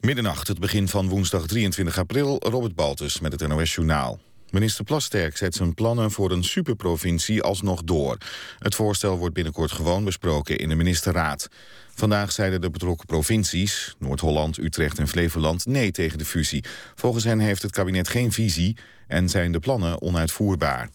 [0.00, 4.20] Middernacht, het begin van woensdag 23 april, Robert Baltus met het NOS Journaal.
[4.50, 8.16] Minister Plasterk zet zijn plannen voor een superprovincie alsnog door.
[8.58, 11.48] Het voorstel wordt binnenkort gewoon besproken in de ministerraad.
[11.94, 16.64] Vandaag zeiden de betrokken provincies, Noord-Holland, Utrecht en Flevoland, nee tegen de fusie.
[16.94, 18.76] Volgens hen heeft het kabinet geen visie
[19.06, 20.90] en zijn de plannen onuitvoerbaar.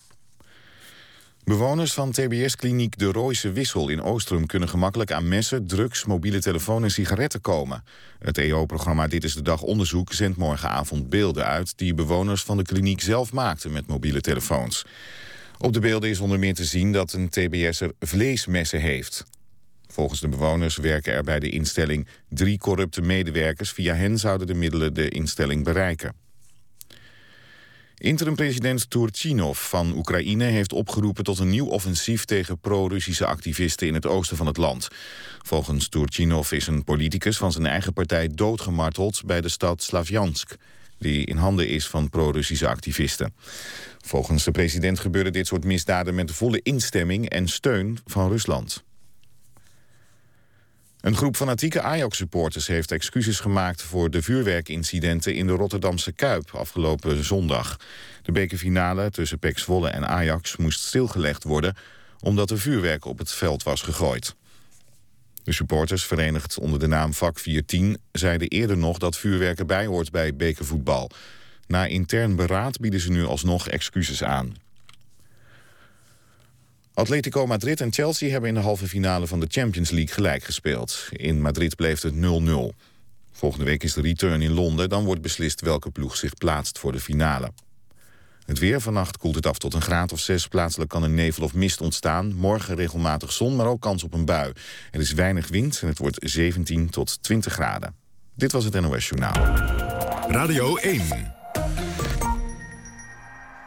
[1.45, 4.45] Bewoners van TBS-kliniek De Rooise Wissel in Oostrum...
[4.45, 7.83] kunnen gemakkelijk aan messen, drugs, mobiele telefoon en sigaretten komen.
[8.19, 11.77] Het EO-programma Dit is de Dag Onderzoek zendt morgenavond beelden uit...
[11.77, 14.85] die bewoners van de kliniek zelf maakten met mobiele telefoons.
[15.57, 19.25] Op de beelden is onder meer te zien dat een TBS'er vleesmessen heeft.
[19.87, 23.71] Volgens de bewoners werken er bij de instelling drie corrupte medewerkers.
[23.71, 26.24] Via hen zouden de middelen de instelling bereiken.
[27.97, 34.05] Interim-president Turchinov van Oekraïne heeft opgeroepen tot een nieuw offensief tegen pro-Russische activisten in het
[34.05, 34.87] oosten van het land.
[35.41, 40.55] Volgens Turchinov is een politicus van zijn eigen partij doodgemarteld bij de stad Slavjansk,
[40.97, 43.33] die in handen is van pro-Russische activisten.
[43.97, 48.83] Volgens de president gebeuren dit soort misdaden met volle instemming en steun van Rusland.
[51.05, 53.81] Een groep fanatieke Ajax-supporters heeft excuses gemaakt...
[53.81, 57.79] voor de vuurwerkincidenten in de Rotterdamse Kuip afgelopen zondag.
[58.21, 61.75] De bekerfinale tussen PEC Zwolle en Ajax moest stilgelegd worden...
[62.19, 64.35] omdat er vuurwerk op het veld was gegooid.
[65.43, 67.97] De supporters, verenigd onder de naam Vak 410...
[68.11, 71.09] zeiden eerder nog dat vuurwerk erbij hoort bij bekervoetbal.
[71.67, 74.64] Na intern beraad bieden ze nu alsnog excuses aan.
[76.95, 81.07] Atletico Madrid en Chelsea hebben in de halve finale van de Champions League gelijk gespeeld.
[81.11, 82.17] In Madrid bleef het 0-0.
[83.31, 84.89] Volgende week is de return in Londen.
[84.89, 87.51] Dan wordt beslist welke ploeg zich plaatst voor de finale.
[88.45, 90.47] Het weer vannacht koelt het af tot een graad of 6.
[90.47, 92.33] Plaatselijk kan een nevel of mist ontstaan.
[92.33, 94.51] Morgen regelmatig zon, maar ook kans op een bui.
[94.91, 97.95] Er is weinig wind en het wordt 17 tot 20 graden.
[98.35, 99.55] Dit was het NOS Journaal.
[100.27, 101.33] Radio 1.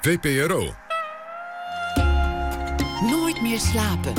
[0.01, 0.88] VPRO.
[3.49, 4.13] Meer slapen.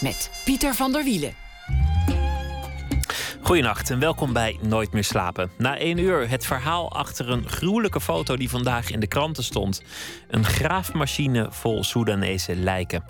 [0.00, 1.34] Met Pieter van der Wielen.
[3.40, 5.50] Goedenacht en welkom bij Nooit meer slapen.
[5.58, 9.82] Na één uur het verhaal achter een gruwelijke foto die vandaag in de kranten stond.
[10.28, 13.04] Een graafmachine vol Soedanese lijken.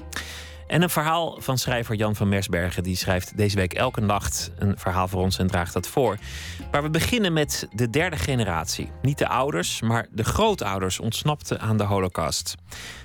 [0.68, 2.82] En een verhaal van schrijver Jan van Mersbergen.
[2.82, 6.16] Die schrijft deze week elke nacht een verhaal voor ons en draagt dat voor.
[6.70, 8.90] Maar we beginnen met de derde generatie.
[9.02, 12.54] Niet de ouders, maar de grootouders ontsnapten aan de holocaust.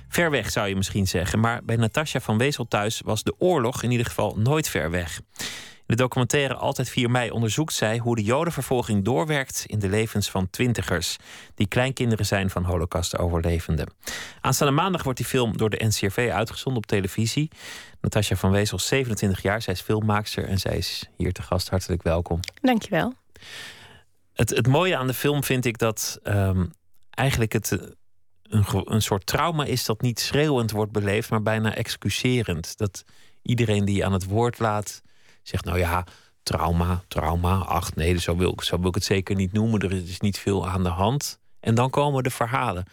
[0.08, 3.82] Ver weg zou je misschien zeggen, maar bij Natasja van Wezel thuis was de oorlog
[3.82, 5.20] in ieder geval nooit ver weg.
[5.86, 10.30] In de documentaire Altijd 4 mei onderzoekt zij hoe de jodenvervolging doorwerkt in de levens
[10.30, 11.16] van twintigers,
[11.54, 13.88] die kleinkinderen zijn van holocaust-overlevenden.
[14.40, 17.50] Aanstaande maandag wordt die film door de NCRV uitgezonden op televisie.
[18.00, 21.68] Natasja van Wezel, 27 jaar, zij is filmmaakster en zij is hier te gast.
[21.68, 22.40] Hartelijk welkom.
[22.60, 23.14] Dankjewel.
[24.32, 26.72] Het, het mooie aan de film vind ik dat um,
[27.10, 27.78] eigenlijk het eh,
[28.42, 32.78] een, een soort trauma is dat niet schreeuwend wordt beleefd, maar bijna excuserend.
[32.78, 33.04] Dat
[33.42, 35.02] iedereen die je aan het woord laat
[35.48, 36.04] zegt, nou ja,
[36.42, 39.80] trauma, trauma, ach nee, zo wil, ik, zo wil ik het zeker niet noemen.
[39.80, 41.38] Er is niet veel aan de hand.
[41.60, 42.84] En dan komen de verhalen.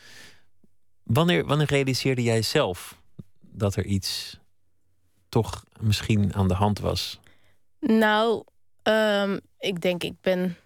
[1.04, 3.00] Wanneer, wanneer realiseerde jij zelf
[3.42, 4.40] dat er iets
[5.30, 7.20] toch misschien aan de hand was?
[7.80, 8.44] Nou,
[8.84, 10.58] um, ik denk, ik ben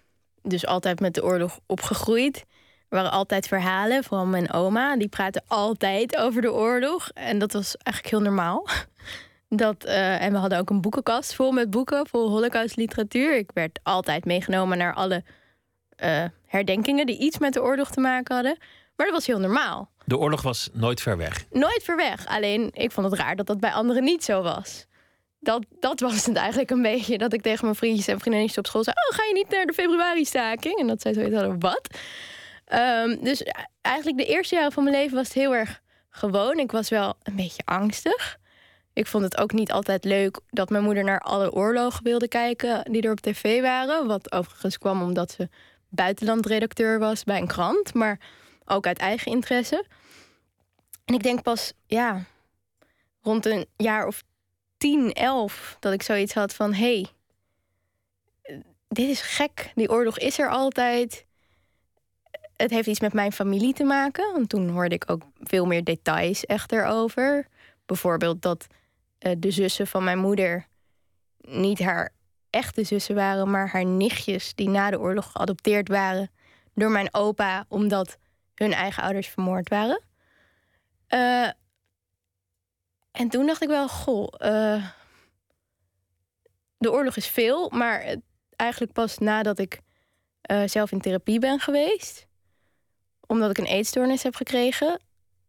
[0.42, 2.36] dus altijd met de oorlog opgegroeid.
[2.88, 4.96] Er waren altijd verhalen, vooral mijn oma.
[4.96, 7.08] Die praatte altijd over de oorlog.
[7.14, 8.66] En dat was eigenlijk heel normaal.
[9.56, 13.36] Dat, uh, en we hadden ook een boekenkast vol met boeken, vol holocaustliteratuur.
[13.36, 15.24] Ik werd altijd meegenomen naar alle
[16.04, 18.56] uh, herdenkingen die iets met de oorlog te maken hadden.
[18.96, 19.90] Maar dat was heel normaal.
[20.04, 21.44] De oorlog was nooit ver weg.
[21.50, 22.26] Nooit ver weg.
[22.26, 24.86] Alleen ik vond het raar dat dat bij anderen niet zo was.
[25.40, 27.18] Dat, dat was het eigenlijk een beetje.
[27.18, 29.66] Dat ik tegen mijn vriendjes en vriendinnetjes op school zei: Oh, ga je niet naar
[29.66, 30.78] de februari-staking?
[30.78, 31.98] En dat zij zoiets hadden: Wat?
[32.74, 33.42] Um, dus
[33.80, 36.58] eigenlijk de eerste jaren van mijn leven was het heel erg gewoon.
[36.58, 38.38] Ik was wel een beetje angstig.
[38.96, 42.92] Ik vond het ook niet altijd leuk dat mijn moeder naar alle oorlogen wilde kijken
[42.92, 44.06] die er op tv waren.
[44.06, 45.48] Wat overigens kwam omdat ze
[45.88, 48.20] buitenlandredacteur was bij een krant, maar
[48.64, 49.84] ook uit eigen interesse.
[51.04, 52.24] En ik denk pas, ja,
[53.22, 54.22] rond een jaar of
[54.76, 57.06] tien, elf, dat ik zoiets had van: hé, hey,
[58.88, 59.72] dit is gek.
[59.74, 61.26] Die oorlog is er altijd.
[62.56, 64.32] Het heeft iets met mijn familie te maken.
[64.32, 67.46] Want toen hoorde ik ook veel meer details echt erover.
[67.86, 68.66] Bijvoorbeeld dat
[69.26, 70.66] eh, de zussen van mijn moeder
[71.36, 72.12] niet haar
[72.50, 76.30] echte zussen waren, maar haar nichtjes die na de oorlog geadopteerd waren
[76.74, 78.18] door mijn opa omdat
[78.54, 80.02] hun eigen ouders vermoord waren.
[81.08, 81.50] Uh,
[83.10, 84.86] En toen dacht ik wel, goh, uh,
[86.78, 88.16] de oorlog is veel, maar
[88.56, 89.80] eigenlijk pas nadat ik
[90.64, 92.26] zelf in therapie ben geweest,
[93.26, 95.00] omdat ik een eetstoornis heb gekregen,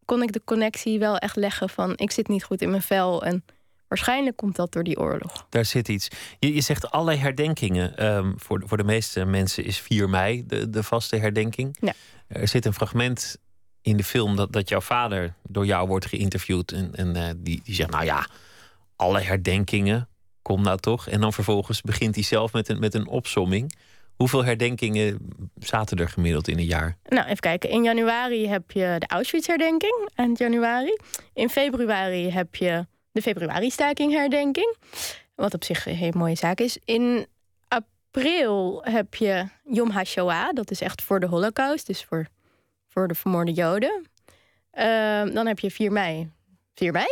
[0.05, 3.23] kon ik de connectie wel echt leggen van ik zit niet goed in mijn vel
[3.23, 3.45] en
[3.87, 5.45] waarschijnlijk komt dat door die oorlog.
[5.49, 6.07] Daar zit iets.
[6.39, 8.05] Je, je zegt allerlei herdenkingen.
[8.05, 11.77] Um, voor, voor de meeste mensen is 4 mei de, de vaste herdenking.
[11.79, 11.93] Ja.
[12.27, 13.37] Er zit een fragment
[13.81, 16.71] in de film dat, dat jouw vader door jou wordt geïnterviewd.
[16.71, 18.27] En, en uh, die, die zegt, nou ja,
[18.95, 20.09] alle herdenkingen,
[20.41, 21.07] kom nou toch.
[21.07, 23.73] En dan vervolgens begint hij zelf met een, met een opsomming.
[24.15, 25.17] Hoeveel herdenkingen
[25.59, 26.97] zaten er gemiddeld in een jaar?
[27.05, 27.69] Nou, even kijken.
[27.69, 30.97] In januari heb je de Auschwitz-herdenking, eind januari.
[31.33, 32.85] In februari heb je
[33.17, 34.75] de februari-staking-herdenking.
[35.35, 36.77] Wat op zich een hele mooie zaak is.
[36.85, 37.27] In
[37.67, 40.53] april heb je Yom HaShoah.
[40.53, 42.27] Dat is echt voor de Holocaust, dus voor,
[42.87, 44.05] voor de vermoorde Joden.
[44.73, 44.83] Uh,
[45.33, 46.29] dan heb je 4 mei.
[46.75, 47.05] 4 mei.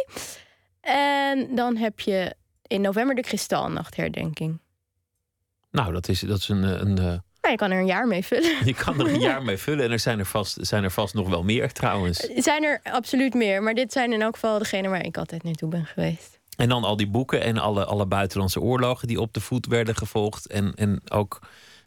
[0.82, 2.36] En dan heb je
[2.68, 4.60] in november de Kristalnachtherdenking.
[5.72, 6.64] Nou, dat is, dat is een.
[6.64, 8.66] een nou, je kan er een jaar mee vullen.
[8.66, 9.86] Je kan er een jaar mee vullen.
[9.86, 12.18] En er zijn er vast, zijn er vast nog wel meer trouwens.
[12.36, 13.64] Zijn er absoluut meer.
[13.64, 16.40] Maar dit zijn in elk geval degene waar ik altijd naartoe ben geweest.
[16.58, 19.96] En dan al die boeken en alle, alle buitenlandse oorlogen die op de voet werden
[19.96, 20.48] gevolgd.
[20.48, 21.40] En, en ook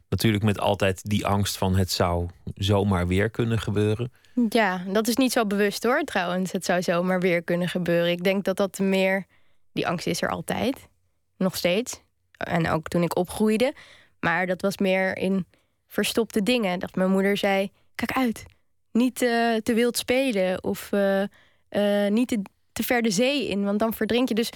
[0.08, 4.12] natuurlijk met altijd die angst van het zou zomaar weer kunnen gebeuren.
[4.48, 6.52] Ja, dat is niet zo bewust hoor trouwens.
[6.52, 8.10] Het zou zomaar weer kunnen gebeuren.
[8.10, 9.26] Ik denk dat dat meer...
[9.72, 10.88] Die angst is er altijd.
[11.36, 12.02] Nog steeds.
[12.36, 13.74] En ook toen ik opgroeide.
[14.20, 15.46] Maar dat was meer in
[15.86, 16.78] verstopte dingen.
[16.78, 18.44] Dat mijn moeder zei: kijk uit.
[18.92, 20.64] Niet uh, te wild spelen.
[20.64, 21.22] Of uh,
[21.70, 22.42] uh, niet te,
[22.72, 23.64] te, ver de zee in.
[23.64, 24.34] Want dan verdrink je.
[24.34, 24.50] Dus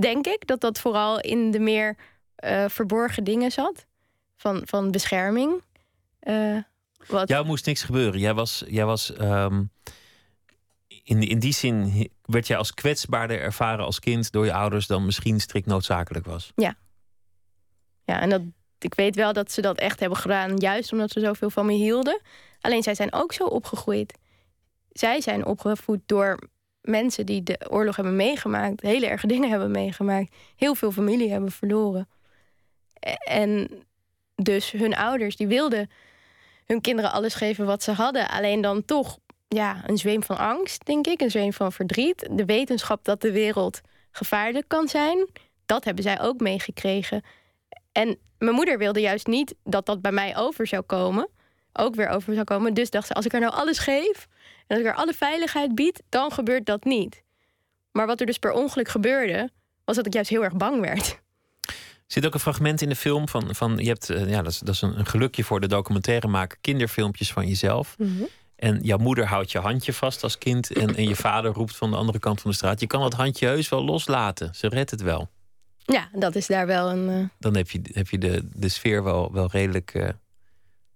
[0.00, 1.96] denk ik dat dat vooral in de meer
[2.66, 3.86] verborgen dingen zat.
[4.36, 5.62] Van, van bescherming.
[7.06, 7.28] wat...
[7.28, 8.20] Jou moest niks gebeuren.
[8.20, 8.64] Jij was.
[8.66, 9.70] Jij was um,
[11.04, 15.04] in, in die zin werd jij als kwetsbaarder ervaren als kind door je ouders dan
[15.04, 16.52] misschien strikt noodzakelijk was.
[16.56, 16.76] Ja,
[18.04, 18.42] ja, en dat,
[18.84, 21.72] ik weet wel dat ze dat echt hebben gedaan, juist omdat ze zoveel van me
[21.72, 22.20] hielden.
[22.60, 24.18] Alleen zij zijn ook zo opgegroeid.
[24.92, 26.38] Zij zijn opgevoed door
[26.80, 31.52] mensen die de oorlog hebben meegemaakt, hele erge dingen hebben meegemaakt, heel veel familie hebben
[31.52, 32.08] verloren.
[33.24, 33.70] En
[34.34, 35.90] dus hun ouders, die wilden
[36.66, 38.28] hun kinderen alles geven wat ze hadden.
[38.28, 39.18] Alleen dan toch,
[39.48, 42.28] ja, een zweem van angst, denk ik, een zweem van verdriet.
[42.30, 43.80] De wetenschap dat de wereld
[44.10, 45.28] gevaarlijk kan zijn,
[45.66, 47.22] dat hebben zij ook meegekregen.
[47.92, 51.28] En mijn moeder wilde juist niet dat dat bij mij over zou komen.
[51.72, 52.74] Ook weer over zou komen.
[52.74, 54.28] Dus dacht ze, als ik haar nou alles geef...
[54.66, 57.22] en als ik haar alle veiligheid bied, dan gebeurt dat niet.
[57.92, 59.50] Maar wat er dus per ongeluk gebeurde...
[59.84, 61.20] was dat ik juist heel erg bang werd.
[61.66, 63.54] Er zit ook een fragment in de film van...
[63.54, 66.58] van je hebt, eh, ja, dat is, dat is een, gelukje voor de documentairemaker...
[66.60, 67.94] kinderfilmpjes van jezelf.
[67.98, 68.22] Mhm.
[68.56, 70.72] En jouw moeder houdt je handje vast als kind...
[70.72, 72.80] En, en je vader roept van de andere kant van de straat...
[72.80, 74.54] je kan dat handje heus wel loslaten.
[74.54, 75.28] Ze redt het wel.
[75.84, 77.08] Ja, dat is daar wel een.
[77.08, 77.28] Uh...
[77.38, 79.94] Dan heb je, heb je de, de sfeer wel, wel redelijk.
[79.94, 80.08] Uh,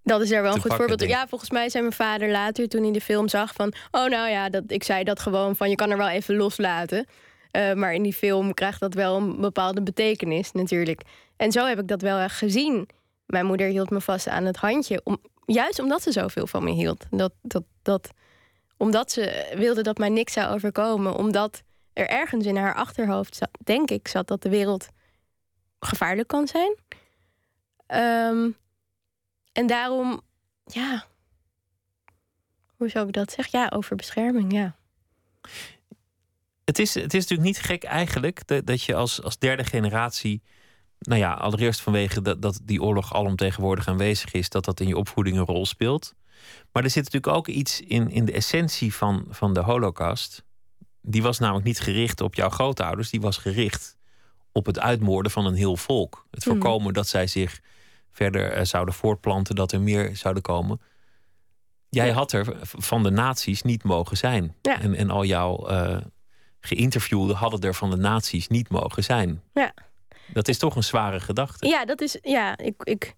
[0.02, 1.00] dat is daar wel een goed voorbeeld.
[1.00, 3.72] Ja, volgens mij zei mijn vader later toen hij de film zag van.
[3.90, 7.06] Oh, nou ja, dat, ik zei dat gewoon van je kan er wel even loslaten.
[7.52, 11.02] Uh, maar in die film krijgt dat wel een bepaalde betekenis natuurlijk.
[11.36, 12.88] En zo heb ik dat wel echt gezien.
[13.26, 15.00] Mijn moeder hield me vast aan het handje.
[15.04, 17.06] Om, juist omdat ze zoveel van me hield.
[17.10, 18.10] Dat, dat, dat,
[18.76, 21.14] omdat ze wilde dat mij niks zou overkomen.
[21.14, 21.62] Omdat
[21.96, 24.88] er ergens in haar achterhoofd, zat, denk ik, zat dat de wereld
[25.80, 26.76] gevaarlijk kan zijn.
[28.34, 28.56] Um,
[29.52, 30.20] en daarom,
[30.64, 31.04] ja.
[32.76, 33.58] Hoe zou ik dat zeggen?
[33.58, 34.76] Ja, over bescherming, ja.
[36.64, 40.42] Het is, het is natuurlijk niet gek eigenlijk dat, dat je als, als derde generatie.
[40.98, 44.96] Nou ja, allereerst vanwege dat, dat die oorlog alomtegenwoordig aanwezig is, dat dat in je
[44.96, 46.14] opvoeding een rol speelt.
[46.72, 50.44] Maar er zit natuurlijk ook iets in, in de essentie van, van de Holocaust
[51.06, 53.96] die was namelijk niet gericht op jouw grootouders, die was gericht
[54.52, 56.26] op het uitmoorden van een heel volk.
[56.30, 56.50] Het mhm.
[56.50, 57.60] voorkomen dat zij zich
[58.12, 60.80] verder eh, zouden voortplanten, dat er meer zouden komen.
[61.88, 64.54] Jij had er van de naties niet mogen zijn.
[64.62, 64.80] Ja.
[64.80, 65.96] En, en al jouw uh,
[66.60, 69.42] geïnterviewden hadden er van de naties niet mogen zijn.
[69.54, 69.74] Ja.
[70.32, 71.66] Dat is toch een zware gedachte.
[71.66, 72.18] Ja, dat is.
[72.22, 73.14] Ja, ik, ik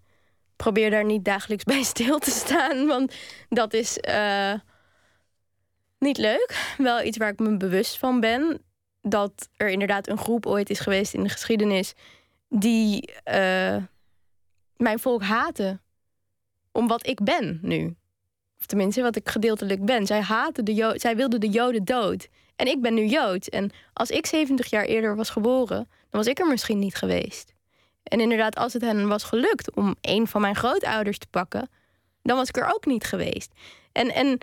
[0.56, 2.86] probeer daar niet dagelijks bij stil te staan.
[2.86, 3.14] Want
[3.48, 3.98] dat is.
[4.08, 4.54] Uh,
[5.98, 6.74] niet leuk.
[6.78, 8.62] Wel iets waar ik me bewust van ben.
[9.02, 11.94] Dat er inderdaad een groep ooit is geweest in de geschiedenis.
[12.48, 13.76] die uh,
[14.76, 15.80] mijn volk haatte.
[16.72, 17.96] Om wat ik ben nu.
[18.58, 20.06] Of tenminste, wat ik gedeeltelijk ben.
[20.06, 22.28] Zij, haten de jo zij wilden de Joden dood.
[22.56, 23.46] En ik ben nu Jood.
[23.46, 27.54] En als ik 70 jaar eerder was geboren, dan was ik er misschien niet geweest.
[28.02, 31.68] En inderdaad, als het hen was gelukt om een van mijn grootouders te pakken,
[32.22, 33.52] dan was ik er ook niet geweest.
[33.92, 34.38] En, en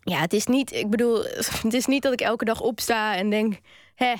[0.00, 1.22] ja, het is niet, ik bedoel,
[1.62, 3.58] het is niet dat ik elke dag opsta en denk,
[3.94, 4.14] hè,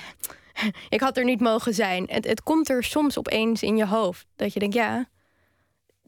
[0.88, 2.06] ik had er niet mogen zijn.
[2.10, 5.08] Het, het komt er soms opeens in je hoofd dat je denkt, ja,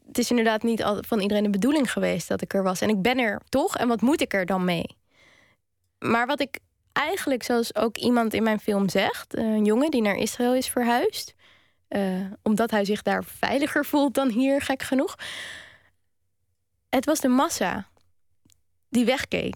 [0.07, 2.81] het is inderdaad niet van iedereen de bedoeling geweest dat ik er was.
[2.81, 4.97] En ik ben er toch, en wat moet ik er dan mee?
[5.99, 6.59] Maar wat ik
[6.91, 11.33] eigenlijk, zoals ook iemand in mijn film zegt, een jongen die naar Israël is verhuisd,
[11.89, 15.15] uh, omdat hij zich daar veiliger voelt dan hier, gek genoeg.
[16.89, 17.87] Het was de massa
[18.93, 19.55] die wegkeek.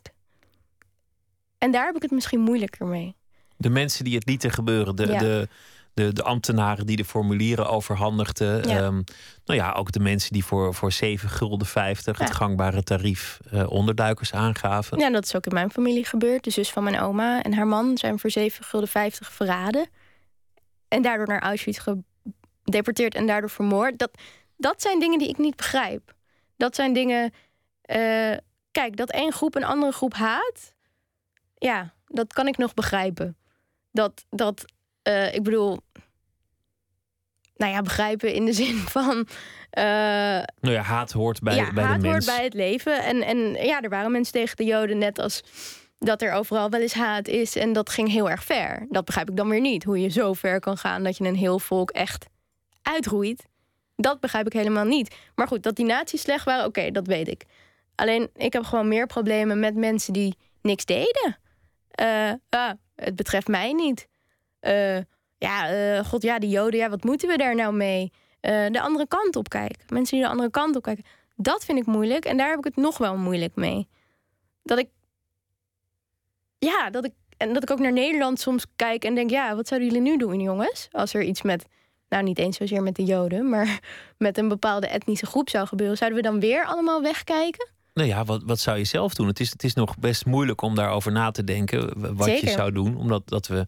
[1.57, 3.15] En daar heb ik het misschien moeilijker mee.
[3.57, 5.47] De mensen die het lieten gebeuren, de, de,
[5.93, 8.63] de, de, ambtenaren die de formulieren overhandigden.
[8.63, 9.01] Ehm,
[9.45, 13.71] nou ja, ook de mensen die voor, voor 7 gulden 50 het gangbare tarief uh,
[13.71, 14.99] onderduikers aangaven.
[14.99, 16.43] Ja, dat is ook in mijn familie gebeurd.
[16.43, 19.87] De zus van mijn oma en haar man zijn voor 7 gulden 50 verraden.
[20.87, 21.87] En daardoor naar Auschwitz
[22.63, 23.99] gedeporteerd en daardoor vermoord.
[23.99, 24.11] Dat,
[24.57, 26.15] dat zijn dingen die ik niet begrijp.
[26.57, 27.33] Dat zijn dingen.
[27.95, 28.33] Uh,
[28.79, 30.73] kijk, dat één groep een andere groep haat.
[31.55, 33.37] Ja, dat kan ik nog begrijpen.
[33.91, 34.65] Dat, dat
[35.07, 35.77] uh, ik bedoel.
[37.55, 39.15] Nou ja, begrijpen in de zin van.
[39.17, 39.83] Uh,
[40.59, 42.25] nou ja, haat hoort bij, ja, bij haat de mens.
[42.25, 43.03] hoort bij het leven.
[43.03, 45.43] En, en ja, er waren mensen tegen de Joden net als
[45.99, 47.55] dat er overal wel eens haat is.
[47.55, 48.85] En dat ging heel erg ver.
[48.89, 49.83] Dat begrijp ik dan weer niet.
[49.83, 52.25] Hoe je zo ver kan gaan dat je een heel volk echt
[52.81, 53.45] uitroeit.
[53.95, 55.15] Dat begrijp ik helemaal niet.
[55.35, 57.45] Maar goed, dat die nazi's slecht waren, oké, dat weet ik.
[57.97, 61.37] Alleen, ik heb gewoon meer problemen met mensen die niks deden.
[62.01, 64.07] Uh, ah, het betreft mij niet.
[64.61, 64.97] Uh,
[65.37, 68.11] ja, uh, god, ja, die Joden, ja, wat moeten we daar nou mee?
[68.41, 69.85] de andere kant op kijken.
[69.87, 71.03] Mensen die de andere kant op kijken.
[71.35, 73.87] Dat vind ik moeilijk en daar heb ik het nog wel moeilijk mee.
[74.63, 74.89] Dat ik.
[76.59, 77.13] Ja, dat ik.
[77.37, 80.17] En dat ik ook naar Nederland soms kijk en denk: ja, wat zouden jullie nu
[80.17, 80.87] doen, jongens?
[80.91, 81.65] Als er iets met
[82.09, 83.79] nou niet eens zozeer met de Joden, maar
[84.17, 87.75] met een bepaalde etnische groep zou gebeuren, zouden we dan weer allemaal wegkijken?
[87.97, 89.27] Nou ja, wat, wat zou je zelf doen?
[89.27, 92.71] Het is, het is nog best moeilijk om daarover na te denken wat je zou
[92.71, 93.65] doen, omdat dat we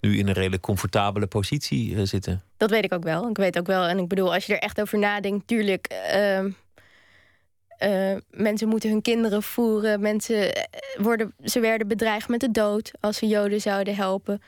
[0.00, 2.42] nu in een redelijk comfortabele positie uh, zitten.
[2.56, 3.28] Dat weet ik ook wel.
[3.28, 3.84] Ik weet ook wel.
[3.84, 5.94] En ik bedoel, als je er echt over nadenkt, tuurlijk.
[6.14, 10.00] Uh, uh, mensen moeten hun kinderen voeren.
[10.00, 10.62] Mensen eh,
[10.96, 14.42] worden, ze werden bedreigd met de dood als ze Joden zouden helpen.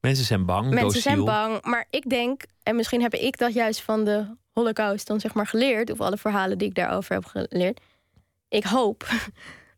[0.00, 0.70] Mensen zijn bang.
[0.70, 1.64] Mensen zijn bang.
[1.64, 5.46] Maar ik denk, en misschien heb ik dat juist van de Holocaust dan zeg maar
[5.46, 7.80] geleerd, of alle verhalen die ik daarover heb geleerd.
[8.54, 9.06] Ik hoop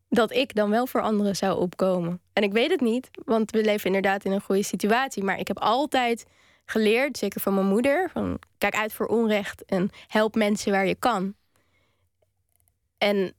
[0.08, 2.20] dat ik dan wel voor anderen zou opkomen.
[2.32, 5.24] En ik weet het niet, want we leven inderdaad in een goede situatie.
[5.24, 6.26] Maar ik heb altijd
[6.64, 10.94] geleerd, zeker van mijn moeder, van kijk uit voor onrecht en help mensen waar je
[10.94, 11.34] kan.
[12.98, 13.34] En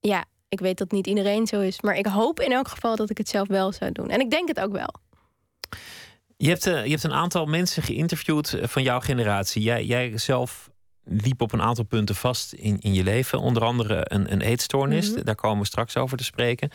[0.00, 3.10] ja, ik weet dat niet iedereen zo is, maar ik hoop in elk geval dat
[3.10, 4.10] ik het zelf wel zou doen.
[4.10, 4.94] En ik denk het ook wel.
[6.36, 9.62] Je hebt, uh, je hebt een aantal mensen geïnterviewd eh, van jouw generatie.
[9.62, 10.70] Jij, jij zelf
[11.08, 13.40] liep op een aantal punten vast in, in je leven.
[13.40, 15.10] Onder andere een, een eetstoornis.
[15.10, 15.24] Mhm.
[15.24, 16.70] Daar komen we straks over te spreken.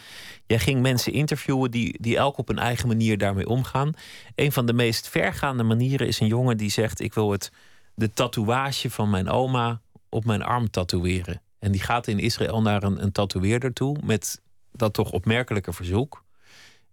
[0.46, 3.94] Jij ging mensen interviewen die, die elk op een eigen manier daarmee omgaan.
[4.36, 7.52] Een van de meest vergaande manieren is een jongen die zegt: Ik wil het,
[7.96, 11.42] de tatoeage van mijn oma op mijn arm tatoeëren.
[11.60, 16.24] En die gaat in Israël naar een, een tatoeëerder toe met dat toch opmerkelijke verzoek.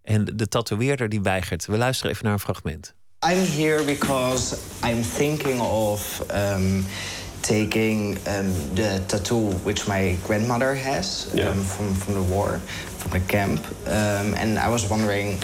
[0.01, 1.65] En de tatoeëerder die weigert.
[1.65, 2.93] We luisteren even naar een fragment.
[3.27, 4.55] I'm here because
[4.85, 6.85] I'm thinking of um,
[7.41, 12.59] taking um, the tattoo which my grandmother has um, from, from the war,
[12.97, 13.65] from the camp.
[13.87, 15.39] Um, and I was wondering,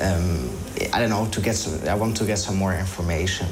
[0.00, 0.50] um,
[0.92, 3.48] I don't know, to get some, I want to get some more information.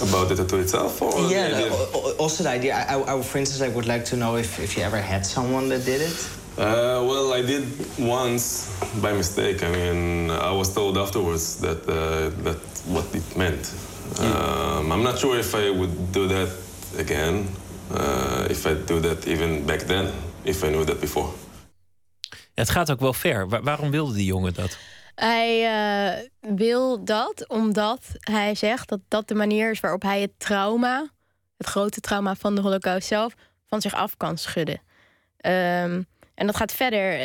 [0.00, 1.00] About the tattoo itself?
[1.00, 2.76] Or yeah, the also the idea.
[2.76, 5.68] I, I, for instance, I would like to know if, if you ever had someone
[5.70, 6.30] that did it.
[6.58, 7.66] Uh, well, I did
[7.98, 9.62] once by mistake.
[9.62, 13.74] I mean, I was told afterwards that uh, that what it meant.
[14.20, 16.50] Um, I'm not sure if I would do that
[16.98, 17.48] again.
[17.92, 20.10] Uh, if I do that even back then,
[20.42, 21.28] if I knew that before.
[22.54, 23.62] Het gaat ook wel ver.
[23.62, 24.78] waarom wilde die jongen dat?
[25.14, 30.32] Hij uh, wil dat omdat hij zegt dat dat de manier is waarop hij het
[30.38, 31.10] trauma,
[31.56, 33.34] het grote trauma van de Holocaust zelf,
[33.66, 34.80] van zich af kan schudden.
[35.40, 37.12] Um, en dat gaat verder.
[37.12, 37.20] Uh,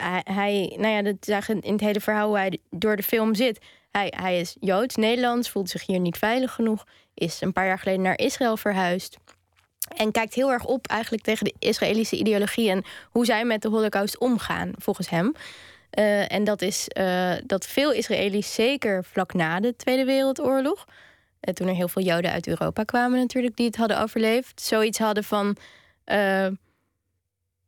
[0.00, 3.34] hij, hij, nou ja, dat zagen in het hele verhaal hoe hij door de film
[3.34, 3.58] zit.
[3.90, 6.84] Hij, hij is Joods, Nederlands, voelt zich hier niet veilig genoeg.
[7.18, 9.16] Is een paar jaar geleden naar Israël verhuisd.
[9.96, 13.68] En kijkt heel erg op eigenlijk tegen de Israëlische ideologie en hoe zij met de
[13.68, 15.34] Holocaust omgaan, volgens hem.
[15.98, 20.84] Uh, en dat is uh, dat veel Israëli's, zeker vlak na de Tweede Wereldoorlog,
[21.40, 24.98] uh, toen er heel veel Joden uit Europa kwamen natuurlijk die het hadden overleefd, zoiets
[24.98, 25.56] hadden van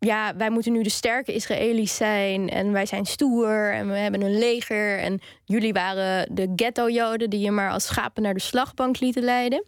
[0.01, 4.23] ja, wij moeten nu de sterke Israëli's zijn en wij zijn stoer en we hebben
[4.23, 9.01] een leger en jullie waren de ghetto-joden die je maar als schapen naar de slagbank
[9.01, 9.65] lieten leiden.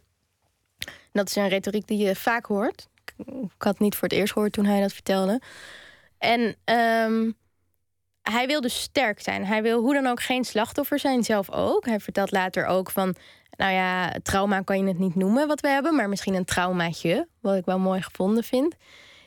[1.11, 2.87] Dat is een retoriek die je vaak hoort.
[3.17, 5.41] Ik had het niet voor het eerst gehoord toen hij dat vertelde.
[6.17, 6.55] En
[7.05, 7.37] um,
[8.21, 9.45] hij wil dus sterk zijn.
[9.45, 11.85] Hij wil hoe dan ook geen slachtoffer zijn, zelf ook.
[11.85, 13.15] Hij vertelt later ook van,
[13.57, 17.27] nou ja, trauma kan je het niet noemen wat we hebben, maar misschien een traumaatje,
[17.41, 18.75] wat ik wel mooi gevonden vind.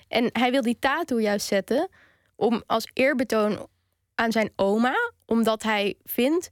[0.09, 1.89] En hij wil die tattoo juist zetten
[2.37, 3.67] om als eerbetoon
[4.15, 4.95] aan zijn oma,
[5.27, 6.51] omdat hij vindt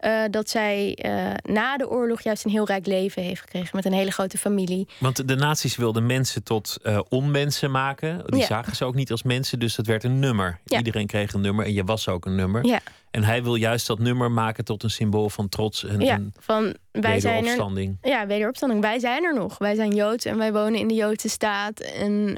[0.00, 3.84] uh, dat zij uh, na de oorlog juist een heel rijk leven heeft gekregen met
[3.84, 4.88] een hele grote familie.
[4.98, 8.22] Want de nazi's wilden mensen tot uh, onmensen maken.
[8.26, 8.46] Die ja.
[8.46, 10.60] zagen ze ook niet als mensen, dus dat werd een nummer.
[10.64, 10.78] Ja.
[10.78, 12.66] Iedereen kreeg een nummer en je was ook een nummer.
[12.66, 12.80] Ja.
[13.10, 16.34] En hij wil juist dat nummer maken tot een symbool van trots en, ja, en
[16.38, 17.98] van wij wederopstanding.
[18.00, 18.80] Zijn er, ja, wederopstanding.
[18.80, 19.58] Wij zijn er nog.
[19.58, 21.80] Wij zijn Joods en wij wonen in de Joodse staat.
[21.80, 22.36] En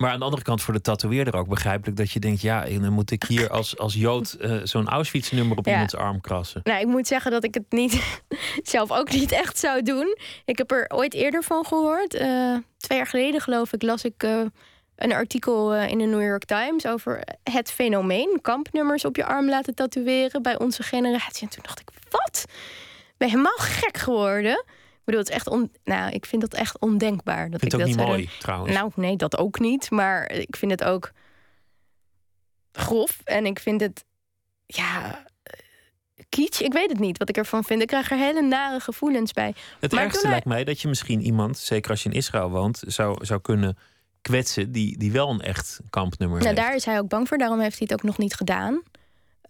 [0.00, 2.92] maar aan de andere kant voor de tatoeëerder ook begrijpelijk dat je denkt: ja, dan
[2.92, 6.60] moet ik hier als, als Jood uh, zo'n Auschwitz-nummer op iemands arm krassen.
[6.64, 8.22] Nou, ik moet zeggen dat ik het niet
[8.62, 10.16] zelf ook niet echt zou doen.
[10.44, 12.14] Ik heb er ooit eerder van gehoord.
[12.14, 14.40] Uh, twee jaar geleden, geloof ik, las ik uh,
[14.96, 19.74] een artikel in de New York Times over het fenomeen kampnummers op je arm laten
[19.74, 21.42] tatoeëren bij onze generatie.
[21.42, 22.44] En toen dacht ik: wat?
[23.16, 24.64] Ben je helemaal gek geworden?
[25.04, 27.50] Bedoel, het is echt on, nou, ik vind dat echt ondenkbaar.
[27.50, 28.74] Dat vind ik het ook dat niet mooi, trouwens.
[28.74, 29.90] Nou, nee, dat ook niet.
[29.90, 31.12] Maar ik vind het ook
[32.72, 33.20] grof.
[33.24, 34.04] En ik vind het,
[34.66, 35.24] ja,
[36.28, 36.60] kitsch.
[36.60, 37.82] Ik weet het niet wat ik ervan vind.
[37.82, 39.54] Ik krijg er hele nare gevoelens bij.
[39.80, 42.82] Het maar ergste lijkt mij dat je misschien iemand, zeker als je in Israël woont,
[42.86, 43.78] zou, zou kunnen
[44.22, 46.66] kwetsen die, die wel een echt kampnummer nou, heeft.
[46.66, 47.38] Daar is hij ook bang voor.
[47.38, 48.82] Daarom heeft hij het ook nog niet gedaan.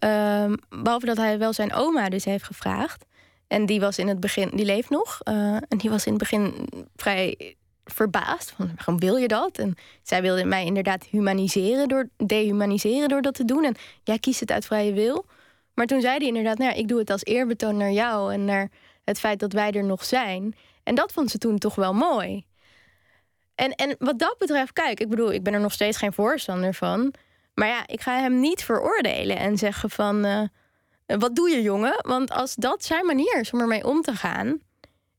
[0.03, 3.05] Um, behalve dat hij wel zijn oma dus heeft gevraagd.
[3.51, 5.19] En die was in het begin, die leeft nog.
[5.23, 7.55] Uh, en die was in het begin vrij
[7.85, 8.51] verbaasd.
[8.51, 9.57] Van, waarom wil je dat?
[9.57, 13.63] En zij wilde mij inderdaad humaniseren door, dehumaniseren door dat te doen.
[13.63, 15.25] En jij kiest het uit vrije wil.
[15.73, 18.69] Maar toen zei hij inderdaad, nou ik doe het als eerbetoon naar jou en naar
[19.03, 20.55] het feit dat wij er nog zijn.
[20.83, 22.45] En dat vond ze toen toch wel mooi.
[23.55, 26.73] En, en wat dat betreft, kijk, ik bedoel, ik ben er nog steeds geen voorstander
[26.73, 27.13] van.
[27.53, 30.25] Maar ja, ik ga hem niet veroordelen en zeggen van.
[30.25, 30.41] Uh,
[31.17, 31.93] wat doe je, jongen?
[32.07, 34.59] Want als dat zijn manier is om ermee om te gaan.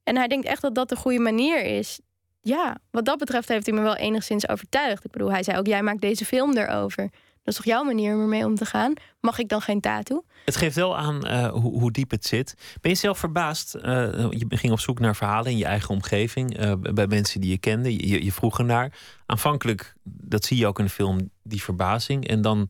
[0.02, 2.00] en hij denkt echt dat dat de goede manier is.
[2.40, 5.04] Ja, wat dat betreft heeft hij me wel enigszins overtuigd.
[5.04, 7.10] Ik bedoel, hij zei ook: jij maakt deze film erover.
[7.44, 8.92] Dat is toch jouw manier om ermee om te gaan?
[9.20, 10.24] Mag ik dan geen tattoo?
[10.44, 12.54] Het geeft wel aan uh, hoe, hoe, diep het zit.
[12.80, 13.74] Ben je zelf verbaasd?
[13.74, 13.82] Uh,
[14.30, 16.60] je ging op zoek naar verhalen in je eigen omgeving.
[16.60, 18.08] Uh, bij mensen die je kende.
[18.08, 18.98] Je, je vroeg ernaar.
[19.26, 22.28] Aanvankelijk, dat zie je ook in de film, die verbazing.
[22.28, 22.68] En dan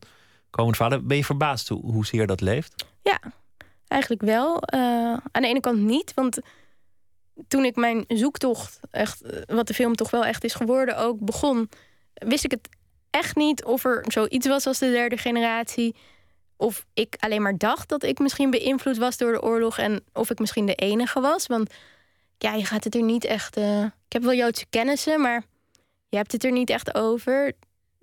[0.53, 1.07] komen verhalen.
[1.07, 2.85] Ben je verbaasd hoe, hoezeer dat leeft?
[3.01, 3.19] Ja,
[3.87, 4.63] eigenlijk wel.
[4.73, 4.79] Uh,
[5.31, 6.39] aan de ene kant niet, want
[7.47, 11.19] toen ik mijn zoektocht, echt, eh, wat de film toch wel echt is geworden, ook
[11.19, 11.69] begon,
[12.13, 12.69] wist ik het
[13.09, 15.95] echt niet of er zoiets was als de derde generatie.
[16.57, 20.29] Of ik alleen maar dacht dat ik misschien beïnvloed was door de oorlog en of
[20.29, 21.47] ik misschien de enige was.
[21.47, 21.73] Want
[22.37, 23.57] ja, je gaat het er niet echt.
[23.57, 25.43] Uh, ik heb wel Joodse kennissen, maar
[26.09, 27.53] je hebt het er niet echt over.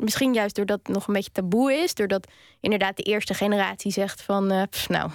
[0.00, 1.94] Misschien juist doordat het nog een beetje taboe is.
[1.94, 2.28] Doordat
[2.60, 4.52] inderdaad de eerste generatie zegt van...
[4.52, 5.10] Uh, pff, nou,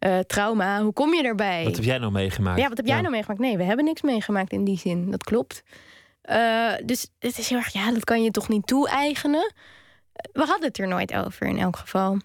[0.00, 1.64] uh, trauma, hoe kom je erbij?
[1.64, 2.60] Wat heb jij nou meegemaakt?
[2.60, 3.40] Ja, wat heb jij nou meegemaakt?
[3.40, 5.10] Nee, we hebben niks meegemaakt in die zin.
[5.10, 5.62] Dat klopt.
[6.24, 7.72] Uh, dus het is heel erg...
[7.72, 9.52] Ja, dat kan je toch niet toe-eigenen?
[10.32, 12.16] We hadden het er nooit over in elk geval.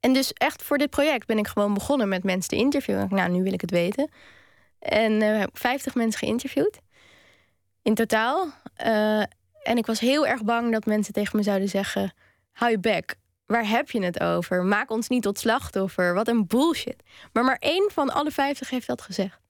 [0.00, 3.08] En dus echt voor dit project ben ik gewoon begonnen met mensen te interviewen.
[3.10, 4.10] Nou, nu wil ik het weten.
[4.78, 6.80] En uh, heb 50 mensen geïnterviewd.
[7.82, 8.52] In totaal.
[9.66, 12.12] En ik was heel erg bang dat mensen tegen me zouden zeggen:
[12.52, 13.14] hou je bek.
[13.46, 14.64] Waar heb je het over?
[14.64, 16.14] Maak ons niet tot slachtoffer.
[16.14, 17.02] Wat een bullshit.
[17.32, 19.40] Maar maar één van alle vijftig heeft dat gezegd.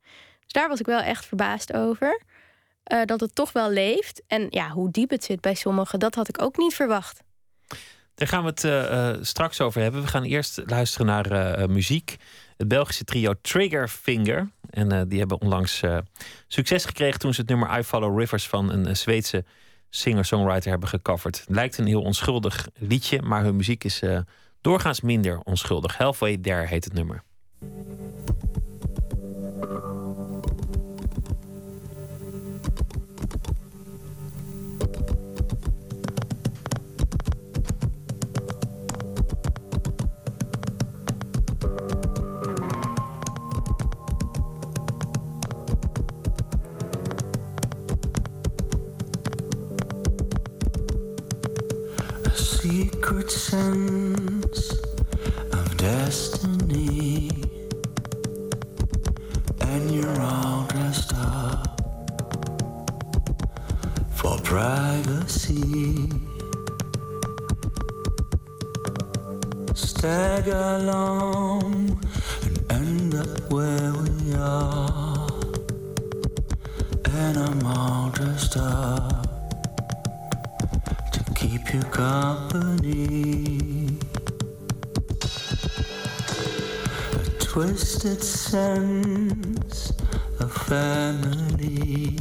[0.41, 2.23] Dus daar was ik wel echt verbaasd over.
[2.93, 4.23] Uh, dat het toch wel leeft.
[4.27, 7.23] En ja, hoe diep het zit bij sommigen, dat had ik ook niet verwacht.
[8.15, 10.03] Daar gaan we het uh, straks over hebben.
[10.03, 12.17] We gaan eerst luisteren naar muziek.
[12.57, 14.51] Het Belgische trio Triggerfinger.
[14.71, 15.83] En die hebben onlangs
[16.49, 19.45] succes gekregen toen ze het nummer I Follow Rivers van een Zweedse
[19.91, 21.45] singer-songwriter hebben gecoverd.
[21.49, 24.19] Lijkt een heel onschuldig liedje, maar hun muziek is uh,
[24.61, 25.97] doorgaans minder onschuldig.
[25.97, 27.23] Halfway There heet het nummer.
[53.29, 54.71] Sense
[55.53, 57.31] of destiny,
[59.61, 61.81] and you're all dressed up
[64.13, 66.09] for privacy.
[69.75, 72.01] Stag along
[72.45, 75.29] and end up where we are,
[77.05, 79.26] and I'm all dressed up
[81.77, 83.99] you company.
[87.39, 89.93] twisted sense
[90.41, 92.17] of family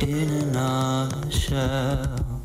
[0.00, 2.42] in another shell.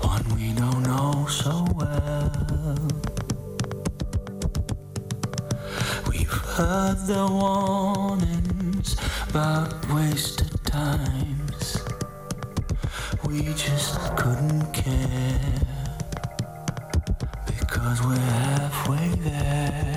[0.00, 2.88] One we don't know so well.
[6.08, 8.96] We've heard the warnings
[9.28, 11.41] about wasted times.
[13.32, 15.40] We just couldn't care
[17.46, 19.91] because we're halfway there.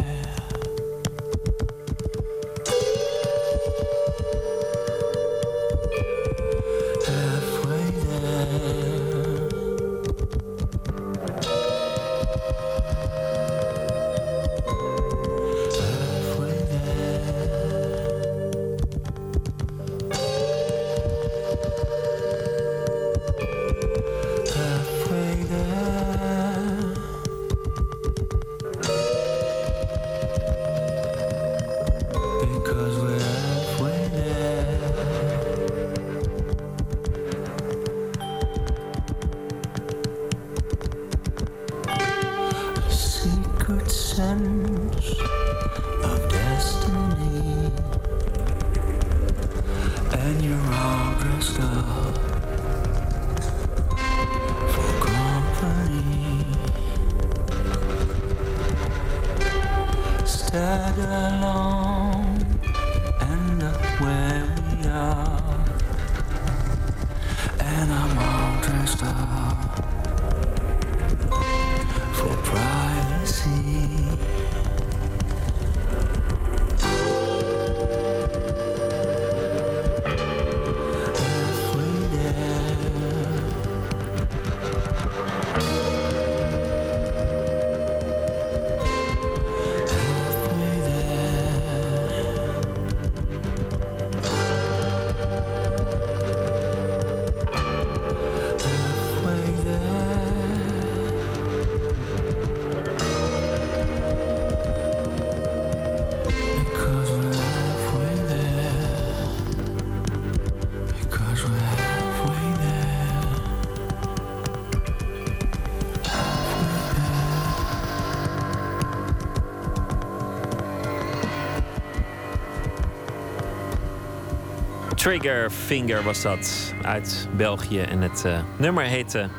[125.06, 127.80] Trigger Finger was dat uit België.
[127.80, 129.30] En het eh, nummer heette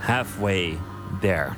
[0.00, 0.78] Halfway
[1.20, 1.48] There.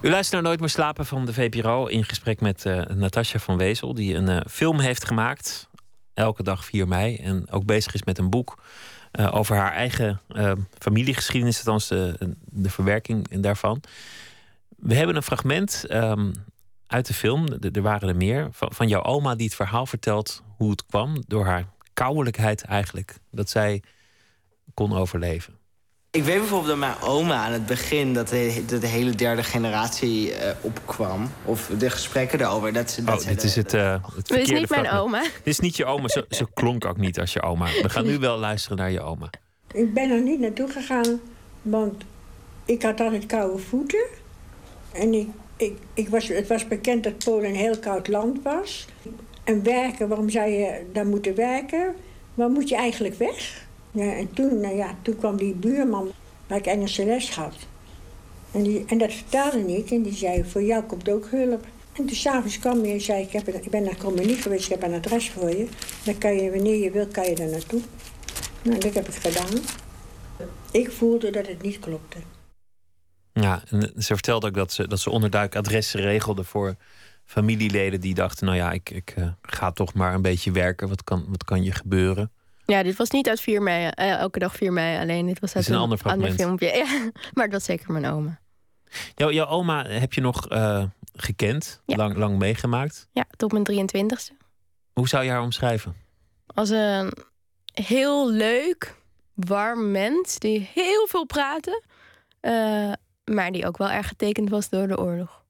[0.00, 3.56] U luistert naar Nooit meer slapen van de VPRO in gesprek met eh Natasja van
[3.56, 5.68] Wezel, die een eh, film heeft gemaakt.
[6.14, 7.16] Elke dag 4 mei.
[7.16, 8.58] En ook bezig is met een boek
[9.30, 10.20] over haar eigen
[10.78, 13.80] familiegeschiedenis, althans de, de verwerking daarvan.
[14.76, 16.32] We hebben een fragment ehm,
[16.86, 19.86] uit de film, er er waren er meer, van, van jouw oma die het verhaal
[19.86, 23.82] vertelt hoe het kwam door haar kouwelijkheid eigenlijk, dat zij
[24.74, 25.58] kon overleven.
[26.10, 28.14] Ik weet bijvoorbeeld dat mijn oma aan het begin...
[28.14, 31.30] dat de, dat de hele derde generatie eh, opkwam.
[31.44, 32.72] Of de gesprekken daarover.
[32.72, 35.20] Dat ze, dat Oh, dit de- is het, eh het Dit is niet mijn oma.
[35.22, 37.64] Dit is niet je oma, ze, ze klonk ook niet als je oma.
[37.82, 39.30] We gaan nu wel luisteren naar je oma.
[39.72, 41.20] Ik ben er niet naartoe gegaan,
[41.62, 42.02] want
[42.64, 44.04] ik had altijd koude voeten.
[44.92, 48.86] En ik, ik, ik was, het was bekend dat Polen een heel koud land was.
[49.44, 51.94] En werken, waarom zou je daar moeten werken?
[52.34, 53.66] Waar moet je eigenlijk weg?
[53.90, 56.10] Ja, en toen, nou ja, toen kwam die buurman
[56.46, 57.54] waar ik Engelse les had.
[58.52, 59.90] En, die, en dat vertelde niet.
[59.90, 61.66] En die zei, voor jou komt ook hulp.
[61.92, 64.70] En toen s'avonds kwam hij en zei, ik, heb ik ben naar Communie geweest, ik
[64.70, 65.68] heb een adres voor je.
[66.04, 67.80] Dan kan je, wanneer je wilt, kan je daar naartoe.
[68.62, 69.60] Nou, dat heb ik gedaan.
[70.70, 72.18] Ik voelde dat het niet klopte.
[73.32, 76.76] Ja, en ze vertelde ook dat ze, dat ze onderduik adressen regelde voor
[77.24, 80.88] familieleden die dachten: nou ja, ik, ik eh, ga toch maar een beetje werken.
[80.88, 82.30] Wat kan, wat kan je gebeuren?
[82.66, 85.26] Ja, dit was niet uit 4 mei, eh, elke dag 4 mei alleen.
[85.26, 86.34] Dit was uit is een ander fragment.
[86.34, 86.66] filmpje.
[86.86, 88.40] Ja, maar het was zeker mijn oma.
[89.14, 91.96] Jouw, jouw oma heb je nog eh, gekend, Ja.
[91.96, 93.08] lang, lang meegemaakt.
[93.12, 94.36] Ja, tot mijn 23ste.
[94.92, 95.96] Hoe zou je haar omschrijven?
[96.46, 97.12] Als een
[97.72, 98.94] heel leuk,
[99.34, 101.82] warm mens die heel veel praatte.
[103.24, 105.44] maar die ook wel erg getekend was door de oorlog.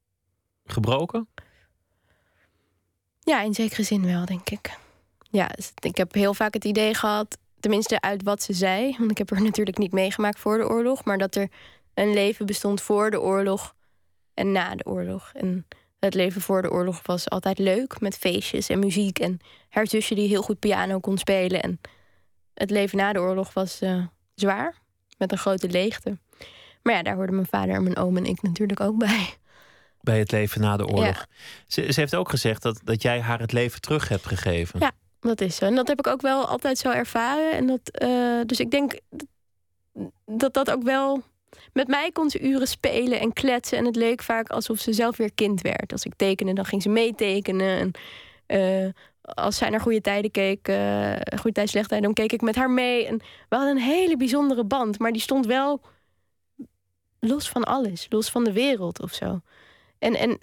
[0.64, 1.28] Gebroken?
[3.24, 4.78] Ja, in zekere zin wel, denk ik.
[5.30, 9.10] Ja, dus ik heb heel vaak het idee gehad, tenminste uit wat ze zei, want
[9.10, 11.48] ik heb er natuurlijk niet meegemaakt voor de oorlog, maar dat er
[11.94, 13.74] een leven bestond voor de oorlog
[14.34, 15.30] en na de oorlog.
[15.34, 15.66] En
[15.98, 20.28] het leven voor de oorlog was altijd leuk, met feestjes en muziek en haar die
[20.28, 21.62] heel goed piano kon spelen.
[21.62, 21.80] En
[22.54, 24.74] het leven na de oorlog was eh, zwaar,
[25.18, 26.18] met een grote leegte.
[26.82, 29.34] Maar ja, daar hoorden mijn vader en mijn oom en ik natuurlijk ook bij.
[30.04, 31.16] Bij het leven na de oorlog.
[31.16, 31.26] Ja.
[31.66, 34.80] Ze, ze heeft ook gezegd dat, dat jij haar het leven terug hebt gegeven.
[34.80, 35.64] Ja, dat is zo.
[35.64, 37.52] En dat heb ik ook wel altijd zo ervaren.
[37.52, 38.98] En dat, eh, dus ik denk
[40.26, 41.22] dat dat ook wel.
[41.72, 43.78] Met mij kon ze uren spelen en kletsen.
[43.78, 45.92] En het leek vaak alsof ze zelf weer kind werd.
[45.92, 47.78] Als ik tekende, dan ging ze meetekenen.
[47.78, 47.90] En
[48.46, 48.88] eh,
[49.20, 52.54] als zij naar goede tijden keek, eh goede tijd, slechte tijden, dan keek ik met
[52.54, 53.06] haar mee.
[53.06, 54.98] En we hadden een hele bijzondere band.
[54.98, 55.80] Maar die stond wel
[57.20, 58.06] los van alles.
[58.08, 59.40] Los van de wereld of zo.
[60.04, 60.38] En, en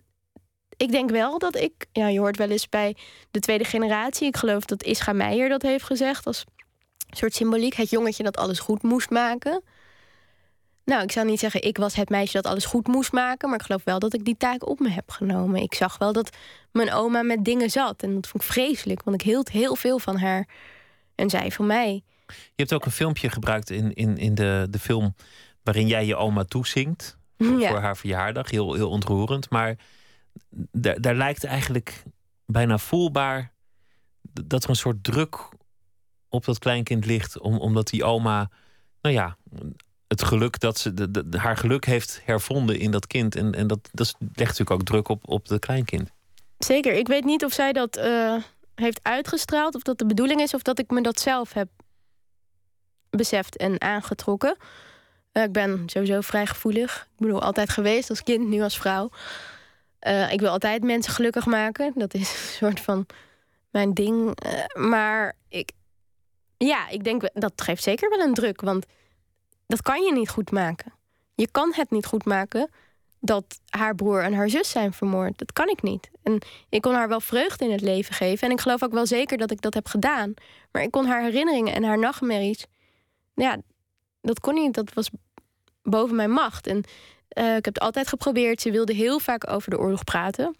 [0.77, 1.85] ik denk wel dat ik...
[1.91, 2.95] Ja, je hoort wel eens bij
[3.31, 4.27] de tweede generatie.
[4.27, 6.25] Ik geloof dat Ischa Meijer dat heeft gezegd.
[6.25, 6.43] Als
[7.09, 7.73] soort symboliek.
[7.73, 9.63] Het jongetje dat alles goed moest maken.
[10.85, 13.49] Nou, ik zou niet zeggen ik was het meisje dat alles goed moest maken.
[13.49, 15.61] Maar ik geloof wel dat ik die taak op me heb genomen.
[15.61, 16.37] Ik zag wel dat
[16.71, 18.03] mijn oma met dingen zat.
[18.03, 19.03] En dat vond ik vreselijk.
[19.03, 20.47] Want ik hield heel veel van haar.
[21.15, 22.03] En zij van mij.
[22.27, 25.15] Je hebt ook een filmpje gebruikt in, in, in de, de film
[25.63, 27.19] waarin jij je oma toezingt.
[27.45, 27.69] Voor, Ja.
[27.69, 28.49] voor haar verjaardag.
[28.49, 29.49] Heel, heel ontroerend.
[29.49, 29.75] Maar
[30.71, 32.03] daar, daar lijkt eigenlijk
[32.45, 33.51] bijna voelbaar
[34.21, 35.49] dat er een soort druk
[36.29, 37.39] op dat kleinkind ligt.
[37.39, 38.49] Om, omdat die oma,
[39.01, 39.37] nou ja,
[40.07, 43.35] het geluk dat ze de, de- haar geluk heeft hervonden in dat kind.
[43.35, 46.11] En, en dat, dat legt natuurlijk ook druk op, op het kleinkind.
[46.57, 46.93] Zeker.
[46.93, 48.35] Ik weet niet of zij dat eh,
[48.75, 49.75] heeft uitgestraald.
[49.75, 50.53] Of dat de bedoeling is.
[50.53, 51.69] Of dat ik me dat zelf heb
[53.09, 54.57] beseft en aangetrokken.
[55.31, 57.07] Eh, ik ben sowieso vrij gevoelig.
[57.11, 59.09] Ik bedoel, altijd geweest als kind, nu als vrouw.
[59.99, 61.91] Eh, ik wil altijd mensen gelukkig maken.
[61.95, 63.05] Dat is een soort van
[63.69, 64.39] mijn ding.
[64.39, 65.71] Eh, maar ik,
[66.57, 68.61] ja, ik denk dat geeft zeker wel een druk.
[68.61, 68.85] Want
[69.67, 70.93] dat kan je niet goed maken.
[71.35, 72.69] Je kan het niet goed maken
[73.19, 75.37] dat haar broer en haar zus zijn vermoord.
[75.37, 76.09] Dat kan ik niet.
[76.23, 78.47] En ik kon haar wel vreugde in het leven geven.
[78.47, 80.33] En ik geloof ook wel zeker dat ik dat heb gedaan.
[80.71, 82.65] Maar ik kon haar herinneringen en haar nachtmerries.
[83.35, 83.57] Ja,
[84.21, 84.73] dat kon niet.
[84.73, 85.09] Dat was
[85.83, 86.67] boven mijn macht.
[86.67, 86.83] En
[87.27, 88.61] eh, ik heb het altijd geprobeerd.
[88.61, 90.55] Ze wilde heel vaak over de oorlog praten.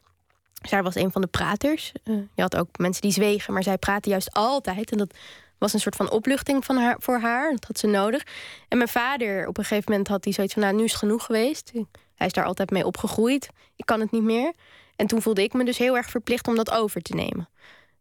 [0.61, 1.91] Zij was een van de praters.
[2.03, 4.91] Eh, je had ook mensen die zwegen, maar zij praatte juist altijd.
[4.91, 5.13] En dat
[5.57, 7.51] was een soort van opluchting van haar, voor haar.
[7.51, 8.23] Dat had ze nodig.
[8.67, 10.61] En mijn vader, op een gegeven moment had hij zoiets van...
[10.61, 11.71] nou, nu is het genoeg geweest.
[12.15, 13.49] Hij is daar altijd mee opgegroeid.
[13.75, 14.53] Ik kan het niet meer.
[14.95, 17.49] En toen voelde ik me dus heel erg verplicht om dat over te nemen.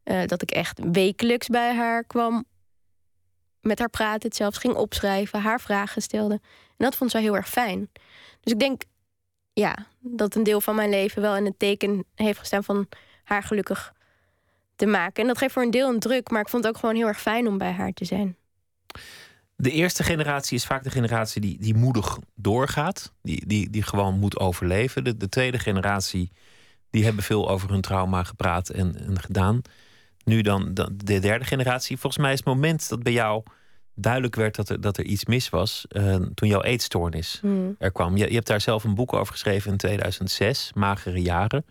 [0.03, 2.45] Eh, dat ik echt wekelijks bij haar kwam.
[3.61, 6.35] Met haar praten, het zelfs ging opschrijven, haar vragen stelde.
[6.35, 7.91] En dat vond zij heel erg fijn.
[8.41, 8.83] Dus ik denk,
[9.53, 12.89] ja, dat een deel van mijn leven wel in het teken heeft gestaan van
[13.25, 13.93] haar gelukkig
[14.77, 15.23] te maken.
[15.23, 17.07] En dat geeft voor een deel een druk, maar ik vond het ook gewoon heel
[17.07, 18.37] erg fijn om bij haar te zijn.
[19.57, 23.13] De eerste generatie is vaak de generatie die, die moedig doorgaat.
[23.23, 25.05] Die, die, die gewoon moet overleven.
[25.05, 26.31] De, de tweede generatie,
[26.91, 29.63] die hebben veel over hun trauma gepraat en, en gedaan.
[30.25, 30.71] Nu dan,
[31.05, 31.99] de derde generatie.
[31.99, 33.43] Volgens mij is het moment dat bij jou
[33.95, 35.85] duidelijk werd dat er, dat er iets mis was.
[35.89, 37.75] eh, toen jouw eetstoornis Hmm.
[37.79, 38.17] er kwam.
[38.17, 41.65] Je, je hebt daar zelf een boek over geschreven in 2006, Magere Jaren.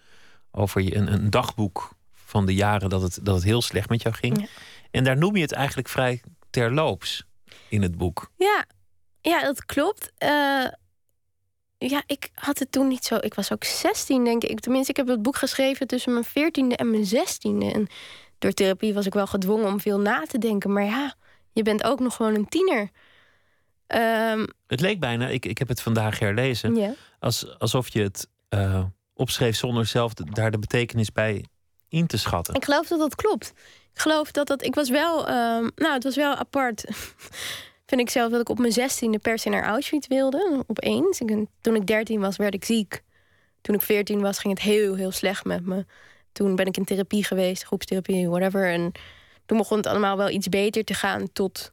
[0.52, 4.02] Over je, een, een dagboek van de jaren dat het, dat het heel slecht met
[4.02, 4.40] jou ging.
[4.40, 4.48] Ja.
[4.92, 7.26] En daar noem je het eigenlijk vrij terloops
[7.70, 8.32] in het boek.
[8.38, 8.66] Ja,
[9.22, 10.12] ja dat klopt.
[10.18, 10.66] Eh,
[11.78, 13.16] ja, ik had het toen niet zo.
[13.16, 14.60] Ik was ook 16, denk ik.
[14.60, 17.74] Tenminste, ik heb het boek geschreven tussen mijn 14e en mijn 16e.
[17.74, 17.88] En
[18.40, 20.74] door therapie was ik wel gedwongen om veel na te denken.
[20.74, 21.14] Maar ja,
[21.54, 22.90] je bent ook nog gewoon een tiener.
[23.88, 26.94] Ehm, Het leek bijna, ik, ik heb het vandaag herlezen, ja.
[27.20, 31.46] als, alsof je het eh, opschreef zonder zelf de- daar de betekenis bij
[31.88, 32.54] in te schatten.
[32.54, 33.54] Ik geloof dat dat klopt.
[33.94, 34.64] Ik geloof dat dat.
[34.64, 35.28] Ik was wel.
[35.28, 36.84] ehm, nou, het was wel apart.
[37.90, 40.64] Vind ik zelf dat ik op mijn zestiende per se naar Auschwitz wilde.
[40.68, 41.20] Opeens.
[41.20, 43.04] Ik, toen ik 13 was, werd ik ziek.
[43.62, 45.86] Toen ik 14 was, ging het heel, heel slecht met me.
[46.40, 48.72] Toen ben ik in therapie geweest, groepstherapie, whatever.
[48.72, 48.92] En
[49.46, 51.72] toen begon het allemaal wel iets beter te gaan tot.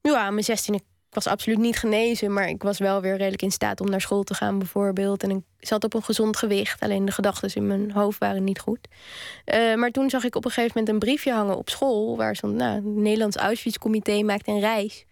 [0.00, 3.50] Ja, mijn 16 ik was absoluut niet genezen, maar ik was wel weer redelijk in
[3.50, 5.22] staat om naar school te gaan, bijvoorbeeld.
[5.22, 8.60] En ik zat op een gezond gewicht, alleen de gedachten in mijn hoofd waren niet
[8.60, 8.88] goed.
[9.44, 12.36] Eh, maar toen zag ik op een gegeven moment een briefje hangen op school, waar
[12.36, 15.04] stond: nou, Nederlands Auschwitz-comité maakt een reis.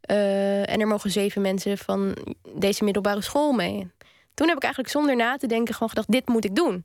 [0.00, 2.16] Eh, en er mogen zeven mensen van
[2.54, 3.90] deze middelbare school mee.
[4.34, 6.84] Toen heb ik eigenlijk zonder na te denken gewoon gedacht: dit moet ik doen.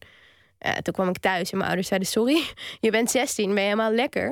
[0.58, 2.44] Eh, toen kwam ik thuis en mijn ouders zeiden: sorry,
[2.80, 4.28] je bent 16, ben je helemaal lekker.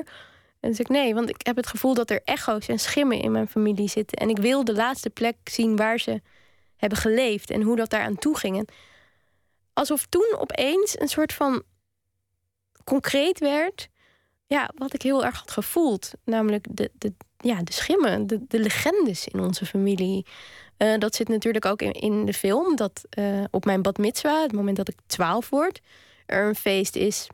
[0.59, 3.21] En toen zei ik nee, want ik heb het gevoel dat er echo's en schimmen
[3.21, 4.17] in mijn familie zitten.
[4.17, 6.21] En ik wil de laatste plek zien waar ze
[6.75, 8.69] hebben geleefd en hoe dat daaraan toe ging.
[9.73, 11.63] Alsof toen opeens een soort van
[12.83, 13.89] concreet werd.
[14.47, 16.11] Ja, wat ik heel erg had gevoeld.
[16.23, 20.25] Namelijk de, de, ja, de schimmen, de, de legendes in onze familie.
[20.77, 22.75] Eh, dat zit natuurlijk ook in, in de film.
[22.75, 25.81] Dat eh, op mijn bat mitzwa, het moment dat ik twaalf word,
[26.25, 27.27] er een feest is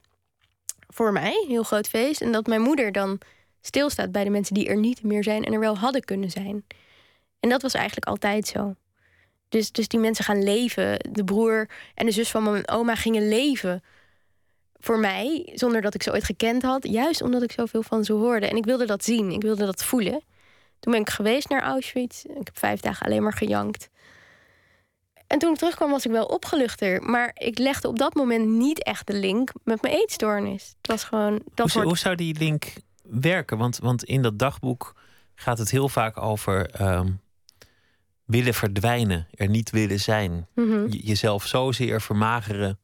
[0.87, 2.21] voor mij, een heel groot feest.
[2.21, 3.19] En dat mijn moeder dan
[3.61, 6.65] stilstaat bij de mensen die er niet meer zijn en er wel hadden kunnen zijn.
[7.39, 8.75] En dat was eigenlijk altijd zo.
[9.49, 10.99] Dus, dus die mensen gaan leven.
[11.11, 13.83] De broer en de zus van mijn oma gingen leven
[14.79, 16.87] voor mij, zonder dat ik ze ooit gekend had.
[16.87, 18.47] Juist omdat ik zoveel van ze hoorde.
[18.47, 20.23] En ik wilde dat zien, ik wilde dat voelen.
[20.79, 22.23] Toen ben ik geweest naar Auschwitz.
[22.23, 23.89] Ik heb vijf dagen alleen maar gejankt.
[25.31, 27.01] En toen ik terugkwam was ik wel opgeluchter.
[27.03, 30.73] Maar ik legde op dat moment niet echt de link met mijn eetstoornis.
[30.77, 31.41] Het was gewoon...
[31.53, 33.57] Dat hoe, hoe zou die link werken?
[33.57, 34.95] Want, want in dat dagboek
[35.35, 36.69] gaat het heel vaak over...
[36.69, 37.11] Ehm,
[38.25, 40.47] willen verdwijnen, er niet willen zijn.
[40.55, 40.87] Mhm.
[40.87, 42.79] Jezelf zozeer vermageren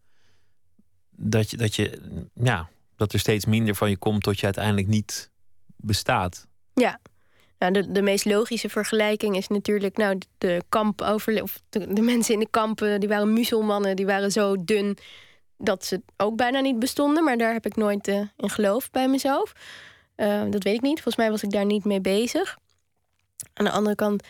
[1.12, 2.02] dat je, dat je
[2.34, 5.32] ja, dat er steeds minder van je komt tot je uiteindelijk niet
[5.76, 6.48] bestaat.
[6.74, 7.00] Ja.
[7.60, 12.02] Nou, de, de meest logische vergelijking is natuurlijk nou, de kamp over, of de, de,
[12.02, 14.98] mensen in de kampen, die waren muzelmannen, die waren zo dun
[15.58, 17.24] dat ze ook bijna niet bestonden.
[17.24, 19.54] Maar daar heb ik nooit uh, in geloofd bij mezelf.
[20.18, 20.94] Uh, dat weet ik niet.
[20.94, 22.58] Volgens mij was ik daar niet mee bezig.
[23.54, 24.24] Aan de andere kant,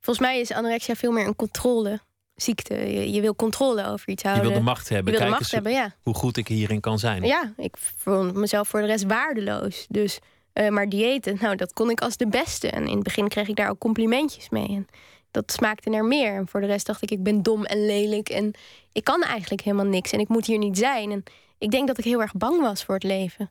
[0.00, 2.00] volgens mij is anorexia veel meer een controle
[2.34, 2.74] ziekte.
[2.74, 4.44] Je, je, wil controle over iets houden.
[4.44, 5.12] Je wil de macht hebben.
[5.12, 5.94] Je wil de macht hebben, ja.
[6.02, 7.22] Hoe goed ik hierin kan zijn.
[7.22, 9.86] Ja, ik vond mezelf voor de rest waardeloos.
[9.88, 10.18] Dus,
[10.60, 12.70] uh, maar diëten, nou, dat kon ik als de beste.
[12.70, 14.68] En in het begin kreeg ik daar ook complimentjes mee.
[14.68, 14.86] En
[15.30, 16.34] dat smaakte naar meer.
[16.34, 18.28] En voor de rest dacht ik, ik ben dom en lelijk.
[18.28, 18.52] En
[18.92, 20.12] ik kan eigenlijk helemaal niks.
[20.12, 21.10] En ik moet hier niet zijn.
[21.10, 21.22] En
[21.58, 23.50] ik denk dat ik heel erg bang was voor het leven.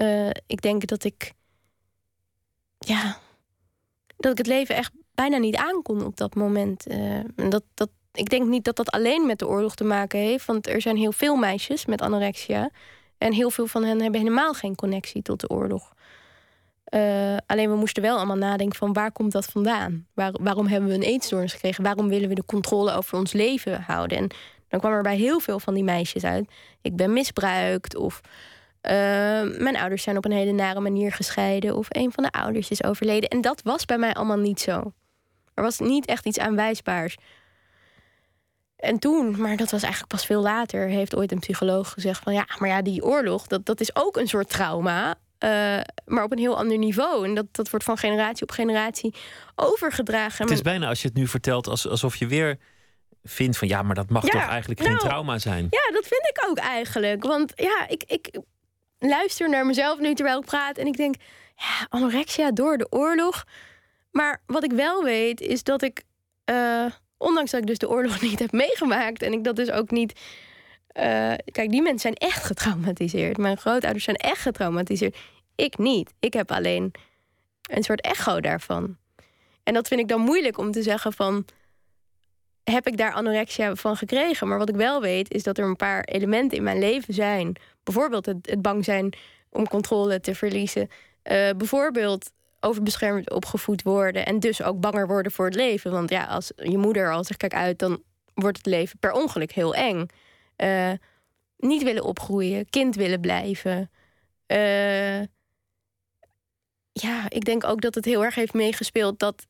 [0.00, 1.32] Uh, ik denk dat ik...
[2.78, 3.18] Ja,
[4.16, 6.90] dat ik het leven echt bijna niet aankon op dat moment.
[6.90, 10.44] Uh, dat, dat, ik denk niet dat dat alleen met de oorlog te maken heeft.
[10.44, 12.70] Want er zijn heel veel meisjes met anorexia.
[13.18, 15.92] En heel veel van hen hebben helemaal geen connectie tot de oorlog.
[16.94, 20.06] Uh, alleen we moesten wel allemaal nadenken van waar komt dat vandaan?
[20.14, 21.84] Waar, waarom hebben we een eetstoornis gekregen?
[21.84, 24.18] Waarom willen we de controle over ons leven houden?
[24.18, 24.28] En
[24.68, 26.50] dan kwam er bij heel veel van die meisjes uit...
[26.82, 28.20] ik ben misbruikt of
[28.82, 28.90] uh,
[29.58, 31.76] mijn ouders zijn op een hele nare manier gescheiden...
[31.76, 33.28] of een van de ouders is overleden.
[33.28, 34.92] En dat was bij mij allemaal niet zo.
[35.54, 37.16] Er was niet echt iets aanwijsbaars.
[38.76, 42.32] En toen, maar dat was eigenlijk pas veel later, heeft ooit een psycholoog gezegd van
[42.32, 45.14] ja, maar ja, die oorlog, dat, dat is ook een soort trauma.
[45.44, 47.24] Uh, maar op een heel ander niveau.
[47.26, 49.14] En dat, dat wordt van generatie op generatie
[49.54, 50.44] overgedragen.
[50.44, 52.58] Het is bijna als je het nu vertelt, alsof je weer
[53.22, 55.66] vindt van ja, maar dat mag Ja, toch eigenlijk geen nou, trauma zijn.
[55.70, 57.24] Ja, dat vind ik ook eigenlijk.
[57.24, 58.38] Want ja, ik, ik
[58.98, 61.14] luister naar mezelf nu terwijl ik praat en ik denk,
[61.56, 63.44] ja, anorexia door de oorlog.
[64.10, 66.02] Maar wat ik wel weet is dat ik,
[66.44, 66.84] eh,
[67.18, 70.20] ondanks dat ik dus de oorlog niet heb meegemaakt en ik dat dus ook niet.
[70.86, 73.36] eh, kijk, die mensen zijn echt getraumatiseerd.
[73.36, 75.16] Mijn grootouders zijn echt getraumatiseerd.
[75.54, 76.12] Ik niet.
[76.18, 76.92] Ik heb alleen
[77.70, 78.96] een soort echo daarvan.
[79.62, 81.44] En dat vind ik dan moeilijk om te zeggen van.
[82.64, 84.48] Heb ik daar anorexia van gekregen?
[84.48, 87.56] Maar wat ik wel weet is dat er een paar elementen in mijn leven zijn.
[87.82, 89.12] Bijvoorbeeld het, bang zijn
[89.50, 90.88] om controle te verliezen.
[91.22, 95.90] Eh, bijvoorbeeld overbeschermd opgevoed worden en dus ook banger worden voor het leven.
[95.90, 98.02] Want ja, als je moeder al zegt kijk uit, dan
[98.34, 100.06] wordt het leven per ongeluk heel eng.
[100.56, 100.92] Eh,
[101.56, 103.90] niet willen opgroeien, kind willen blijven.
[104.46, 105.20] Eh,
[107.02, 109.46] ja, ik denk ook dat het heel erg heeft meegespeeld dat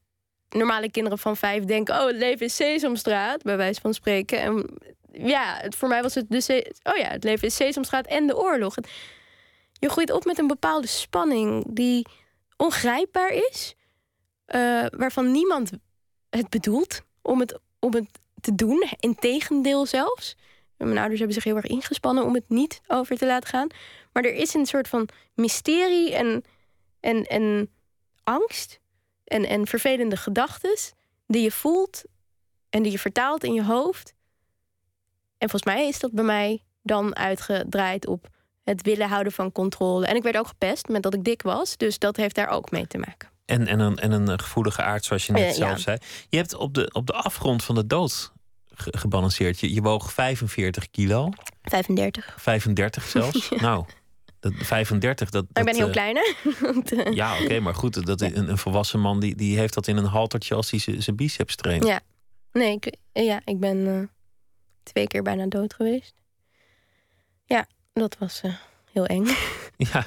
[0.48, 4.40] normale kinderen van vijf denken: oh, het leven is Sesamstraat, bij wijze van spreken.
[4.40, 4.78] En
[5.12, 6.48] ja, voor mij was het dus,
[6.83, 8.74] oh ja, het leven is Sesamstraat en de oorlog.
[9.72, 12.07] Je groeit op met een bepaalde spanning die
[12.57, 13.74] ongrijpbaar is,
[14.44, 15.70] eh, waarvan niemand
[16.30, 18.09] het bedoelt om het, om het
[18.40, 18.85] te doen.
[19.00, 20.37] Integendeel zelfs.
[20.76, 23.68] Mijn ouders hebben zich heel erg ingespannen om het niet over te laten gaan.
[24.12, 26.44] Maar er is een soort van mysterie en,
[27.05, 27.71] en, en
[28.23, 28.81] angst
[29.25, 30.77] en, en vervelende gedachten
[31.27, 32.03] die je voelt
[32.71, 34.14] en die je vertaalt in je hoofd.
[35.38, 38.29] En volgens mij is dat bij mij dan uitgedraaid op
[38.64, 40.07] het willen houden van controle.
[40.07, 41.77] En ik werd ook gepest met dat ik dik was.
[41.77, 43.29] Dus dat heeft daar ook mee te maken.
[43.45, 45.77] En, en, een, en een gevoelige aard, zoals je net Eh, zelf ja.
[45.77, 45.99] zei.
[46.29, 48.33] Je hebt op de, op de afgrond van de dood
[48.75, 49.61] ge- gebalanceerd.
[49.61, 51.31] Je, je woog 45 kilo,
[51.62, 52.35] 35.
[52.38, 53.49] 35 zelfs.
[53.67, 53.85] Nou,
[54.52, 55.46] dat, 35, dat.
[55.52, 56.22] Maar ik ben heel eh, klein, hè?
[57.04, 59.96] Eh, Ja, oké, maar goed, dat, een, een volwassen man die, die heeft dat in
[59.96, 61.86] een haltertje als hij zijn- biceps traint.
[61.86, 62.01] Ja.
[62.53, 64.01] Nee, ik, ja, ik ben eh,
[64.82, 66.14] twee keer bijna dood geweest.
[67.45, 68.42] Ja, dat was
[68.92, 69.26] heel eng.
[69.76, 70.07] Ja.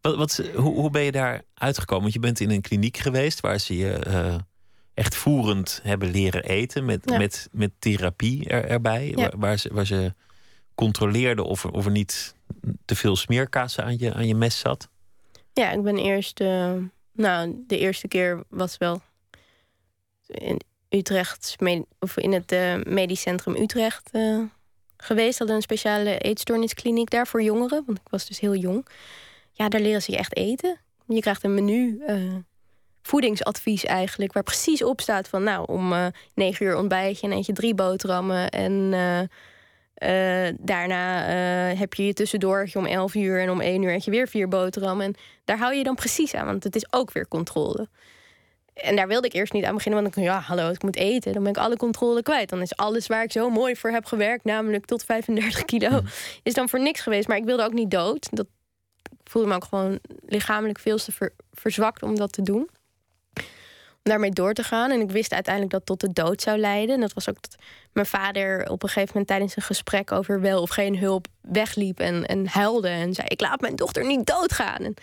[0.00, 2.02] Wat, wat, hoe, hoe ben je daar uitgekomen?
[2.02, 3.98] Want je bent in een kliniek geweest waar ze je
[4.94, 6.84] echt voerend hebben leren eten.
[6.84, 7.18] Met, Ja.
[7.18, 9.06] met, met therapie er, erbij.
[9.08, 9.14] Ja.
[9.16, 10.14] Waar, waar, ze, waar ze
[10.74, 12.34] controleerden of er, of er niet
[12.84, 14.88] te veel smeerkaas aan je, aan je mes zat.
[15.52, 16.40] Ja, ik ben eerst...
[16.40, 16.72] eh,
[17.12, 19.00] nou, de eerste keer was wel
[20.26, 21.56] in Utrecht...
[21.98, 24.40] Of in het eh, medisch centrum Utrecht eh,
[24.96, 25.38] geweest.
[25.38, 27.82] Hadden een speciale eetstoorniskliniek daar voor jongeren.
[27.86, 28.86] Want ik was dus heel jong.
[29.52, 30.80] Ja, daar leren ze je echt eten.
[31.06, 32.02] Je krijgt een menu
[33.02, 34.32] voedingsadvies eigenlijk.
[34.32, 38.48] Waar precies op staat van nou, om negen uur ontbijtje en eet je drie boterhammen.
[38.50, 38.92] En
[39.98, 44.04] eh, daarna eh, heb je je tussendoortje om 11 uur en om 1 uur eet
[44.04, 45.06] je weer vier boterhammen.
[45.06, 47.88] En daar hou je dan precies aan, want het is ook weer controle.
[48.74, 51.32] En daar wilde ik eerst niet aan beginnen, want dan ja, hallo, ik moet eten.
[51.32, 52.48] Dan ben ik alle controle kwijt.
[52.48, 56.00] Dan is alles waar ik zo mooi voor heb gewerkt, namelijk tot 35 kilo,
[56.42, 57.28] is dan voor niks geweest.
[57.28, 58.28] Maar ik wilde ook niet dood.
[58.30, 58.46] Dat
[59.02, 62.68] ik voelde me ook gewoon lichamelijk veel te ver- verzwakt om dat te doen.
[64.08, 64.90] Daarmee door te gaan.
[64.90, 66.94] En ik wist uiteindelijk dat tot de dood zou leiden.
[66.94, 67.56] En dat was ook dat
[67.92, 72.00] mijn vader op een gegeven moment tijdens een gesprek over wel of geen hulp wegliep
[72.00, 72.88] en, en huilde.
[72.88, 74.78] En zei: Ik laat mijn dochter niet doodgaan.
[74.78, 74.94] En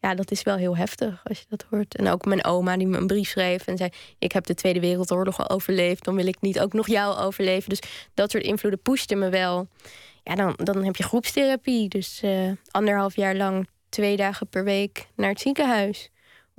[0.00, 1.96] ja, dat is wel heel heftig als je dat hoort.
[1.96, 4.80] En ook mijn oma die me een brief schreef en zei: Ik heb de Tweede
[4.80, 7.68] Wereldoorlog al overleefd, dan wil ik niet ook nog jou overleven.
[7.68, 7.82] Dus
[8.14, 9.68] dat soort invloeden pushten me wel.
[10.22, 11.88] Ja, dan, dan heb je groepstherapie.
[11.88, 16.10] Dus eh, anderhalf jaar lang, twee dagen per week naar het ziekenhuis.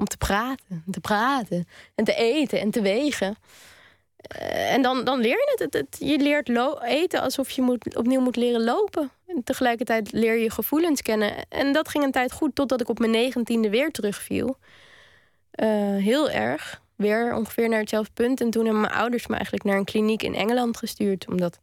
[0.02, 3.36] Om te praten, te praten en te eten en te wegen.
[4.18, 5.74] Eh, en dan, dan leer je het.
[5.74, 6.50] het, je leert
[6.84, 9.12] eten alsof je moet, opnieuw moet leren lopen.
[9.28, 11.34] En tegelijkertijd leer je gevoelens kennen.
[11.50, 14.58] En dat ging een tijd goed, totdat ik op mijn negentiende weer terugviel.
[15.52, 16.82] Eh, heel erg.
[16.96, 18.42] Weer ongeveer naar hetzelfde punt.
[18.42, 21.28] En toen hebben mijn ouders me eigenlijk naar een kliniek in Engeland gestuurd.
[21.28, 21.60] Omdat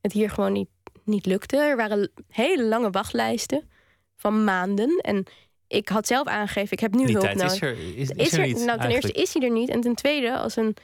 [0.00, 0.70] het hier gewoon niet,
[1.04, 1.56] niet lukte.
[1.56, 3.70] Er waren hele lange wachtlijsten
[4.16, 4.98] van maanden.
[4.98, 5.26] En
[5.68, 7.52] ik had zelf aangegeven, ik heb nu Die hulp nodig.
[7.52, 8.64] is er, is, is Is er er, niet.
[8.64, 9.68] nou, ten eerste is hij er niet.
[9.68, 10.76] En ten tweede, als een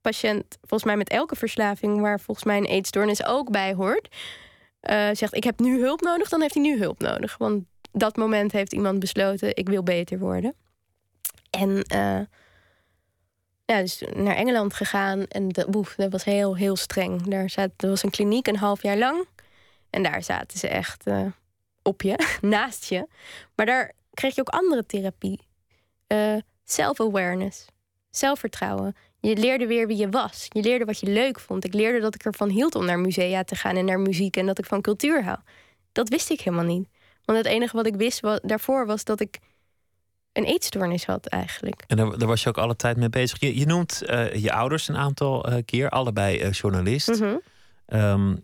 [0.00, 4.14] patiënt, volgens mij met elke verslaving, waar volgens mij een eetstoornis ook bij hoort,
[4.80, 7.36] eh, zegt: Ik heb nu hulp nodig, dan heeft hij nu hulp nodig.
[7.38, 10.54] Want dat moment heeft iemand besloten: Ik wil beter worden.
[11.50, 12.20] En eh,
[13.64, 15.26] ja, dus naar Engeland gegaan.
[15.26, 17.22] En dat, boef, dat was heel, heel streng.
[17.22, 19.26] Daar zat, er was een kliniek een half jaar lang.
[19.90, 21.24] En daar zaten ze echt eh,
[21.82, 23.06] op je, naast je.
[23.54, 25.40] Maar daar kreeg je ook andere therapie.
[26.06, 27.66] Eh, self-awareness,
[28.10, 28.96] zelfvertrouwen.
[29.20, 30.46] Je leerde weer wie je was.
[30.48, 31.64] Je leerde wat je leuk vond.
[31.64, 34.46] Ik leerde dat ik ervan hield om naar musea te gaan en naar muziek en
[34.46, 35.38] dat ik van cultuur hou.
[35.92, 36.88] Dat wist ik helemaal niet.
[37.24, 39.38] Want het enige wat ik wist wa- daarvoor was dat ik
[40.32, 41.84] een eetstoornis had eigenlijk.
[41.86, 43.40] En daar, daar was je ook alle tijd mee bezig.
[43.40, 47.08] Je, je noemt eh, je ouders een aantal eh, keer, allebei journalist.
[47.20, 47.36] Mhm.
[47.86, 48.36] Ehm,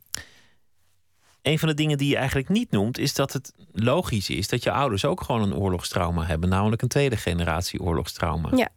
[1.45, 4.63] een van de dingen die je eigenlijk niet noemt, is dat het logisch is dat
[4.63, 8.51] je ouders ook gewoon een oorlogstrauma hebben, namelijk een tweede generatie oorlogstrauma.
[8.57, 8.69] Ja.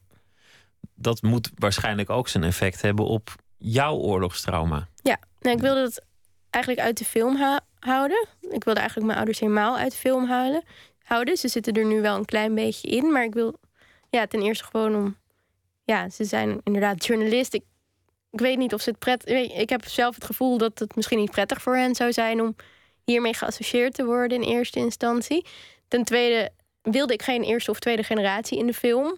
[0.96, 4.88] Dat moet waarschijnlijk ook zijn effect hebben op jouw oorlogstrauma.
[5.02, 6.06] Ja, nou, ik wilde het
[6.50, 8.28] eigenlijk uit de film ha- houden.
[8.42, 10.64] Ik wilde eigenlijk mijn ouders helemaal uit de film halen,
[11.04, 11.38] houden.
[11.38, 13.60] Ze zitten er nu wel een klein beetje in, maar ik wil
[14.10, 15.18] ja, ten eerste gewoon om.
[15.84, 17.54] Ja, ze zijn inderdaad journalist.
[17.54, 17.64] Ik,
[18.40, 19.52] ik weet niet of ze het prettig.
[19.54, 22.56] Ik heb zelf het gevoel dat het misschien niet prettig voor hen zou zijn om
[23.04, 25.46] hiermee geassocieerd te worden in eerste instantie.
[25.88, 26.50] Ten tweede
[26.82, 29.18] wilde ik geen eerste of tweede generatie in de film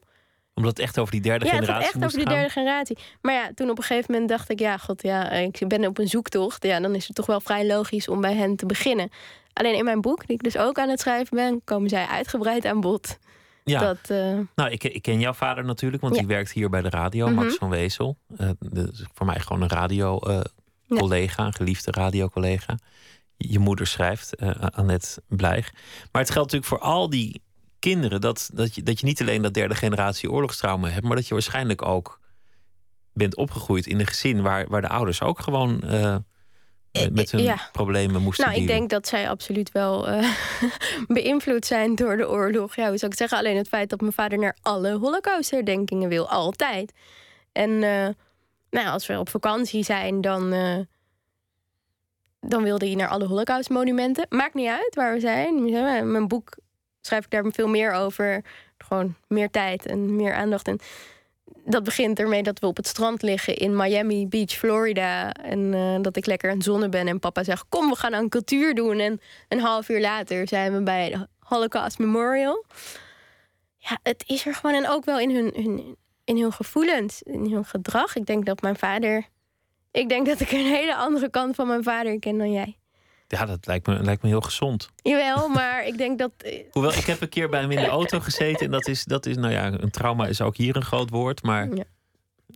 [0.54, 2.34] Omdat het echt over die derde ja, het gaat generatie echt over de gaan.
[2.34, 2.98] derde generatie.
[3.22, 5.98] Maar ja, toen op een gegeven moment dacht ik, ja, god, ja, ik ben op
[5.98, 6.64] een zoektocht.
[6.64, 9.10] Ja, dan is het toch wel vrij logisch om bij hen te beginnen.
[9.54, 12.66] Alleen in mijn boek, die ik dus ook aan het schrijven ben, komen zij uitgebreid
[12.66, 13.18] aan bod.
[13.70, 13.80] Ja.
[13.80, 16.20] Dat, eh, Nou, ik, ik ken jouw vader natuurlijk, want Ja.
[16.20, 17.36] die werkt hier bij de radio, Mhm.
[17.36, 18.18] Max van Wezel.
[18.38, 22.78] Eh, de- voor mij gewoon een radio-collega, een geliefde radiocollega.
[23.38, 25.72] Je moeder schrijft, eh Annette Blijg.
[26.12, 27.42] Maar het geldt natuurlijk voor al die
[27.80, 31.28] kinderen dat, dat, je, dat je niet alleen dat derde generatie oorlogstrauma hebt, maar dat
[31.28, 32.20] je waarschijnlijk ook
[33.14, 36.16] bent opgegroeid in een gezin waar, waar de ouders ook gewoon eh,
[36.92, 37.70] met, met hun ja.
[37.72, 40.34] problemen moesten nou, ik denk dat zij absoluut wel eh,
[41.08, 42.76] beïnvloed zijn door de oorlog.
[42.76, 43.38] Ja, hoe zou ik zeggen?
[43.38, 46.94] Alleen het feit dat mijn vader naar alle holocaustherdenkingen wil, altijd.
[47.52, 48.08] En eh,
[48.70, 50.80] nou, als we op vakantie zijn, dan, eh,
[52.40, 54.26] dan wilde hij naar alle holocaustmonumenten.
[54.30, 55.64] Maakt niet uit waar we zijn.
[56.12, 56.58] Mijn boek
[57.02, 58.44] schrijf ik daar veel meer over.
[58.78, 60.68] Gewoon meer tijd en meer aandacht.
[60.68, 60.80] En
[61.70, 65.32] dat begint ermee dat we op het strand liggen in Miami Beach, Florida.
[65.32, 67.08] En eh, dat ik lekker aan het zonnen ben.
[67.08, 69.00] En papa zegt: Kom, we gaan aan cultuur doen.
[69.00, 72.66] En een half uur later zijn we bij de Holocaust Memorial.
[73.78, 74.76] Ja, het is er gewoon.
[74.76, 78.16] En ook wel in hun, hun, in hun gevoelens, in hun gedrag.
[78.16, 79.28] Ik denk dat mijn vader.
[79.92, 82.79] Ik denk dat ik een hele andere kant van mijn vader ken dan jij.
[83.32, 84.90] Ja, dat lijkt me, lijkt me heel gezond.
[85.02, 86.32] Jawel, maar ik denk dat.
[86.38, 88.66] eh, Hoewel, ik heb een keer bij hem in de auto gezeten.
[88.66, 91.44] En dat is, dat is nou ja, een trauma is ook hier een groot woord.
[91.44, 91.84] Maar Ja.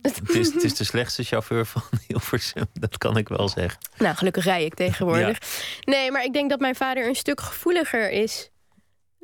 [0.02, 2.64] het, is, het is de slechtste chauffeur van Hilversum.
[2.72, 3.80] Dat kan ik wel zeggen.
[3.98, 5.38] Nou, gelukkig rij ik tegenwoordig.
[5.84, 8.50] Nee, maar ik denk dat mijn vader een stuk gevoeliger is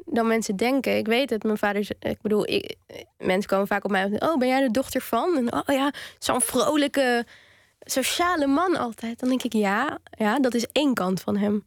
[0.04, 0.96] dan mensen denken.
[0.96, 1.88] Ik weet het, mijn vader...
[2.00, 2.74] Ik bedoel, ik,
[3.18, 4.02] mensen komen vaak op mij...
[4.02, 5.36] en Oh, ben jij de dochter van?
[5.36, 7.26] En, oh ja, zo'n vrolijke,
[7.80, 9.20] sociale man altijd.
[9.20, 11.62] Dan denk ik, ja, ja, dat is één kant van hem.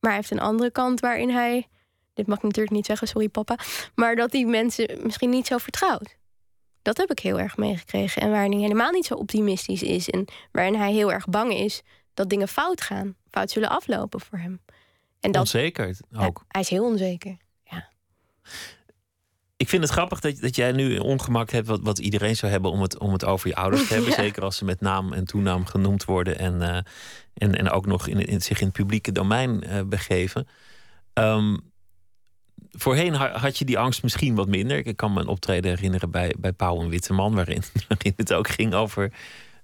[0.00, 1.66] Maar hij heeft een andere kant waarin hij...
[2.14, 3.58] Dit mag ik natuurlijk niet zeggen, sorry papa.
[3.94, 6.16] Maar dat hij mensen misschien niet zo vertrouwt.
[6.82, 8.22] Dat heb ik heel erg meegekregen.
[8.22, 10.10] En waarin hij helemaal niet zo optimistisch is.
[10.10, 11.82] En waarin hij heel erg bang is
[12.14, 13.16] dat dingen fout gaan.
[13.30, 14.60] Fout zullen aflopen voor hem.
[15.20, 16.44] En dat, Onzeker ook.
[16.48, 17.36] hij is heel onzeker.
[19.56, 22.70] Ik vind het grappig dat, dat jij nu ongemak hebt wat, wat iedereen zou hebben
[22.70, 24.10] om het, om het over je ouders te hebben.
[24.16, 24.16] Ja.
[24.16, 26.82] Zeker als ze met naam en toenaam genoemd worden en, eh,
[27.34, 30.48] en, en ook nog in, in, zich in het publieke domein eh, begeven.
[31.12, 31.56] Ehm,
[32.70, 34.86] voorheen ha- had je die angst misschien wat minder.
[34.86, 38.48] Ik kan me een optreden herinneren bij, bij Pauw en Witteman, waarin, waarin het ook
[38.48, 39.12] ging over,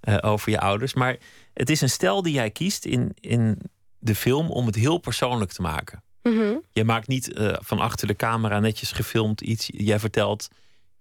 [0.01, 0.95] eh, over je ouders.
[0.95, 1.17] Maar
[1.55, 3.59] het is een stijl die jij kiest in, in
[3.99, 6.03] de film om het heel persoonlijk te maken.
[6.23, 6.55] Mhm.
[6.73, 9.69] Je maakt niet eh, van achter de camera netjes gefilmd iets.
[9.73, 10.49] Jij vertelt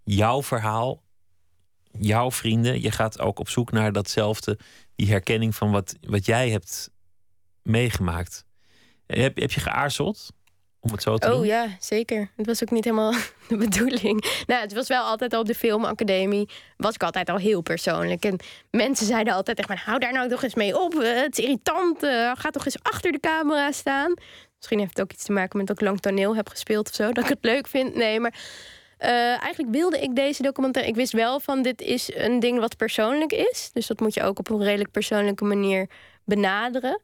[0.04, 1.02] jouw verhaal,
[2.00, 2.82] jouw vrienden.
[2.82, 4.58] Je gaat ook op zoek naar datzelfde,
[4.96, 6.90] die herkenning van wat, wat jij hebt
[7.64, 8.46] meegemaakt.
[9.08, 10.30] Heb, heb je geaarzeld
[10.80, 11.46] om het zo te Oh doen?
[11.46, 12.32] ja, zeker.
[12.36, 13.14] Het was ook niet helemaal
[13.50, 14.44] de bedoeling.
[14.48, 16.50] Nou, het was wel altijd al op de filmacademie.
[16.78, 18.26] Was ik altijd al heel persoonlijk.
[18.26, 18.40] En
[18.72, 20.94] mensen zeiden altijd mij: hou daar nou toch eens mee op.
[20.96, 22.04] eh, Het is irritant.
[22.04, 24.14] eh, Ga toch eens achter de camera staan.
[24.62, 26.96] Misschien heeft het ook iets te maken met dat ik lang toneel heb gespeeld of
[26.96, 27.12] zo.
[27.12, 27.96] Dat ik het leuk vind.
[27.96, 28.34] Nee, maar
[28.98, 30.92] eh, eigenlijk wilde ik deze documentaire.
[30.92, 33.70] Ik wist wel van dit is een ding wat persoonlijk is.
[33.74, 35.90] Dus dat moet je ook op een redelijk persoonlijke manier
[36.24, 37.02] benaderen.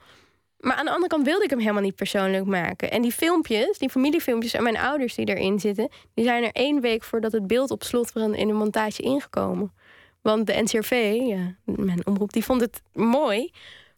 [0.60, 2.92] Maar aan de andere kant wilde ik hem helemaal niet persoonlijk maken.
[2.92, 6.82] En die filmpjes, die familiefilmpjes en mijn ouders die erin zitten, die zijn er één
[6.82, 9.72] week voordat het beeld op slot in de montage ingekomen.
[10.22, 13.52] Want de NCRV, ja, mijn omroep, die vond het mooi.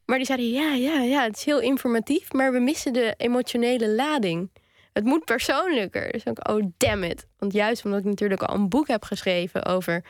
[0.09, 3.89] Maar die zeiden, ja, ja, ja, het is heel informatief, maar we missen de emotionele
[3.89, 4.51] lading.
[4.93, 6.11] Het moet persoonlijker.
[6.11, 7.27] Dus ik, oh damn it.
[7.37, 10.05] Want juist omdat ik natuurlijk al een boek heb geschreven over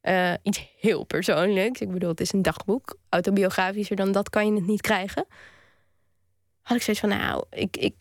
[0.00, 1.80] eh, iets heel persoonlijks.
[1.80, 2.96] Ik bedoel, het is een dagboek.
[3.08, 5.26] Autobiografischer dan dat kan je het niet krijgen
[6.62, 7.94] had ik zoiets van, nou, ik, ik,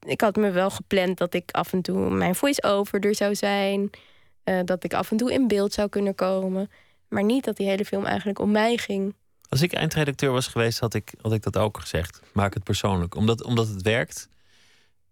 [0.00, 3.90] ik had me wel gepland dat ik af en toe mijn voice-over er zou zijn.
[4.44, 6.70] eh, dat ik af en toe in beeld zou kunnen komen.
[7.08, 9.14] Maar niet dat die hele film eigenlijk om mij ging.
[9.48, 12.20] Als ik eindredacteur was geweest, had ik, had ik dat ook gezegd.
[12.32, 13.14] Maak het persoonlijk.
[13.14, 14.28] Omdat, omdat het werkt.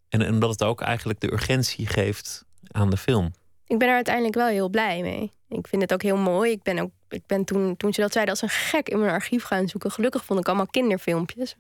[0.09, 3.33] En, omdat het ook eigenlijk de urgentie geeft aan de film.
[3.67, 5.33] Ik ben er uiteindelijk wel heel blij mee.
[5.49, 6.51] Ik vind het ook heel mooi.
[6.51, 9.13] Ik ben, ook, ik ben toen, toen ze dat zeiden als een gek in mijn
[9.13, 9.91] archief gaan zoeken.
[9.91, 11.55] Gelukkig vond ik allemaal kinderfilmpjes.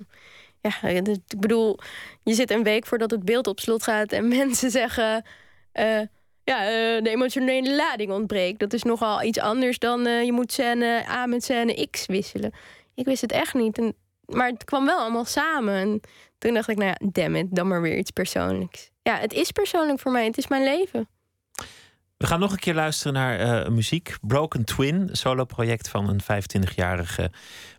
[0.60, 1.78] Ja, ik bedoel,
[2.22, 5.24] je zit een week voordat het beeld op slot gaat en mensen zeggen.
[5.72, 6.00] eh,
[6.46, 8.58] ja, eh, de emotionele lading ontbreekt.
[8.58, 12.52] Dat is nogal iets anders dan eh, je moet scène A met scène X wisselen.
[12.94, 13.78] Ik wist het echt niet.
[13.78, 13.94] En,
[14.26, 15.74] maar het kwam wel allemaal samen.
[15.74, 16.00] En
[16.38, 18.90] toen dacht ik, nou ja, damn it, dan maar weer iets persoonlijks.
[19.02, 20.24] Ja, het is persoonlijk voor mij.
[20.24, 21.08] Het is mijn leven.
[22.16, 24.16] We gaan nog een keer luisteren naar eh, muziek.
[24.20, 27.30] Broken Twin, solo-project van een 25-jarige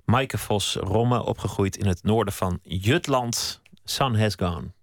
[0.05, 3.61] Maaike Vos Romme, opgegroeid in het noorden van Jutland.
[3.83, 4.76] Sun has gone.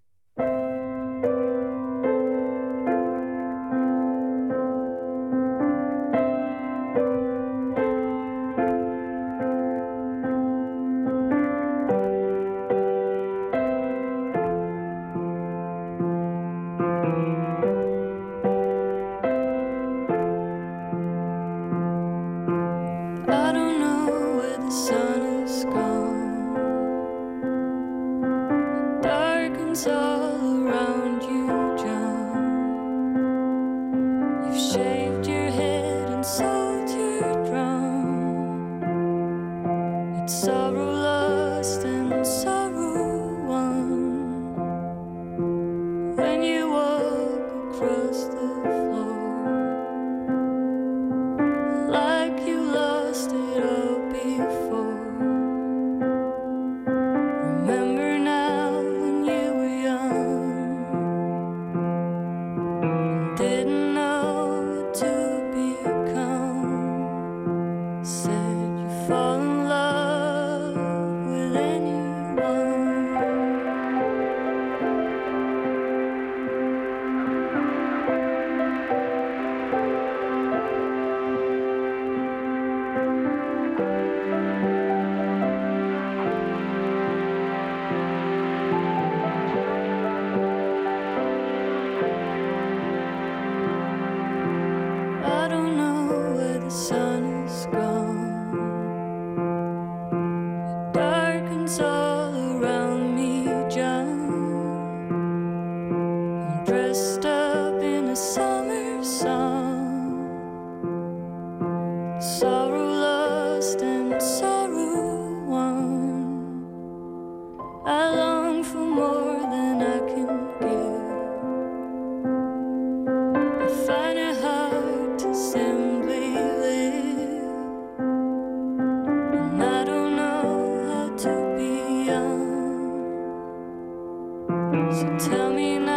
[134.93, 135.94] So tell me now,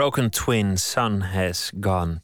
[0.00, 2.22] Broken Twin, Sun Has Gone.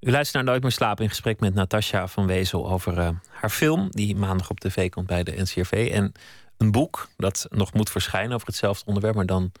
[0.00, 3.50] U luistert naar Nooit meer slapen in gesprek met Natasja van Wezel over eh, haar
[3.50, 5.90] film, die maandag op tv komt bij de NCRV.
[5.92, 6.12] En
[6.56, 9.52] een boek dat nog moet verschijnen over hetzelfde onderwerp, maar dan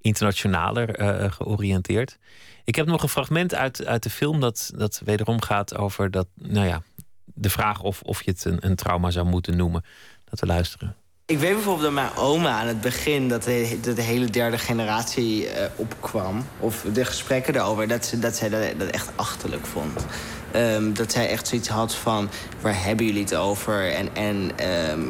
[0.00, 2.18] internationaler eh, georiënteerd.
[2.64, 6.26] Ik heb nog een fragment uit, uit de film dat, dat wederom gaat over dat,
[6.34, 6.82] nou ja,
[7.24, 9.84] de vraag of, of je het een, een trauma zou moeten noemen.
[10.24, 10.96] Dat we luisteren.
[11.28, 13.28] Ik weet bijvoorbeeld dat mijn oma aan het begin...
[13.28, 16.46] dat de, hele derde generatie eh, opkwam.
[16.60, 17.88] Of de gesprekken erover.
[17.88, 20.06] Dat, ze, dat zij dat, dat echt achterlijk vond.
[20.50, 22.28] Ehm, dat zij echt zoiets had van...
[22.60, 23.92] waar hebben jullie het over?
[23.92, 25.00] En, en ehm,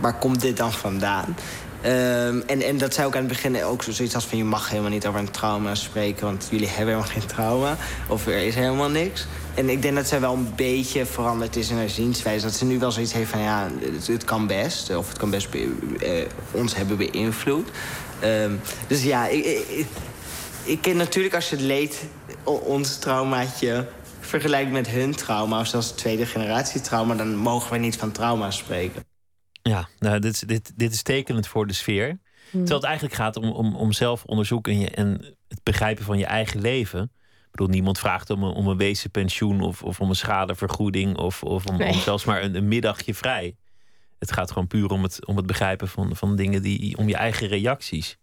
[0.00, 1.36] waar komt dit dan vandaan?
[1.80, 4.38] Ehm, en, en dat zij ook aan het begin ook zoiets had van...
[4.38, 6.26] je mag helemaal niet over een trauma spreken...
[6.26, 7.76] want jullie hebben helemaal geen trauma.
[8.08, 9.26] Of er is helemaal niks.
[9.54, 12.44] En ik denk dat zij wel een beetje veranderd is in haar zienswijze.
[12.44, 14.96] Dat ze nu wel zoiets heeft van ja, het, het kan best.
[14.96, 17.68] Of het kan best be- eh, ons hebben beïnvloed.
[18.20, 18.52] Ehm,
[18.86, 19.86] dus ja, ik, ik, ik,
[20.64, 22.04] ik ken natuurlijk als je het leed,
[22.44, 23.86] ons traumaatje
[24.20, 28.50] vergelijkt met hun trauma, of zelfs tweede generatie trauma, dan mogen we niet van trauma
[28.50, 29.04] spreken.
[29.62, 32.18] Ja, nou, dit, is- dit, dit is tekenend voor de sfeer.
[32.50, 36.26] Terwijl het eigenlijk gaat om, om, om zelfonderzoek en, je, en het begrijpen van je
[36.26, 37.12] eigen leven.
[37.54, 41.42] Ik bedoel, niemand vraagt om een, om een wezenpensioen of, of om een schadevergoeding of,
[41.42, 41.92] of om, Nee.
[41.92, 43.56] om zelfs maar een, een middagje vrij.
[44.18, 47.16] Het gaat gewoon puur om het, om het begrijpen van, van dingen die, om je
[47.16, 48.18] eigen reacties.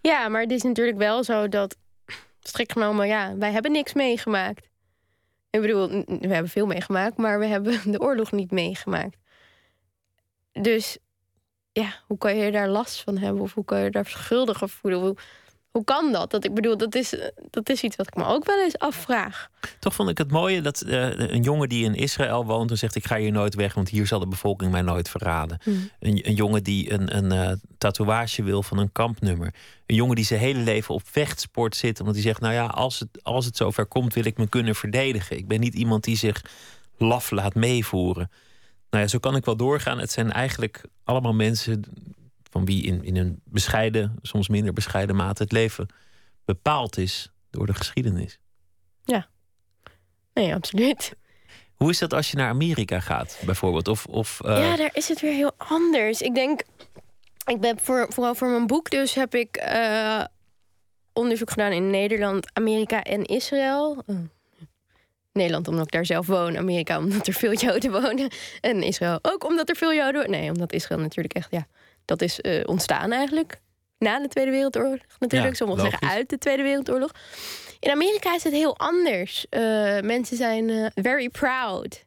[0.00, 1.76] Ja, maar het is natuurlijk wel zo dat,
[2.40, 4.68] strikt genomen, ja, wij hebben niks meegemaakt.
[5.50, 9.16] Ik bedoel, we hebben veel meegemaakt, maar we hebben de oorlog niet meegemaakt.
[10.52, 10.98] Dus
[11.72, 13.42] ja, hoe kan je daar last van hebben?
[13.42, 15.16] Of hoe kan je daar schuldig voelen?
[15.78, 16.30] Hoe, kan dat?
[16.30, 16.44] dat?
[16.44, 17.14] Ik bedoel, dat is,
[17.50, 19.48] dat is iets wat ik me ook wel eens afvraag.
[19.78, 22.94] Toch vond ik het mooie dat eh, een jongen die in Israël woont en zegt:
[22.94, 25.58] Ik ga hier nooit weg, want hier zal de bevolking mij nooit verraden.
[25.62, 25.90] Hmm.
[26.00, 29.54] Een, een jongen die een, een eh, tatoeage wil van een kampnummer.
[29.86, 32.98] Een jongen die zijn hele leven op vechtsport zit, omdat hij zegt: Nou ja, als
[32.98, 35.36] het, als het zover komt, wil ik me kunnen verdedigen.
[35.36, 36.42] Ik ben niet iemand die zich
[36.96, 38.30] laf laat meevoeren.
[38.90, 39.98] Nou ja, zo kan ik wel doorgaan.
[39.98, 41.84] Het zijn eigenlijk allemaal mensen
[42.50, 45.86] van wie in, in een bescheiden, soms minder bescheiden mate het leven
[46.44, 48.38] bepaald is door de geschiedenis.
[50.38, 51.12] Nee, absoluut.
[51.76, 53.88] Hoe is dat als je naar Amerika gaat, bijvoorbeeld?
[53.88, 56.20] Of, of, eh, Ja, daar is het weer heel anders.
[56.20, 56.62] Ik denk,
[57.44, 60.24] ik ben voor, vooral voor mijn boek, dus heb ik eh,
[61.12, 64.02] onderzoek gedaan in Nederland, Amerika en Israël.
[64.06, 64.16] Eh,
[65.32, 68.30] Nederland omdat ik daar zelf woon, Amerika omdat er veel Joden wonen.
[68.60, 70.30] En Israël ook omdat er veel Joden wonen.
[70.30, 71.66] Nee, omdat Israël natuurlijk echt, ja,
[72.08, 73.60] dat is eh, ontstaan eigenlijk.
[73.98, 75.50] Na de Tweede Wereldoorlog natuurlijk.
[75.50, 77.10] Ja, Sommigen zeggen uit de Tweede Wereldoorlog.
[77.80, 79.46] In Amerika is het heel anders.
[79.48, 79.60] Eh,
[80.00, 82.06] mensen zijn eh, very proud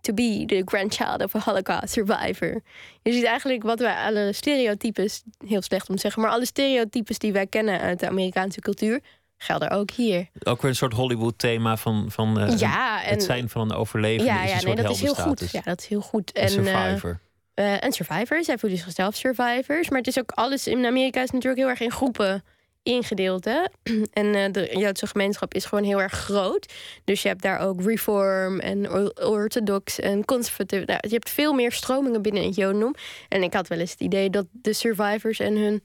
[0.00, 2.62] to be the grandchild of a Holocaust survivor.
[3.02, 7.18] Je ziet eigenlijk wat wij alle stereotypes, heel slecht om te zeggen, maar alle stereotypes
[7.18, 9.00] die wij kennen uit de Amerikaanse cultuur,
[9.36, 10.28] gelden ook hier.
[10.42, 14.32] ook weer een soort Hollywood-thema van, van ja, en het zijn van een overlevende.
[14.32, 15.50] ja, is ja, een nee, soort dat is heel goed.
[15.50, 16.36] Ja, dat is heel goed.
[16.36, 17.20] Een En, survivor.
[17.60, 19.88] Eh, en survivors, zij voelen zichzelf survivors.
[19.88, 22.44] Maar het is ook alles in Amerika is natuurlijk heel erg in groepen
[22.82, 23.44] ingedeeld.
[23.44, 23.64] Hè?
[24.12, 26.72] En eh, de Joodse gemeenschap is gewoon heel erg groot.
[27.04, 30.84] Dus je hebt daar ook reform en or- orthodox en conservatief.
[30.84, 32.94] Nou, je hebt veel meer stromingen binnen het Jodendom.
[33.28, 35.82] En ik had wel eens het idee dat de survivors en hun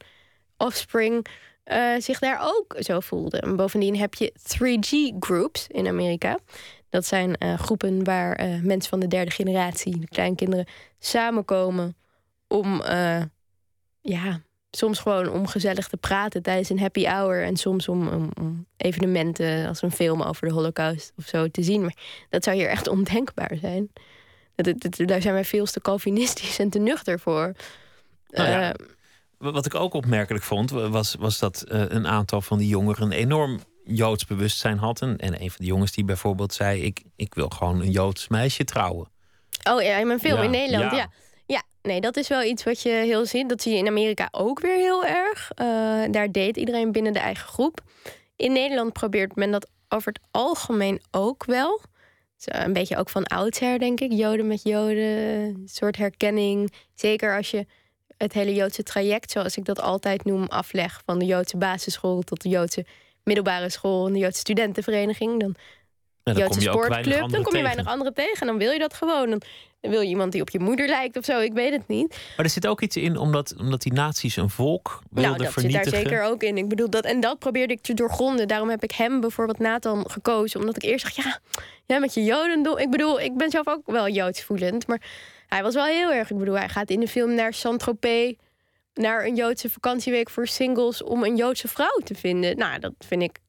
[0.58, 1.26] offspring
[1.64, 3.42] eh, zich daar ook zo voelden.
[3.42, 6.38] En bovendien heb je 3G-groups in Amerika.
[6.90, 10.66] Dat zijn eh, groepen waar eh, mensen van de derde generatie, de kleinkinderen,
[11.00, 11.96] samenkomen
[12.48, 13.22] om, eh,
[14.02, 17.44] ja, soms gewoon om gezellig te praten tijdens een happy hour.
[17.44, 21.64] En soms om, om, om evenementen als een film over de Holocaust of zo te
[21.64, 21.82] zien.
[21.82, 21.98] Maar
[22.30, 23.92] dat zou hier echt ondenkbaar zijn.
[24.56, 24.76] Dat,
[25.08, 27.54] daar zijn wij veel te Calvinistisch en te nuchter voor.
[28.30, 28.76] Nou ja,
[29.38, 33.60] Wat ik ook opmerkelijk vond, wa- was, was dat een aantal van die jongeren enorm
[33.86, 35.18] Joods bewustzijn hadden.
[35.18, 38.64] En een van de jongens die bijvoorbeeld zei: Ik, ik wil gewoon een Joods meisje
[38.64, 39.08] trouwen.
[39.70, 40.92] Oh ja, in mijn film Ja, in Nederland.
[40.92, 40.98] ja.
[40.98, 41.10] Ja.
[41.46, 41.64] ja.
[41.82, 43.50] nee, dat is wel iets wat je heel ziet.
[43.50, 45.52] Dat zie je in Amerika ook weer heel erg.
[45.56, 45.66] Eh,
[46.12, 47.82] daar deed iedereen binnen de eigen groep.
[48.36, 51.82] In Nederland probeert men dat over het algemeen ook wel.
[52.38, 54.12] Zo een beetje ook van oudsher, denk ik.
[54.12, 56.74] Joden met Joden, een soort herkenning.
[56.94, 57.66] Zeker als je
[58.18, 61.02] het hele Joodse traject, zoals ik dat altijd noem, afleg.
[61.06, 62.86] Van de Joodse basisschool tot de Joodse
[63.26, 65.40] middelbare school en de Joodse studentenvereniging.
[65.40, 65.56] Dan
[66.26, 68.40] dan Joodse sportclub, dan kom je weinig anderen tegen.
[68.40, 69.30] En dan wil je dat gewoon.
[69.30, 69.42] Dan
[69.82, 72.10] wil je iemand die op je moeder lijkt of zo, ik weet het niet.
[72.10, 75.54] Maar er zit ook iets in, omdat, omdat die naties een volk wilden nou, dat
[75.54, 75.84] vernietigen.
[75.90, 76.58] zit daar zeker ook in.
[76.58, 78.48] Ik bedoel, dat, en dat probeerde ik te doorgronden.
[78.48, 80.60] Daarom heb ik hem bijvoorbeeld Nathan gekozen.
[80.60, 81.40] Omdat ik eerst dacht, ja,
[81.86, 82.78] jij met je Jodendom.
[82.78, 84.88] Ik bedoel, ik ben zelf ook wel Joods voelend.
[84.88, 85.02] Maar
[85.48, 86.32] hij was wel heel erg.
[86.32, 88.34] Ik bedoel, hij gaat in de film naar Saint-Tropez.
[88.96, 91.04] Naar een Joodse vakantieweek voor singles.
[91.04, 92.58] Om een Joodse vrouw te vinden.
[92.58, 93.40] Nou, dat vind ik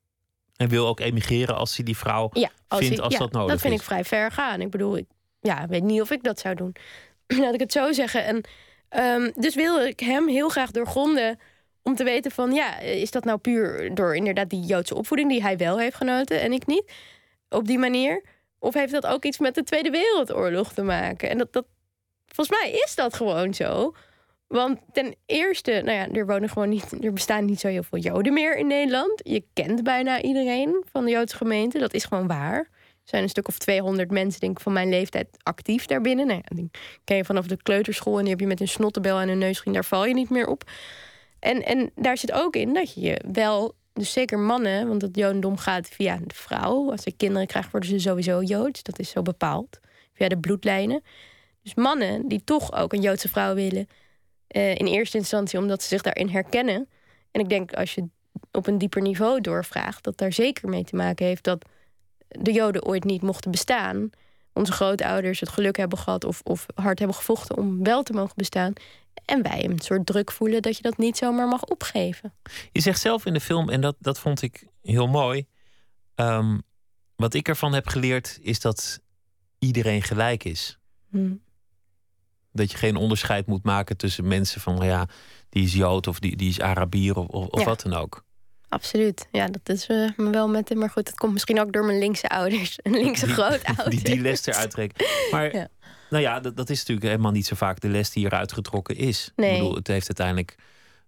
[0.57, 3.51] En wil ook emigreren als hij die vrouw Ja, als vindt als ja, dat nodig
[3.51, 3.81] Dat vind is.
[3.81, 4.61] ik vrij ver gaan.
[4.61, 5.07] Ik bedoel, ik
[5.41, 6.77] ja, weet niet of ik dat zou doen.
[7.43, 8.25] Laat ik het zo zeggen.
[8.25, 8.41] En,
[8.89, 11.39] ehm, dus wil ik hem heel graag doorgronden
[11.83, 12.53] om te weten van...
[12.53, 15.31] ja, is dat nou puur door inderdaad die Joodse opvoeding...
[15.31, 16.93] die hij wel heeft genoten en ik niet,
[17.49, 18.23] op die manier?
[18.59, 21.31] Of heeft dat ook iets met de Tweede Wereldoorlog te maken?
[21.31, 21.67] En dat, dat,
[22.27, 23.95] volgens mij is dat gewoon zo.
[24.47, 27.99] Want ten eerste, nou ja, er wonen gewoon niet, er bestaan niet zo heel veel
[27.99, 29.21] Joden meer in Nederland.
[29.25, 31.79] Je kent bijna iedereen van de Joodse gemeente.
[31.79, 32.59] Dat is gewoon waar.
[32.59, 36.27] Er zijn een stuk of 200 mensen, denk ik, van mijn leeftijd actief daarbinnen.
[36.27, 36.43] Nou
[37.05, 39.75] ken je vanaf de kleuterschool en die heb je met een snottenbel en een neusring,
[39.75, 40.71] daar val je niet meer op.
[41.39, 45.17] En, en daar zit ook in dat je je wel, dus zeker mannen, want het
[45.17, 46.91] Jodendom gaat via de vrouw.
[46.91, 48.83] Als ze kinderen krijgen, worden ze sowieso Joods.
[48.83, 49.81] Dat is zo bepaald.
[50.13, 51.03] Via de bloedlijnen.
[51.63, 53.89] Dus mannen die toch ook een Joodse vrouw willen,
[54.47, 56.89] eh, in eerste instantie omdat ze zich daarin herkennen.
[57.31, 58.09] En ik denk als je
[58.53, 61.65] op een dieper niveau doorvraagt, dat daar zeker mee te maken heeft dat
[62.29, 64.11] de Joden ooit niet mochten bestaan.
[64.53, 68.35] Onze grootouders het geluk hebben gehad of, of hard hebben gevochten om wel te mogen
[68.37, 68.73] bestaan.
[69.25, 72.33] En wij een soort druk voelen dat je dat niet zomaar mag opgeven.
[72.73, 75.47] Je zegt zelf in de film, en dat, dat vond ik heel mooi.
[76.15, 76.59] ehm,
[77.17, 79.01] wat ik ervan heb geleerd is dat
[79.59, 80.79] iedereen gelijk is.
[81.11, 81.35] Hm.
[82.57, 85.07] Dat je geen onderscheid moet maken tussen mensen van, ja,
[85.49, 87.65] die is Jood of die, die is Arabier of, of, Ja.
[87.67, 88.25] wat dan ook.
[88.69, 89.29] Absoluut.
[89.33, 90.79] Ja, dat is eh, me wel met hem.
[90.79, 92.79] Maar goed, dat komt misschien ook door mijn linkse ouders.
[92.83, 93.89] En linkse grootouders.
[93.89, 95.07] Die, die les eruit trekken.
[95.31, 95.69] Maar Ja.
[96.11, 98.97] nou ja, dat, dat is natuurlijk helemaal niet zo vaak de les die eruit getrokken
[98.97, 99.33] is.
[99.37, 99.51] Nee.
[99.53, 100.55] Ik bedoel, het heeft uiteindelijk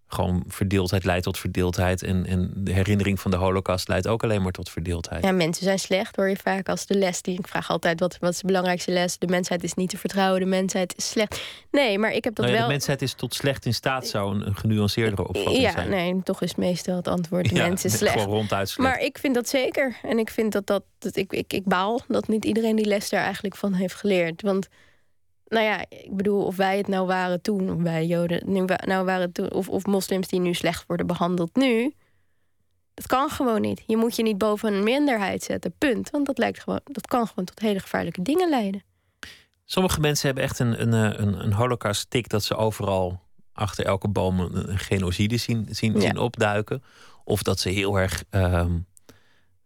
[0.09, 2.03] gewoon verdeeldheid leidt tot verdeeldheid.
[2.03, 5.25] En, en de herinnering van de holocaust leidt ook alleen maar tot verdeeldheid.
[5.25, 7.39] Ja, mensen zijn slecht, hoor je vaak als de les die.
[7.39, 9.19] Ik vraag altijd wat, wat is de belangrijkste les?
[9.19, 11.41] De mensheid is niet te vertrouwen, de mensheid is slecht.
[11.71, 12.67] Nee, maar ik heb dat Nou ja, wel.
[12.69, 15.91] De mensheid is tot slecht in staat, zou een, een genuanceerdere opvatting ja, zijn.
[15.91, 18.27] nee, toch is meestal het antwoord: de Ja, mens is gewoon slecht.
[18.27, 18.91] ronduit slecht.
[18.91, 19.97] Maar ik vind dat zeker.
[20.03, 20.83] En ik vind dat dat.
[20.99, 24.43] dat ik, ik, ik baal dat niet iedereen die les daar eigenlijk van heeft geleerd.
[24.43, 24.69] Want,
[25.49, 29.05] nou ja, ik bedoel, of wij het nou waren toen, of wij Joden nu nou
[29.05, 31.95] waren toen, of, of moslims die nu slecht worden behandeld nu.
[32.95, 33.83] Dat kan gewoon niet.
[33.87, 35.75] Je moet je niet boven een minderheid zetten.
[35.79, 36.11] Punt.
[36.11, 38.83] Want dat, lijkt gewoon, dat kan gewoon tot hele gevaarlijke dingen leiden.
[39.65, 43.21] Sommige mensen hebben echt een, een, eh, een, een holocaust-tik dat ze overal
[43.53, 46.01] achter elke boom een, genocide zien, zien, Ja.
[46.01, 46.83] zien opduiken.
[47.25, 48.79] Of dat ze heel erg ehm,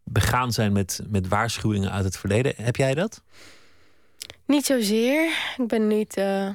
[0.04, 2.54] begaan zijn met, met waarschuwingen uit het verleden.
[2.56, 3.22] Heb jij dat?
[4.46, 5.24] Niet zozeer.
[5.56, 6.48] Ik ben niet eh,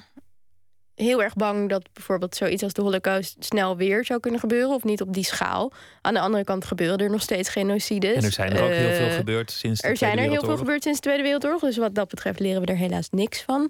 [0.95, 4.69] heel erg bang dat bijvoorbeeld zoiets als de Holocaust snel weer zou kunnen gebeuren.
[4.69, 5.71] Of niet op die schaal.
[6.01, 8.15] Aan de andere kant gebeuren er nog steeds genocides.
[8.15, 10.33] en er zijn er ook heel veel Eh, gebeurd sinds de Er zijn Tweede er
[10.33, 10.59] heel veel Wereldoorlog.
[10.59, 11.61] gebeurd sinds de Tweede Wereldoorlog.
[11.61, 13.69] Dus wat dat betreft leren we er helaas niks van.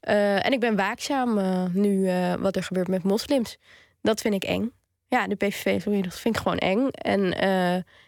[0.00, 1.40] Eh, en ik ben waakzaam
[1.72, 3.56] nu wat er gebeurt met moslims.
[4.02, 4.72] Dat vind ik eng.
[5.08, 6.88] Ja, de PVV, sorry, dat vind ik gewoon eng.
[6.90, 7.30] En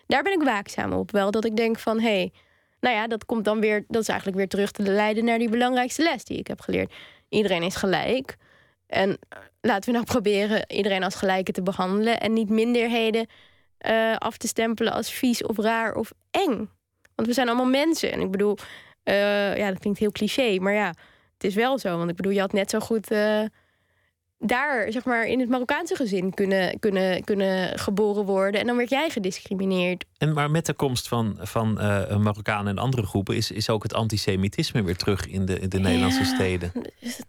[0.06, 1.10] daar ben ik waakzaam op.
[1.10, 2.32] Wel dat ik denk van, hé, hey,
[2.80, 5.48] nou ja, dat komt dan weer, dat is eigenlijk weer terug te leiden naar die
[5.48, 6.94] belangrijkste les die ik heb geleerd.
[7.28, 8.36] Iedereen is gelijk.
[8.86, 13.26] En eh, laten we nou proberen iedereen als gelijke te behandelen en niet minderheden
[13.78, 16.70] eh, af te stempelen als vies of raar of eng.
[17.14, 18.12] Want we zijn allemaal mensen.
[18.12, 18.56] En ik bedoel,
[19.02, 20.86] eh, ja, dat klinkt heel cliché, maar ja,
[21.32, 21.98] het is wel zo.
[21.98, 23.08] Want ik bedoel, je had net zo goed
[24.42, 28.60] daar, zeg maar, in het Marokkaanse gezin kunnen, kunnen, kunnen geboren worden.
[28.60, 30.04] En dan werd jij gediscrimineerd.
[30.18, 33.82] En maar met de komst van, van eh, Marokkanen en andere groepen is, is ook
[33.82, 36.72] het antisemitisme weer terug in de, in de Nederlandse steden.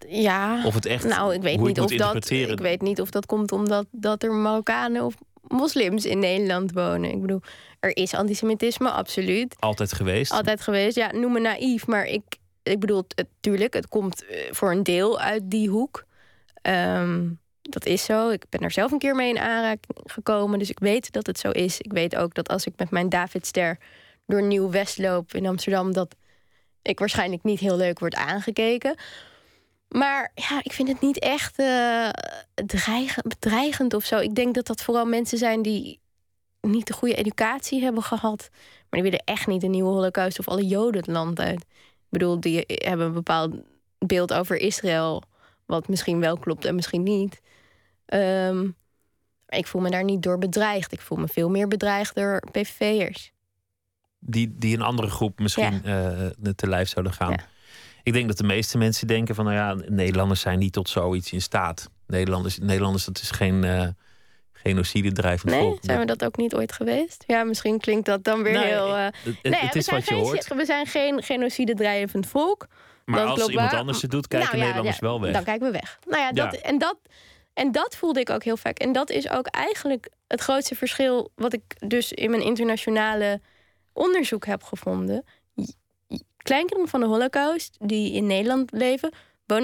[0.07, 0.65] Ja.
[0.65, 2.29] Of het echt, nou, ik weet niet of dat.
[2.29, 7.11] Ik weet niet of dat komt omdat dat er Marokkanen of moslims in Nederland wonen.
[7.11, 7.41] Ik bedoel,
[7.79, 9.55] er is antisemitisme, absoluut.
[9.59, 10.31] Altijd geweest.
[10.31, 10.95] Altijd geweest.
[10.95, 12.23] Ja, noem me naïef, maar ik,
[12.63, 16.05] ik bedoel, het, tuurlijk, het komt eh, voor een deel uit die hoek.
[16.61, 17.29] Ehm,
[17.61, 18.29] dat is zo.
[18.29, 20.59] Ik ben er zelf een keer mee in aanraking gekomen.
[20.59, 21.79] Dus ik weet dat het zo is.
[21.79, 23.77] Ik weet ook dat als ik met mijn Davidster
[24.25, 25.93] door Nieuw-West loop in Amsterdam...
[25.93, 26.15] dat
[26.81, 28.95] ik waarschijnlijk niet heel leuk word aangekeken.
[29.87, 31.55] Maar ja, ik vind het niet echt
[32.65, 34.17] dreigend, bedreigend of zo.
[34.17, 35.99] Ik denk dat dat vooral mensen zijn die
[36.61, 38.49] niet de goede educatie hebben gehad.
[38.89, 41.61] Maar die willen echt niet een nieuwe holocaust of alle joden het land uit.
[41.61, 43.55] Ik bedoel, die hebben een bepaald
[43.99, 45.23] beeld over Israël...
[45.71, 47.41] wat misschien wel klopt en misschien niet.
[48.05, 48.69] Ehm,
[49.47, 50.91] ik voel me daar niet door bedreigd.
[50.91, 53.31] Ik voel me veel meer bedreigd door PVV'ers.
[54.19, 56.13] Die, die een andere groep misschien ja.
[56.41, 57.35] uh, te lijf zouden gaan.
[58.03, 59.45] Ik denk dat de meeste mensen denken van...
[59.45, 61.89] nou ja, Nederlanders zijn niet tot zoiets in staat.
[62.07, 63.63] Nederlanders, Nederlanders dat is geen...
[63.63, 63.87] Uh,
[64.63, 65.77] genocide drijvend nee, volk.
[65.81, 67.23] zijn we dat ook niet ooit geweest?
[67.27, 68.87] Ja, misschien klinkt dat dan weer nee, heel...
[68.87, 69.03] Uh...
[69.03, 70.47] Het, nee, het is wat je hoort.
[70.47, 72.67] We zijn geen genocide drijvend volk.
[73.11, 75.33] Maar dan als iemand anders het doet, kijken Nou Nederlanders ja, wel weg.
[75.33, 75.99] Dan kijken we weg.
[76.07, 76.53] Nou ja, dat.
[76.53, 76.97] En, dat,
[77.53, 78.79] en dat voelde ik ook heel vaak.
[78.79, 81.31] En dat is ook eigenlijk het grootste verschil...
[81.35, 83.41] wat ik dus in mijn internationale
[83.93, 85.25] onderzoek heb gevonden.
[86.37, 89.11] Kleinkinderen van de holocaust die in Nederland leven...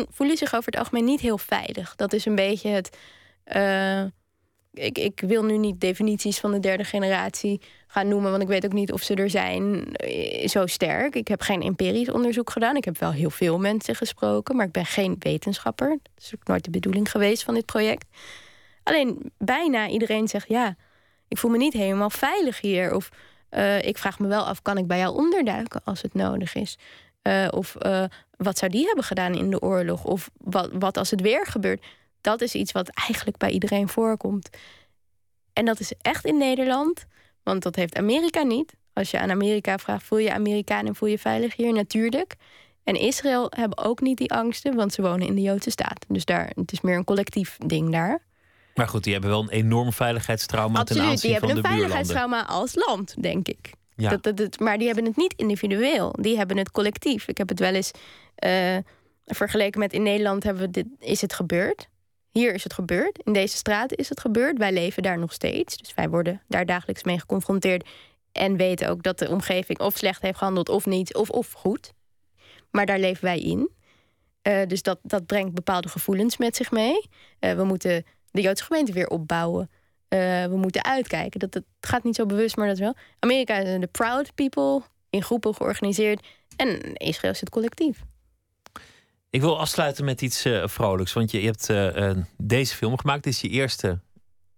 [0.10, 1.96] voelen zich over het algemeen niet heel veilig.
[1.96, 2.98] Dat is een beetje het...
[3.44, 4.04] eh,
[4.78, 8.66] ik, ik wil nu niet definities van de derde generatie gaan noemen, want ik weet
[8.66, 11.16] ook niet of ze er zijn eh, zo sterk.
[11.16, 12.76] Ik heb geen empirisch onderzoek gedaan.
[12.76, 15.90] Ik heb wel heel veel mensen gesproken, maar ik ben geen wetenschapper.
[15.90, 18.06] Dat is ook nooit de bedoeling geweest van dit project.
[18.84, 20.76] Alleen bijna iedereen zegt ja,
[21.28, 22.96] ik voel me niet helemaal veilig hier.
[22.96, 23.10] Of
[23.50, 26.78] eh, ik vraag me wel af, kan ik bij jou onderduiken als het nodig is?
[27.22, 27.76] Eh, of
[28.38, 30.04] wat zou die hebben gedaan in de oorlog?
[30.04, 31.84] Of wat, wat als het weer gebeurt?
[32.28, 34.50] Dat is iets wat eigenlijk bij iedereen voorkomt.
[35.54, 37.06] En dat is echt in Nederland,
[37.44, 38.76] want dat heeft Amerika niet.
[38.94, 41.74] Als je aan Amerika vraagt, voel je Amerikaan en voel je veilig hier?
[41.74, 42.36] Natuurlijk.
[42.84, 46.06] En Israël hebben ook niet die angsten, want ze wonen in de Joodse staat.
[46.08, 48.26] Dus daar, het is meer een collectief ding daar.
[48.76, 51.64] Maar goed, die hebben wel een enorm veiligheidstrauma ten Absoluut, aanzien die hebben van een
[51.64, 52.06] de buurlanden.
[52.06, 53.72] veiligheidstrauma als land, denk ik.
[53.96, 54.10] Ja.
[54.10, 56.16] Dat, dat, dat- maar die hebben het niet individueel.
[56.20, 57.28] Die hebben het collectief.
[57.28, 57.92] Ik heb het wel eens
[58.36, 58.78] eh,
[59.26, 61.88] vergeleken met in Nederland hebben we dit, is het gebeurd.
[62.38, 63.20] Hier is het gebeurd.
[63.24, 64.58] In deze straten is het gebeurd.
[64.58, 65.78] Wij leven daar nog steeds.
[65.78, 67.88] Dus wij worden daar dagelijks mee geconfronteerd.
[68.32, 71.16] En weten ook dat de omgeving of slecht heeft gehandeld of niet.
[71.16, 71.94] Of, of goed.
[72.72, 73.70] Maar daar leven wij in.
[74.42, 77.10] Eh, dus dat, dat brengt bepaalde gevoelens met zich mee.
[77.40, 79.70] Eh, we moeten de Joodse gemeente weer opbouwen.
[80.08, 81.40] Eh, we moeten uitkijken.
[81.40, 82.96] Dat, dat gaat niet zo bewust, maar dat wel.
[83.20, 86.28] Amerika zijn de proud people, in groepen georganiseerd.
[86.56, 88.04] En Israël is het collectief.
[89.30, 91.14] Ik wil afsluiten met iets eh, vrolijks.
[91.14, 93.24] Want je, je hebt eh, eh, deze film gemaakt.
[93.24, 94.00] Dit is je eerste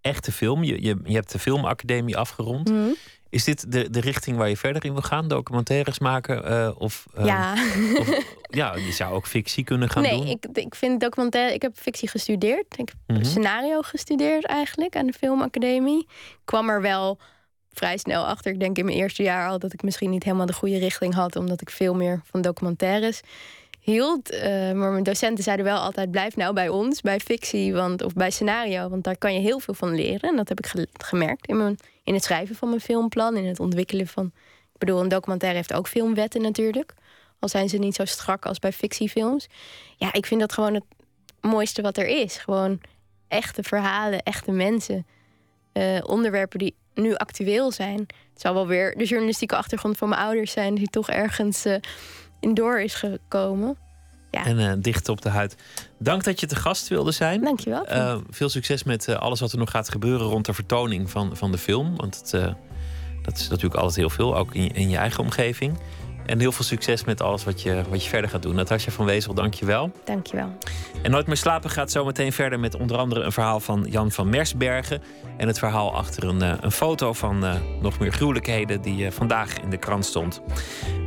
[0.00, 0.62] echte film.
[0.64, 2.68] Je, je, je hebt de filmacademie afgerond.
[2.70, 2.88] Mhm.
[3.28, 5.28] Is dit de, de richting waar je verder in wil gaan?
[5.28, 6.76] Documentaires maken?
[6.78, 7.52] of, ja.
[7.98, 10.26] of- ja, je zou ook fictie kunnen gaan nee, doen.
[10.26, 11.54] ik, ik vind documentaire.
[11.54, 12.66] Ik heb fictie gestudeerd.
[12.78, 13.24] Ik heb Mhm.
[13.24, 16.00] scenario gestudeerd eigenlijk aan de filmacademie.
[16.08, 17.18] Ik kwam er wel
[17.72, 18.52] vrij snel achter.
[18.52, 21.14] Ik denk in mijn eerste jaar al dat ik misschien niet helemaal de goede richting
[21.14, 23.20] had, omdat ik veel meer van documentaires
[23.80, 24.30] hield.
[24.30, 28.12] Eh, maar mijn docenten zeiden wel altijd: blijf nou bij ons, bij fictie, want, of
[28.12, 30.30] bij scenario, want daar kan je heel veel van leren.
[30.30, 33.46] En dat heb ik ge- gemerkt in, mijn, in het schrijven van mijn filmplan, in
[33.46, 34.26] het ontwikkelen van.
[34.72, 36.94] Ik bedoel, een documentaire heeft ook filmwetten natuurlijk.
[37.38, 39.46] Al zijn ze niet zo strak als bij fictiefilms.
[39.96, 40.84] Ja, ik vind dat gewoon het
[41.40, 42.36] mooiste wat er is.
[42.36, 42.80] Gewoon
[43.28, 45.06] echte verhalen, echte mensen.
[45.72, 47.98] Eh, onderwerpen die nu actueel zijn.
[47.98, 51.76] Het zal wel weer de journalistieke achtergrond van mijn ouders zijn, die toch ergens eh,
[52.40, 53.76] in door is gekomen.
[54.30, 54.44] Ja.
[54.44, 55.56] En eh, dicht op de huid.
[55.98, 57.40] Dank dat je te gast wilde zijn.
[57.40, 57.86] Dankjewel.
[57.86, 61.36] Eh, veel succes met eh, alles wat er nog gaat gebeuren rond de vertoning van,
[61.36, 61.96] van de film.
[61.96, 62.54] Want het,
[63.22, 65.78] dat is natuurlijk altijd heel veel, ook in, in je eigen omgeving.
[66.30, 68.54] En heel veel succes met alles wat je, wat je verder gaat doen.
[68.54, 69.90] Natasja van Wezel, dank je wel.
[70.04, 70.58] Dankjewel.
[71.02, 74.10] En Nooit meer slapen gaat zo meteen verder met onder andere een verhaal van Jan
[74.10, 75.02] van Mersbergen.
[75.36, 79.12] En het verhaal achter een, eh, een foto van eh, nog meer gruwelijkheden die eh,
[79.12, 80.42] vandaag in de krant stond.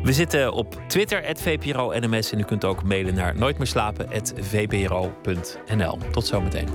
[0.03, 2.31] We zitten op Twitter, VPRO NMS.
[2.31, 5.97] En u kunt ook mailen naar nooitmeerslapen.vpro.nl.
[6.11, 6.67] Tot zometeen.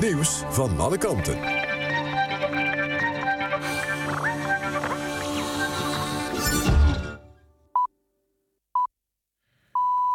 [0.00, 1.38] Nieuws van alle kanten.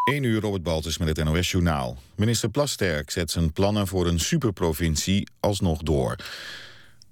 [0.04, 1.98] Eén uur Robert Baltus met het NOS Journaal.
[2.16, 6.16] Minister Plasterk zet zijn plannen voor een superprovincie alsnog door.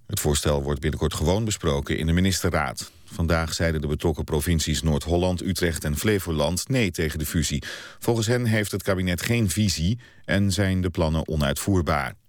[0.05, 2.91] Het voorstel wordt binnenkort gewoon besproken in de ministerraad.
[3.05, 7.63] Vandaag zeiden de betrokken provincies Noord-Holland, Utrecht en Flevoland nee tegen de fusie.
[7.99, 12.21] Volgens hen heeft het kabinet geen visie en zijn de plannen onuitvoerbaar.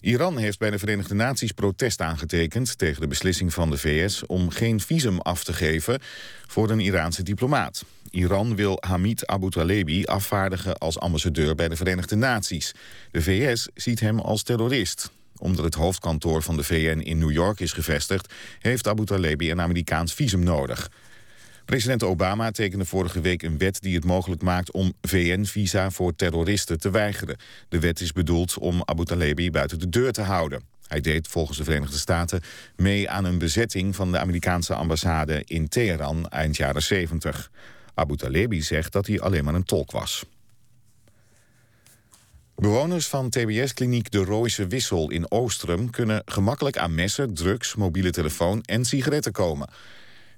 [0.00, 4.50] Iran heeft bij de Verenigde Naties protest aangetekend tegen de beslissing van de VS om
[4.50, 6.00] geen visum af te geven
[6.46, 7.84] voor een Iraanse diplomaat.
[8.10, 12.74] Iran wil Hamid Abu Talebi afvaardigen als ambassadeur bij de Verenigde Naties.
[13.10, 15.10] De VS ziet hem als terrorist.
[15.38, 18.34] Omdat het hoofdkantoor van de VN in New York is gevestigd...
[18.58, 20.90] heeft Abu Talebi een Amerikaans visum nodig.
[21.68, 24.72] President Obama tekende vorige week een wet die het mogelijk maakt...
[24.72, 27.36] om VN-visa voor terroristen te weigeren.
[27.68, 30.62] De wet is bedoeld om Abu Talebi buiten de deur te houden.
[30.86, 32.40] Hij deed volgens de Verenigde Staten
[32.76, 33.96] mee aan een bezetting...
[33.96, 37.50] van de Amerikaanse ambassade in Teheran eind jaren 70.
[37.94, 40.24] Abu Talebi zegt dat hij alleen maar een tolk was.
[42.54, 45.90] Bewoners van TBS-kliniek De Rooise Wissel in Oostrum...
[45.90, 49.68] kunnen gemakkelijk aan messen, drugs, mobiele telefoon en sigaretten komen.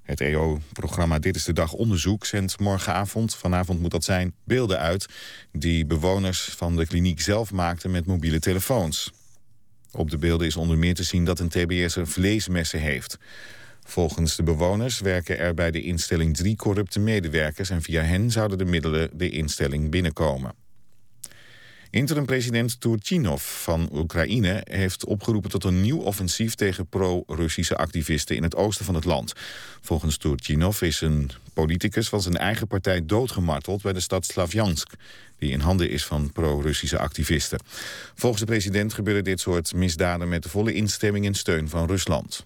[0.01, 5.05] Het EO-programma Dit is de Dag Onderzoek zendt morgenavond, vanavond moet dat zijn, beelden uit...
[5.51, 9.11] die bewoners van de kliniek zelf maakten met mobiele telefoons.
[9.91, 13.17] Op de beelden is onder meer te zien dat een TBS'er vleesmessen heeft.
[13.83, 17.69] Volgens de bewoners werken er bij de instelling drie corrupte medewerkers...
[17.69, 20.60] en via hen zouden de middelen de instelling binnenkomen.
[21.91, 28.55] Interim-president Turchinov van Oekraïne heeft opgeroepen tot een nieuw offensief tegen pro-Russische activisten in het
[28.55, 29.33] oosten van het land.
[29.81, 34.93] Volgens Turchinov is een politicus van zijn eigen partij doodgemarteld bij de stad Slavjansk,
[35.37, 37.59] die in handen is van pro-Russische activisten.
[38.15, 42.45] Volgens de president gebeuren dit soort misdaden met de volle instemming en steun van Rusland.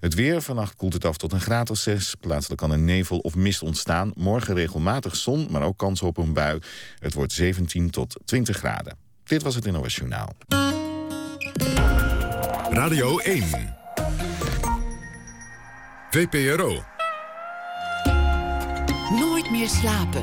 [0.00, 2.14] Het weer, vannacht koelt het af tot een graad of 6.
[2.20, 4.12] Plaatselijk kan een nevel of mist ontstaan.
[4.16, 6.58] Morgen regelmatig zon, maar ook kans op een bui.
[6.98, 8.96] Het wordt 17 tot 20 graden.
[9.24, 10.32] Dit was het NOS Journaal.
[12.70, 13.76] Radio 1.
[16.10, 16.82] VPRO.
[19.10, 20.22] Nooit meer slapen.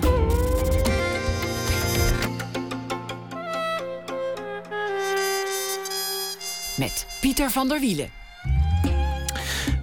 [6.78, 8.21] Met Pieter van der Wielen.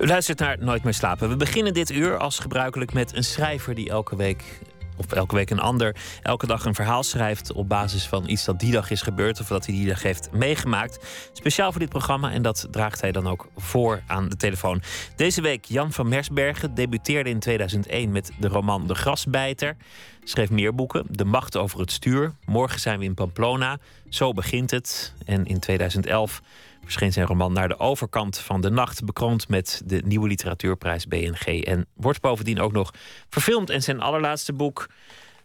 [0.01, 1.29] U luistert naar Nooit meer slapen.
[1.29, 4.61] We beginnen dit uur als gebruikelijk met een schrijver die elke week,
[4.97, 8.61] of elke week een ander, elke dag een verhaal schrijft op basis van iets dat
[8.61, 10.99] die dag is gebeurd of dat hij die dag heeft meegemaakt.
[11.33, 14.83] Speciaal voor dit programma en dat draagt hij dan ook voor aan de telefoon.
[15.17, 19.77] Deze week Jan van Mersbergen debuteerde in 2001 met de roman De Grasbijter.
[20.25, 21.07] Schreef meer boeken.
[21.11, 22.33] De Macht over het Stuur.
[22.45, 23.79] Morgen zijn we in Pamplona.
[24.09, 25.15] Zo begint het.
[25.25, 26.43] En in 2011
[26.89, 31.65] verscheen zijn roman Naar de overkant van de nacht, bekroond met de nieuwe literatuurprijs BNG.
[31.65, 32.91] En wordt bovendien ook nog
[33.29, 33.71] verfilmd.
[33.71, 34.87] En zijn allerlaatste boek,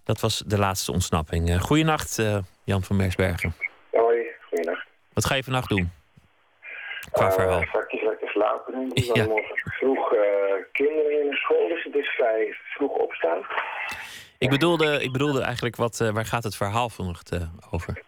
[0.03, 1.49] dat was De Laatste Ontsnapping.
[1.49, 3.53] Uh, goeienacht, uh, Jan van Mersbergen.
[3.91, 4.17] Hoi,
[4.49, 4.87] goeienacht.
[5.13, 5.91] Wat ga je vannacht doen?
[7.11, 7.61] Qua uh, verhaal.
[7.61, 8.89] Straks lekker slapen.
[8.93, 9.25] Ik Ja.
[9.25, 10.13] morgen vroeg
[10.71, 13.41] kinderen in de school, dus het is vrij vroeg opstaan.
[14.37, 16.89] Ik bedoelde, ik bedoelde eigenlijk, wat, waar gaat het verhaal
[17.29, 17.41] eh,
[17.71, 18.01] over?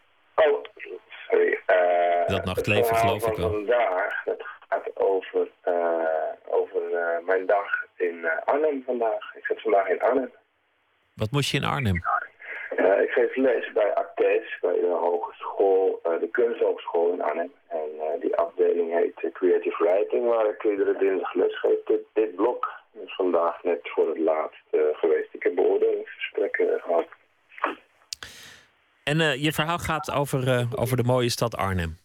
[2.28, 3.52] Dat nachtleven, het geloof ik wel.
[3.52, 5.74] vandaag, dat gaat over, eh,
[6.50, 9.36] over eh, mijn dag in eh, Arnhem vandaag.
[9.36, 10.32] Ik zit vandaag in Arnhem.
[11.14, 12.04] Wat moest je in Arnhem?
[13.02, 17.52] Ik geef les bij ACTES, bij de hogeschool, de kunsthogeschool in Arnhem.
[17.68, 21.84] En die afdeling heet Creative Writing, waar ik iedere dinsdag les geef.
[21.86, 25.34] Dit, dit blok is vandaag net voor het laatst geweest.
[25.34, 27.08] Ik heb beoordelingsgesprekken gehad.
[29.04, 31.98] En je verhaal gaat over, over de mooie stad Arnhem.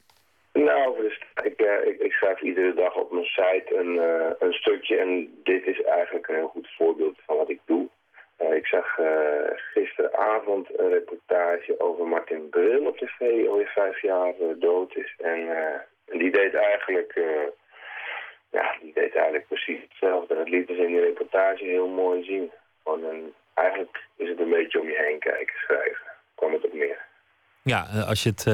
[0.52, 4.52] Nou, dus ik, eh, ik, ik schrijf iedere dag op mijn site een, eh, een
[4.52, 7.88] stukje en dit is eigenlijk een heel goed voorbeeld van wat ik doe.
[8.36, 14.02] Eh, ik zag eh, gisteravond een reportage over Martin Bril op tv, die alweer vijf
[14.02, 15.14] jaar dood is.
[15.18, 15.48] En,
[16.12, 17.12] die deed eigenlijk,
[18.50, 20.36] ja, die deed eigenlijk precies hetzelfde.
[20.36, 22.50] Het liet dus in die reportage heel mooi zien.
[22.82, 26.06] Gewoon een, eigenlijk is het een beetje om je heen kijken, schrijven.
[26.34, 26.98] Kwam het op meer.
[27.62, 28.44] Ja, als je het.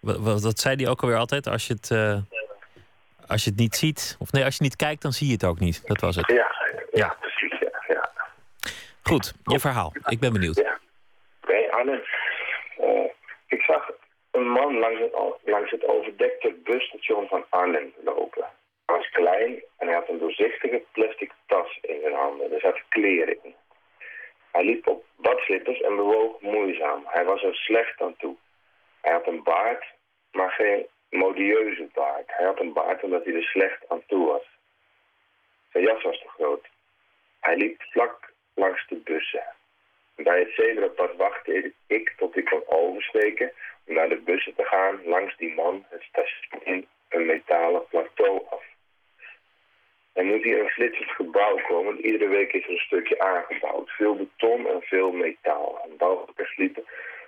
[0.00, 1.46] wat, wat, zei hij ook alweer altijd?
[1.46, 1.90] Als je het.
[3.30, 5.44] Als je het niet ziet, of nee, als je niet kijkt, dan zie je het
[5.44, 5.86] ook niet.
[5.86, 6.26] Dat was het.
[6.26, 6.50] Ja,
[6.92, 7.58] ja, precies.
[7.58, 8.10] Ja, ja.
[9.02, 9.92] Goed, je verhaal.
[10.04, 10.56] Ik ben benieuwd.
[10.56, 10.78] Ja.
[11.42, 12.02] Oké, Arnhem.
[12.76, 13.10] Eh,
[13.46, 13.90] ik zag
[14.30, 15.12] een man langs het,
[15.44, 18.44] langs het overdekte busstation van Arnhem lopen.
[18.86, 22.52] Hij was klein en hij had een doorzichtige plastic tas in zijn handen.
[22.52, 23.54] Er zaten kleren in.
[24.50, 27.02] Hij liep op badslippers en bewoog moeizaam.
[27.06, 28.36] Hij was er slecht aan toe.
[29.00, 29.84] Hij had een baard,
[30.32, 32.26] maar geen modieuze baard.
[32.26, 34.46] Hij had een baard omdat hij er slecht aan toe was.
[35.72, 36.66] Zijn jas was te groot.
[37.40, 39.44] Hij liep vlak langs de bussen.
[40.14, 43.52] Bij het zebrapad wachtte ik tot ik kon oversteken
[43.86, 48.46] om naar de bussen te gaan langs die man het station in een metalen plateau
[48.50, 48.64] af.
[50.12, 52.04] Er moet hier een flitsend gebouw komen.
[52.06, 53.90] Iedere week is er een stukje aangebouwd.
[53.90, 55.80] Veel beton en veel metaal.
[55.84, 56.84] En bouwvakkers liepen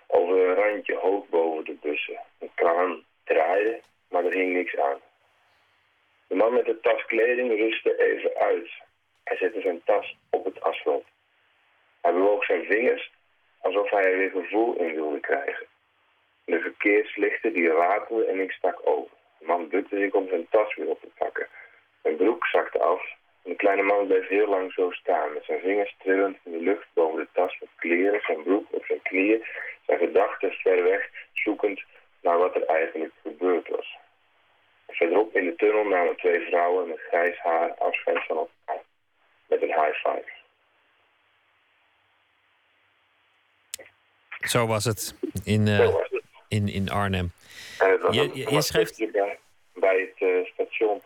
[0.06, 2.20] over een randje hoog boven de bussen.
[2.38, 5.00] Een kraan draaide, maar er hing niks aan.
[6.26, 8.70] De man met de tas kleding rustte even uit.
[9.24, 11.04] Hij zette zijn tas op het asfalt.
[12.00, 13.12] Hij bewoog zijn vingers
[13.60, 15.66] alsof hij er weer gevoel in wilde krijgen.
[16.44, 19.10] De verkeerslichten die ratelden en ik stak over.
[19.38, 21.48] De man bukte zich om zijn tas weer op te pakken.
[22.02, 23.02] Zijn broek zakte af
[23.44, 26.60] en de kleine man bleef heel lang zo staan, met zijn vingers trillend in de
[26.60, 29.44] lucht boven de tas met kleren, zijn broek op zijn knieën,
[29.86, 31.82] zijn gedachten ver weg, zoekend
[32.22, 33.96] naar wat er eigenlijk gebeurd was.
[34.88, 38.82] Verderop in de tunnel namen twee vrouwen met grijs haar afscheid van elkaar,
[39.46, 40.30] met een high five.
[44.40, 45.14] Zo was het
[45.44, 45.94] in, uh,
[46.48, 47.32] in, in Arnhem.
[48.10, 49.12] je, je, je schrijft...
[49.12, 49.38] Bij,
[49.74, 51.00] bij het uh, station.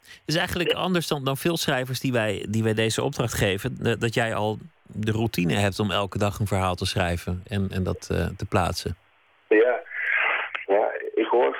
[0.00, 3.98] Het is eigenlijk anders dan, dan veel schrijvers die wij, die wij deze opdracht geven.
[3.98, 7.82] Dat jij al de routine hebt om elke dag een verhaal te schrijven en, en
[7.82, 8.96] dat uh, te plaatsen.
[9.48, 9.82] Ja,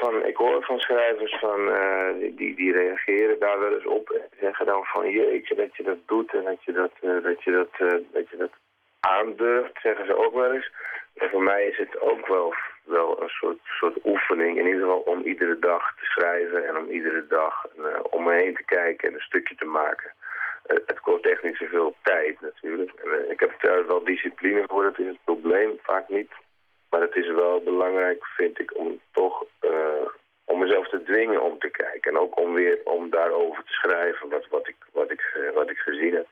[0.05, 4.11] van, ik hoor van schrijvers van, uh, die, die reageren daar wel eens op.
[4.11, 7.43] En zeggen dan van jeetje dat je dat doet en dat je dat, uh, dat,
[7.43, 7.69] je dat,
[8.13, 8.53] dat, je dat
[9.01, 10.71] aandurft, zeggen ze ook wel eens.
[11.15, 14.59] En voor mij is het ook wel, wel een soort, soort oefening.
[14.59, 17.67] In ieder geval om iedere dag te schrijven en om iedere dag
[18.11, 20.13] om me heen te kijken en een stukje te maken.
[20.67, 22.91] Het kost echt niet zoveel tijd natuurlijk.
[23.29, 25.79] Ik heb er wel discipline voor, dat is het probleem.
[25.83, 26.31] Vaak niet.
[26.95, 29.45] Maar het is wel belangrijk, vind ik, om toch
[30.45, 32.11] om mezelf te dwingen om te kijken.
[32.13, 35.77] En ook om weer om daarover te schrijven wat, wat, ik, wat, ik, wat ik
[35.77, 36.27] gezien heb.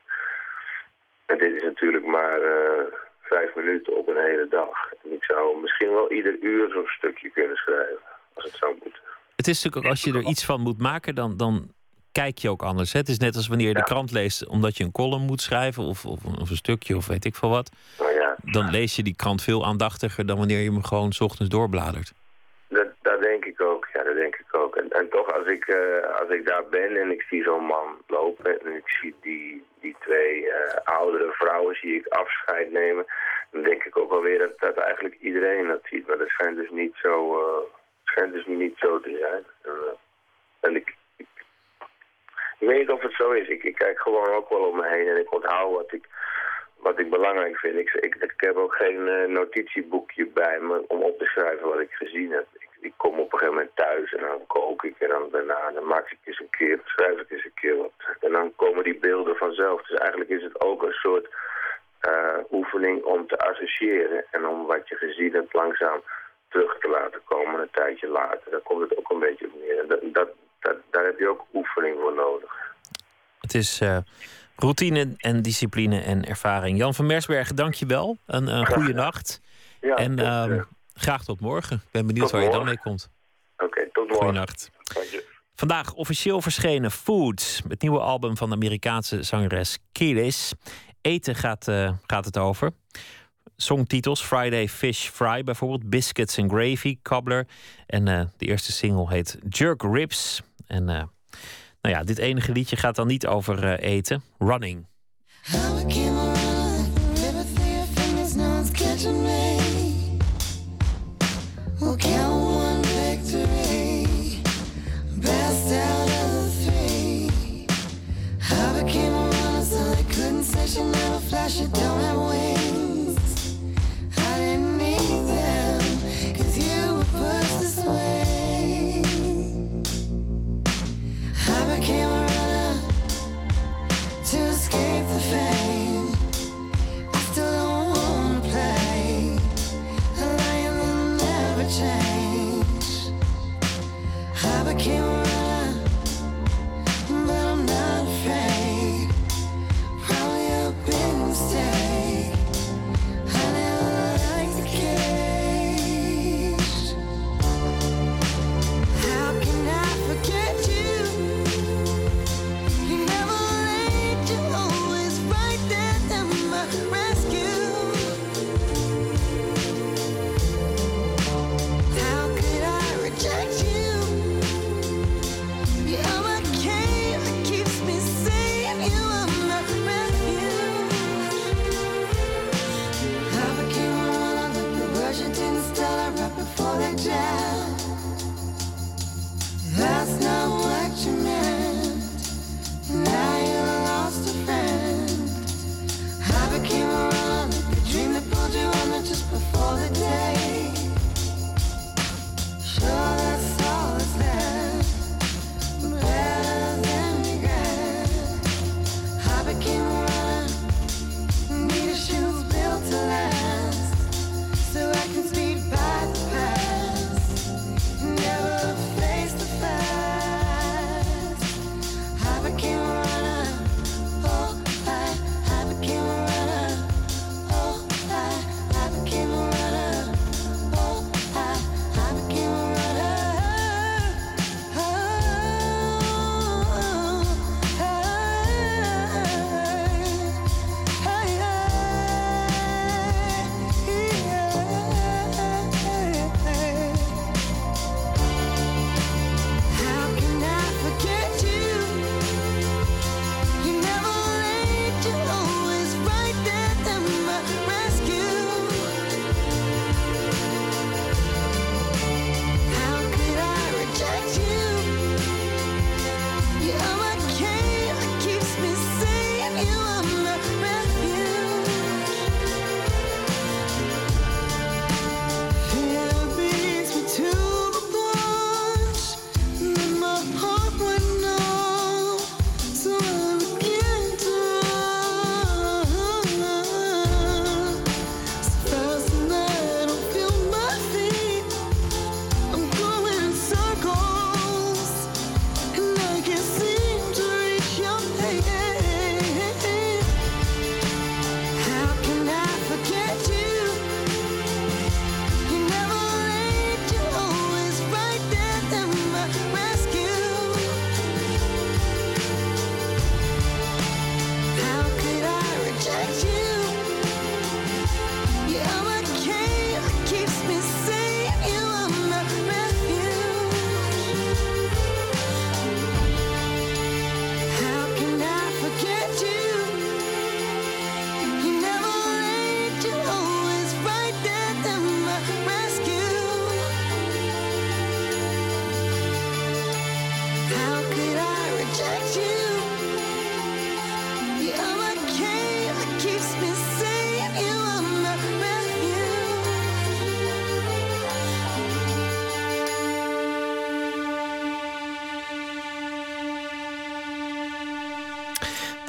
[1.25, 2.83] En dit is natuurlijk maar uh,
[3.21, 4.91] vijf minuten op een hele dag.
[5.03, 7.99] En ik zou misschien wel ieder uur zo'n stukje kunnen schrijven,
[8.33, 9.01] als het zou moeten.
[9.35, 11.71] Het is natuurlijk ook als je er iets van moet maken, dan, dan
[12.11, 12.93] kijk je ook anders.
[12.93, 12.99] Hè?
[12.99, 15.83] Het is net als wanneer je de krant leest omdat je een column moet schrijven
[15.83, 17.69] of, of, of een stukje of weet ik veel wat.
[17.99, 18.35] Nou ja.
[18.51, 22.13] Dan lees je die krant veel aandachtiger dan wanneer je hem gewoon s ochtends doorbladert.
[22.67, 24.75] Dat, dat denk ik ook, ja, dat denk ik ook.
[24.75, 27.87] En, en toch, als ik, uh, als ik daar ben en ik zie zo'n man
[28.07, 30.53] lopen en ik zie die, die twee uh,
[30.83, 33.05] oudere vrouwen zie ik afscheid nemen,
[33.51, 36.07] dan denk ik ook alweer dat, dat eigenlijk iedereen dat ziet.
[36.07, 37.63] Maar dat schijnt dus niet zo, uh,
[38.03, 39.43] schijnt dus niet zo te zijn.
[40.59, 41.27] En ik, ik,
[42.59, 43.47] ik, weet niet of het zo is.
[43.47, 46.07] Ik, ik kijk gewoon ook wel om me heen en ik onthoud wat ik,
[46.83, 47.75] wat ik belangrijk vind.
[47.77, 51.79] Ik, ik, ik heb ook geen uh, notitieboekje bij me om op te schrijven wat
[51.79, 52.47] ik gezien heb.
[52.53, 55.71] Ik, ik, kom op een gegeven moment thuis en dan kook ik en dan daarna
[55.71, 57.91] dan maak ik eens een keer, schrijf ik eens een keer wat.
[58.19, 59.81] En dan komen die beelden vanzelf.
[59.81, 61.27] Dus eigenlijk is het ook een soort
[62.09, 66.01] uh, oefening om te associëren en om wat je gezien hebt langzaam
[66.49, 68.51] terug te laten komen een tijdje later.
[68.51, 69.87] Daar komt het ook een beetje op neer.
[69.87, 70.27] Dat,
[70.59, 72.71] dat, daar heb je ook oefening voor nodig.
[73.39, 73.97] Het is uh,
[74.55, 76.77] routine en discipline en ervaring.
[76.77, 78.17] Jan van Mersbergen, dank je wel.
[78.25, 79.41] Een, een goede nacht.
[79.81, 80.61] Ja, en tot, uh, uh,
[80.93, 81.75] graag tot morgen.
[81.75, 83.09] Ik ben benieuwd waar je dan mee komt.
[83.53, 84.25] Oké, okay, tot morgen.
[84.25, 84.71] Goeienacht.
[85.55, 90.53] Vandaag officieel verschenen Foods, het nieuwe album van de Amerikaanse zangeres Kelis.
[91.01, 92.71] Eten gaat, uh, gaat het over.
[93.55, 97.47] Songtitels: Friday Fish Fry bijvoorbeeld, Biscuits and Gravy, Cobbler.
[97.85, 100.41] En uh, de eerste single heet Jerk Ribs.
[100.67, 101.03] En uh,
[101.83, 104.23] nou ja, dit enige liedje gaat dan niet over eten.
[104.37, 104.85] Running.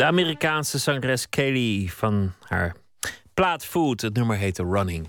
[0.04, 2.74] De Amerikaanse zangeres Kelly van haar
[3.34, 4.00] plaat Food.
[4.00, 5.08] Het nummer heette Running.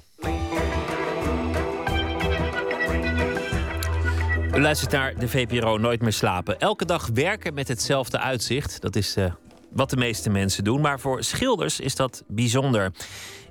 [4.54, 6.60] U luistert naar de VPRO Nooit meer slapen.
[6.60, 8.82] Elke dag werken met hetzelfde uitzicht.
[8.82, 9.32] Dat is eh,
[9.70, 10.82] wat de meeste mensen doen.
[10.82, 12.92] Maar voor schilders is dat bijzonder.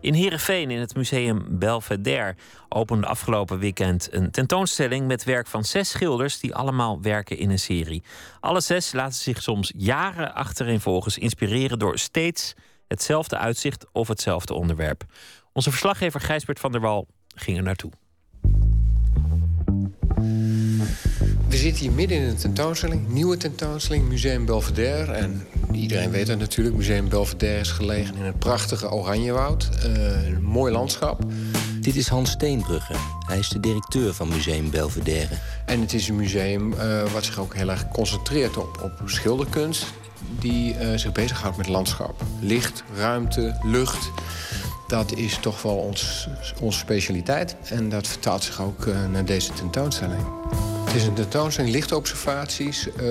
[0.05, 2.35] In Heerenveen, in het museum Belvedere,
[2.69, 7.59] opende afgelopen weekend een tentoonstelling met werk van zes schilders die allemaal werken in een
[7.59, 8.03] serie.
[8.41, 12.55] Alle zes laten zich soms jaren achtereenvolgens inspireren door steeds
[12.89, 15.05] hetzelfde uitzicht of hetzelfde onderwerp.
[15.53, 17.91] Onze verslaggever Gijsbert van der Wal ging er naartoe.
[21.55, 25.13] We zitten hier midden in een tentoonstelling, nieuwe tentoonstelling, Museum Belvedere.
[25.13, 29.69] En iedereen weet dat natuurlijk, Museum Belvedere is gelegen in het prachtige Oranjewoud.
[29.87, 31.23] Uh, een mooi landschap.
[31.81, 32.95] Dit is Hans Steenbrugge.
[33.27, 35.35] Hij is de directeur van Museum Belvedere.
[35.67, 39.87] En het is een museum uh, wat zich ook heel erg concentreert op, op schilderkunst...
[40.41, 42.23] die uh, zich bezighoudt met landschap.
[42.41, 44.11] Licht, ruimte, lucht
[44.87, 46.29] dat is toch wel ons,
[46.61, 47.57] onze specialiteit.
[47.69, 50.23] En dat vertaalt zich ook uh, naar deze tentoonstelling.
[50.95, 53.03] Het is een tentoonstelling, lichtobservaties, uh,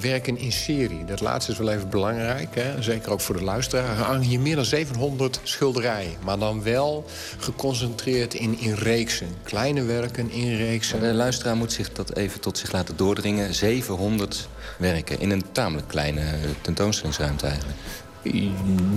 [0.00, 1.04] werken in serie.
[1.04, 2.82] Dat laatste is wel even belangrijk, hè?
[2.82, 3.98] zeker ook voor de luisteraar.
[3.98, 6.12] Er hangen hier meer dan 700 schilderijen.
[6.24, 7.04] Maar dan wel
[7.38, 9.28] geconcentreerd in, in reeksen.
[9.42, 11.00] Kleine werken in reeksen.
[11.00, 13.54] De luisteraar moet zich dat even tot zich laten doordringen.
[13.54, 16.22] 700 werken in een tamelijk kleine
[16.60, 17.78] tentoonstellingsruimte eigenlijk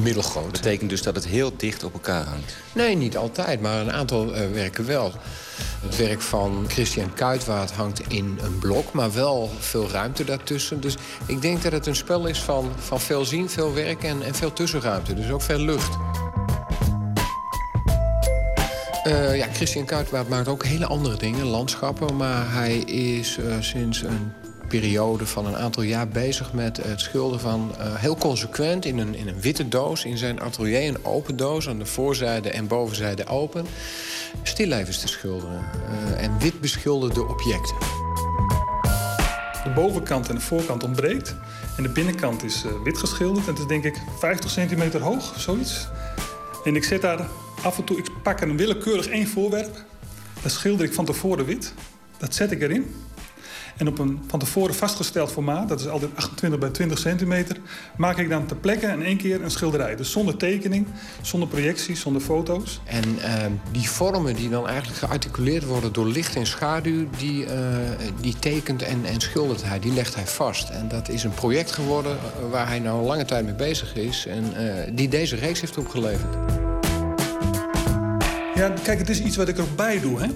[0.02, 0.44] middelgroot.
[0.44, 2.56] Dat betekent dus dat het heel dicht op elkaar hangt?
[2.74, 5.12] Nee, niet altijd, maar een aantal uh, werken wel.
[5.82, 10.82] Het werk van Christian Kuitwaard hangt in een blok, maar wel veel ruimte daartussen.
[10.82, 10.95] Dus
[11.26, 14.36] ik denk dat het een spel is van, van veel zien, veel werken en, en
[14.36, 15.14] veel tussenruimte.
[15.14, 15.98] Dus ook veel lucht.
[19.08, 22.16] Uh, ja, Christian Kuitwaard maakt ook hele andere dingen, landschappen.
[22.16, 24.34] Maar hij is uh, sinds een
[24.68, 27.72] periode van een aantal jaar bezig met het schilderen van...
[27.77, 30.88] Uh, heel consequent in een, in een witte doos in zijn atelier.
[30.88, 33.65] Een open doos, aan de voorzijde en bovenzijde open.
[34.44, 35.61] Stillevens te schilderen.
[35.89, 37.76] Uh, en wit beschilderde objecten.
[39.64, 41.35] De bovenkant en de voorkant ontbreekt.
[41.77, 43.48] En de binnenkant is uh, wit geschilderd.
[43.48, 45.88] En het is denk ik 50 centimeter hoog, zoiets.
[46.64, 47.27] En ik zet daar
[47.64, 47.98] af en toe...
[47.98, 49.84] Ik pak een willekeurig één voorwerp.
[50.41, 51.73] Dat schilder ik van tevoren wit.
[52.18, 52.95] Dat zet ik erin.
[53.78, 57.58] En op een van tevoren vastgesteld formaat, dat is altijd 28 bij 20 centimeter,
[57.98, 59.95] maak ik dan ter plekke in één keer een schilderij.
[59.95, 60.88] Dus zonder tekening,
[61.22, 62.82] zonder projecties, zonder foto's.
[62.86, 63.34] En uh,
[63.72, 67.52] die vormen die dan eigenlijk gearticuleerd worden door licht en schaduw, die, uh,
[68.22, 70.70] die tekent en, en schildert hij, die legt hij vast.
[70.70, 72.18] En dat is een project geworden
[72.52, 76.36] waar hij nou lange tijd mee bezig is en uh, die deze reeks heeft opgeleverd.
[78.56, 80.20] Ja, kijk, het is iets wat ik erbij doe.
[80.20, 80.28] Hè?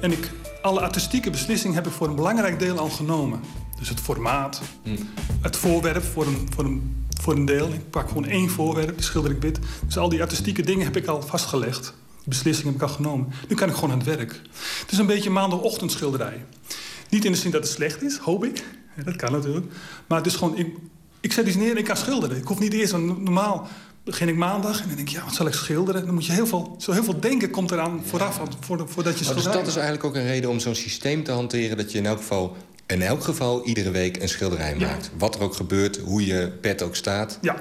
[0.00, 0.30] En ik
[0.62, 3.40] alle artistieke beslissingen heb ik voor een belangrijk deel al genomen.
[3.78, 4.96] Dus het formaat, mm.
[5.40, 7.72] het voorwerp voor een, voor, een, voor een deel.
[7.72, 9.58] Ik pak gewoon één voorwerp, die schilder ik wit.
[9.84, 11.94] Dus al die artistieke dingen heb ik al vastgelegd.
[12.18, 13.32] Die beslissingen heb ik al genomen.
[13.48, 14.40] Nu kan ik gewoon aan het werk.
[14.80, 16.44] Het is een beetje maandagochtendschilderij.
[17.08, 18.64] Niet in de zin dat het slecht is, hoop ik.
[18.96, 19.66] Ja, dat kan natuurlijk.
[20.06, 20.58] Maar het is gewoon...
[20.58, 20.76] Ik,
[21.20, 22.36] ik zet iets neer en ik kan schilderen.
[22.36, 23.68] Ik hoef niet eerst een normaal
[24.04, 26.04] begin ik maandag en dan denk ik, ja, wat zal ik schilderen?
[26.04, 29.44] Dan moet je heel veel, zo heel veel denken komt eraan vooraf, voordat je schildert.
[29.44, 31.76] Dus dat is eigenlijk ook een reden om zo'n systeem te hanteren...
[31.76, 32.56] dat je in elk geval,
[32.86, 35.10] in elk geval iedere week een schilderij maakt.
[35.18, 37.38] Wat er ook gebeurt, hoe je pet ook staat.
[37.40, 37.56] Ja.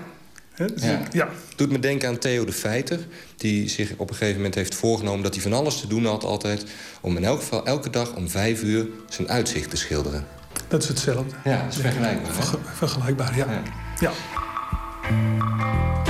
[0.56, 1.02] dus ja.
[1.12, 1.30] ja.
[1.56, 3.00] Doet me denken aan Theo de Feiter...
[3.38, 5.24] die zich op een gegeven moment heeft voorgenomen...
[5.24, 6.66] dat hij van alles te doen had altijd...
[7.02, 10.28] om in elk geval elke dag om vijf uur zijn uitzicht te schilderen.
[10.68, 11.36] Dat is hetzelfde.
[11.44, 12.34] Ja, dat is vergelijkbaar.
[12.76, 13.64] vergelijkbaar, ja.
[14.00, 14.12] ja.
[15.10, 16.09] ja.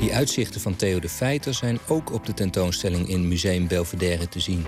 [0.00, 4.40] Die uitzichten van Theo de Feiter zijn ook op de tentoonstelling in Museum Belvedere te
[4.40, 4.66] zien.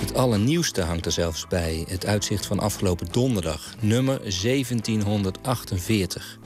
[0.00, 6.38] Het allernieuwste hangt er zelfs bij, het uitzicht van afgelopen donderdag, nummer 1748.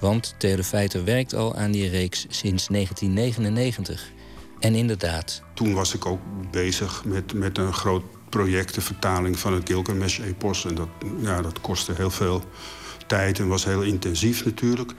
[0.00, 4.10] Want Theo de Feiter werkt al aan die reeks sinds 1999.
[4.58, 5.42] En inderdaad.
[5.54, 6.20] Toen was ik ook
[6.50, 10.64] bezig met, met een groot project, de vertaling van het Gilgamesh-epos.
[10.64, 10.88] En dat,
[11.20, 12.42] ja, dat kostte heel veel
[13.06, 14.94] tijd en was heel intensief natuurlijk.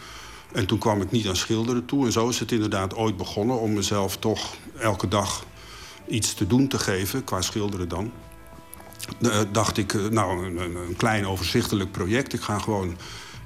[0.53, 2.05] En toen kwam ik niet aan schilderen toe.
[2.05, 5.45] En zo is het inderdaad ooit begonnen om mezelf toch elke dag
[6.07, 8.11] iets te doen te geven, qua schilderen dan.
[9.19, 12.33] Uh, dacht ik, uh, nou, een, een, klein overzichtelijk project.
[12.33, 12.97] Ik ga gewoon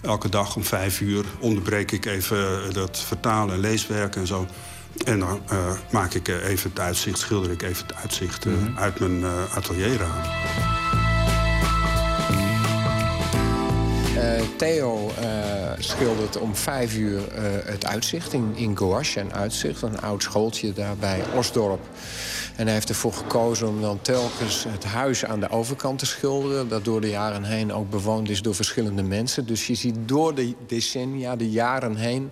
[0.01, 4.47] elke dag om vijf uur onderbreek ik even dat vertalen en leeswerk en zo.
[5.05, 8.77] En dan uh, maak ik even het uitzicht, schilder ik even het uitzicht mm -hmm.
[8.77, 9.25] uit mijn
[9.55, 11.06] atelierraam.
[14.57, 15.11] Theo
[15.79, 19.81] schildert om vijf uur eh, het uitzicht in, in Gouache Uitzicht.
[19.81, 21.79] Een oud schooltje daar bij Osdorp.
[22.55, 26.67] En hij heeft ervoor gekozen om dan telkens het huis aan de overkant te schilderen.
[26.67, 29.45] Dat door de jaren heen ook bewoond is door verschillende mensen.
[29.45, 32.29] Dus je ziet door de decennia, de jaren heen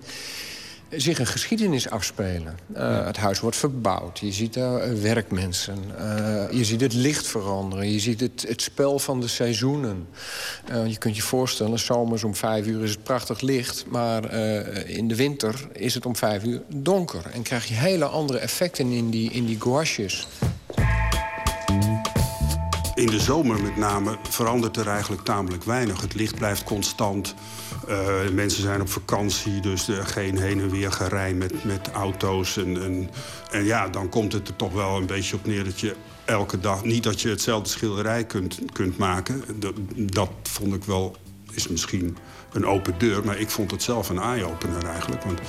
[0.90, 2.58] zich een geschiedenis afspelen.
[2.76, 4.20] Uh, Het huis wordt verbouwd.
[4.20, 5.78] Je ziet daar uh, werkmensen.
[6.00, 7.92] Uh, je ziet het licht veranderen.
[7.92, 10.08] Je ziet het, het spel van de seizoenen.
[10.88, 13.86] je kunt je voorstellen, zomers om vijf uur is het prachtig licht...
[13.88, 14.34] maar
[14.88, 17.26] in de winter is het om vijf uur donker.
[17.34, 20.28] En krijg je hele andere effecten in die, in die gouaches.
[22.96, 26.02] In de zomer met name verandert er eigenlijk tamelijk weinig.
[26.02, 27.36] Het licht blijft constant.
[27.90, 32.58] Uh, mensen zijn op vakantie, dus er geen heen en weer gerij met, met auto's.
[32.58, 33.10] En, en,
[33.52, 35.96] en, ja, dan komt het er toch wel een beetje op neer dat je
[36.26, 36.84] elke dag...
[36.84, 39.44] niet dat je hetzelfde schilderij kunt, kunt maken.
[39.56, 41.16] Dat, dat vond ik wel,
[41.52, 42.18] is misschien
[42.56, 43.26] een open deur...
[43.26, 45.24] maar ik vond het zelf een eye-opener eigenlijk.
[45.24, 45.40] Want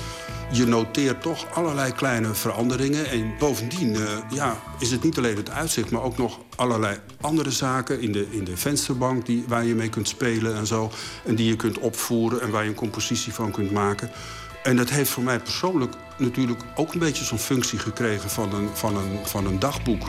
[0.51, 3.09] je noteert toch allerlei kleine veranderingen.
[3.09, 5.91] En bovendien uh, ja, is het niet alleen het uitzicht...
[5.91, 9.25] maar ook nog allerlei andere zaken in de, in de vensterbank...
[9.25, 10.91] Die, waar je mee kunt spelen en zo.
[11.25, 14.11] En die je kunt opvoeren en waar je een compositie van kunt maken.
[14.63, 18.29] En dat heeft voor mij persoonlijk natuurlijk ook een beetje zo'n functie gekregen...
[18.29, 20.01] van een, van een, van een dagboek.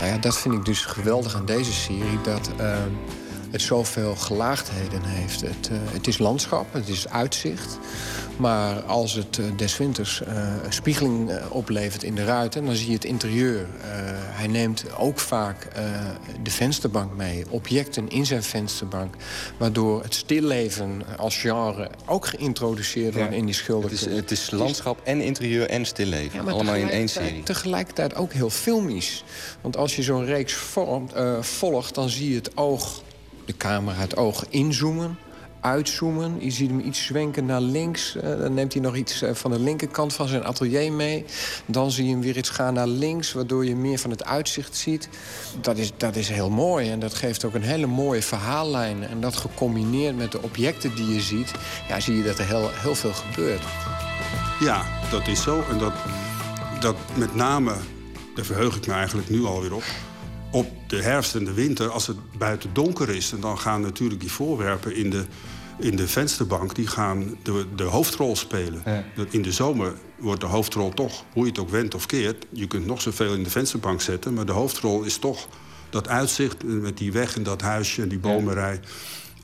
[0.00, 2.20] Nou ja, dat vind ik dus geweldig aan deze serie.
[2.22, 2.50] Dat...
[2.60, 2.76] Uh
[3.54, 5.40] het zoveel gelaagdheden heeft.
[5.40, 7.78] Het, uh, het is landschap, het is uitzicht.
[8.36, 12.64] Maar als het uh, des winters uh, spiegeling oplevert in de ruiten...
[12.64, 13.66] dan zie je het interieur.
[14.30, 15.68] hij neemt ook vaak
[16.42, 17.44] de vensterbank mee.
[17.48, 19.14] Objecten in zijn vensterbank.
[19.56, 24.04] Waardoor het stilleven als genre ook geïntroduceerd wordt in die schilderkunst.
[24.04, 26.48] Het is, het is landschap en interieur en stilleven.
[26.48, 27.42] Allemaal in één serie.
[27.42, 29.24] Tegelijkertijd ook heel filmisch.
[29.60, 33.02] Want als je zo'n reeks vormt, volgt, dan zie je het oog
[33.44, 35.18] de camera het oog inzoomen,
[35.60, 36.36] uitzoomen.
[36.38, 38.16] Je ziet hem iets zwenken naar links.
[38.16, 41.24] Uh, dan neemt hij nog iets uh, van de linkerkant van zijn atelier mee.
[41.66, 44.76] Dan zie je hem weer iets gaan naar links, waardoor je meer van het uitzicht
[44.76, 45.08] ziet.
[45.60, 49.02] Dat is, dat is heel mooi en dat geeft ook een hele mooie verhaallijn.
[49.02, 51.52] En dat gecombineerd met de objecten die je ziet...
[51.88, 53.62] Ja, zie je dat er heel, heel veel gebeurt.
[54.60, 55.64] Ja, dat is zo.
[55.70, 55.92] En dat,
[56.80, 57.74] dat met name,
[58.34, 59.84] daar verheug ik me eigenlijk nu alweer op
[60.54, 63.32] op de herfst en de winter, als het buiten donker is...
[63.32, 65.24] en dan gaan natuurlijk die voorwerpen in de,
[65.78, 66.74] in de vensterbank...
[66.74, 68.82] die gaan de, de hoofdrol spelen.
[69.30, 72.46] In de zomer wordt de hoofdrol toch, hoe je het ook wendt of keert...
[72.50, 74.34] je kunt nog zoveel in de vensterbank zetten...
[74.34, 75.48] maar de hoofdrol is toch
[75.90, 78.80] dat uitzicht met die weg en dat huisje en die bomenrij...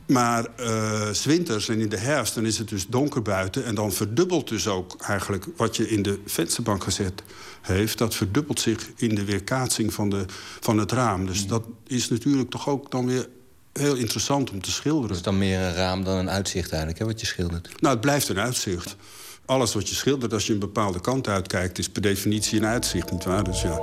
[0.07, 3.65] Maar uh, s winters en in de herfst, dan is het dus donker buiten...
[3.65, 7.23] en dan verdubbelt dus ook eigenlijk wat je in de vensterbank gezet
[7.61, 7.99] heeft...
[7.99, 10.24] dat verdubbelt zich in de weerkaatsing van, de,
[10.61, 11.27] van het raam.
[11.27, 13.28] Dus dat is natuurlijk toch ook dan weer
[13.73, 15.09] heel interessant om te schilderen.
[15.09, 17.81] Het is dan meer een raam dan een uitzicht eigenlijk, hè, wat je schildert?
[17.81, 18.97] Nou, het blijft een uitzicht.
[19.45, 21.78] Alles wat je schildert, als je een bepaalde kant uitkijkt...
[21.78, 23.45] is per definitie een uitzicht, nietwaar?
[23.45, 23.81] Dus ja...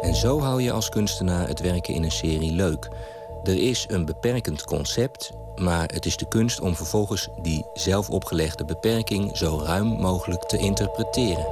[0.00, 2.88] En zo hou je als kunstenaar het werken in een serie leuk...
[3.42, 8.64] Er is een beperkend concept, maar het is de kunst om vervolgens die zelf opgelegde
[8.64, 11.46] beperking zo ruim mogelijk te interpreteren.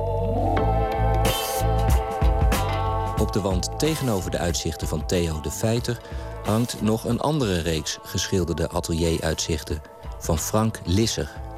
[3.21, 6.01] Op de wand tegenover de uitzichten van Theo de Feiter
[6.45, 9.83] hangt nog een andere reeks geschilderde atelieruitzichten
[10.19, 11.50] van Frank Lisser.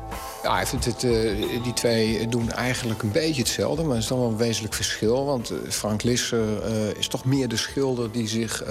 [0.43, 4.19] Ja, het, het, uh, die twee doen eigenlijk een beetje hetzelfde, maar er is dan
[4.19, 5.25] wel een wezenlijk verschil.
[5.25, 8.65] Want uh, Frank Lisser uh, is toch meer de schilder die, zich,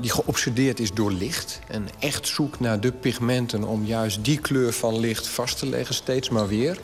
[0.00, 1.58] die geobsedeerd is door licht.
[1.68, 5.94] En echt zoekt naar de pigmenten om juist die kleur van licht vast te leggen,
[5.94, 6.78] steeds maar weer.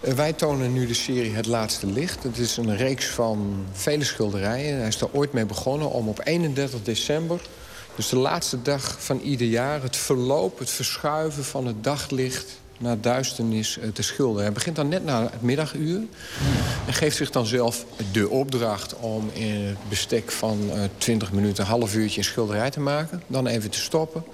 [0.00, 2.22] wij tonen nu de serie Het Laatste Licht.
[2.22, 4.78] Het is een reeks van vele schilderijen.
[4.78, 7.40] Hij is er ooit mee begonnen om op 31 december
[7.94, 13.00] dus de laatste dag van ieder jaar het verloop, het verschuiven van het daglicht naar
[13.00, 14.42] duisternis eh, te schilderen.
[14.42, 16.00] Hij begint dan net na het middaguur
[16.86, 21.32] en geeft zich dan zelf de opdracht om in het bestek van uh, eh, 20
[21.32, 23.22] minuten, een half uurtje een schilderij te maken.
[23.26, 24.24] Dan even te stoppen.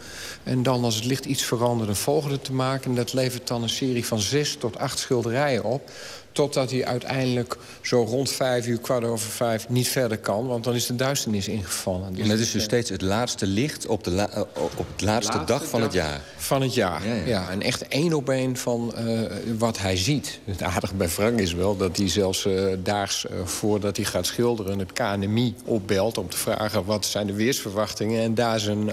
[0.42, 2.90] En dan als het licht iets verandert, een volgende te maken.
[2.90, 5.90] En dat levert dan een serie van zes tot acht schilderijen op.
[6.36, 10.46] Totdat hij uiteindelijk zo rond vijf uur, kwart over vijf, niet verder kan.
[10.46, 12.12] Want dan is de duisternis ingevallen.
[12.12, 15.44] Dus en dat is dus steeds het laatste licht op, de eh, op het laatste,
[15.46, 16.20] dag van het jaar?
[16.36, 17.14] Van het jaar, ja.
[17.14, 17.50] ja.
[17.50, 19.20] En echt één op één van uh,
[19.58, 20.38] wat hij ziet.
[20.44, 24.78] Het aardige bij Frank is wel dat hij zelfs uh, daags voordat hij gaat schilderen...
[24.78, 28.22] het KNMI opbelt om te vragen wat zijn de weersverwachtingen...
[28.22, 28.90] en daar zijn,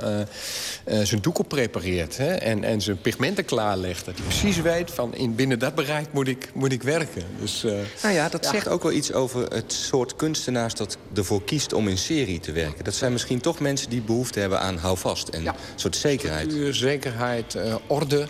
[1.04, 2.18] zijn doek op prepareert.
[2.18, 2.34] Hè?
[2.34, 4.06] En, en zijn pigmenten klaarlegt.
[4.06, 7.24] Dat hij precies weet van in, binnen dat bereik moet ik, moet ik werken.
[7.40, 10.76] Dus, eh, Nou ja, dat zegt ook wel iets over het soort kunstenaars...
[10.76, 12.84] dat ervoor kiest om in serie te werken.
[12.84, 15.28] Dat zijn misschien toch mensen die behoefte hebben aan houvast...
[15.28, 16.46] en een soort zekerheid.
[16.46, 18.28] Structuur, zekerheid, eh, orde.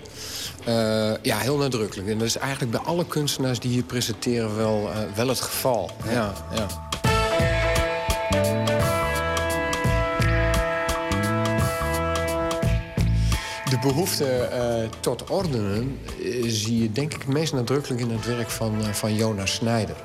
[0.66, 2.10] Eh, ja, heel nadrukkelijk.
[2.10, 5.92] En dat is eigenlijk bij alle kunstenaars die hier presenteren wel, eh, wel het geval.
[6.10, 6.68] Ja, ja.
[13.84, 18.81] Behoefte eh, tot ordenen eh, zie je denk ik meest nadrukkelijk in het werk van,
[18.81, 19.95] eh, van Jonas Snijder.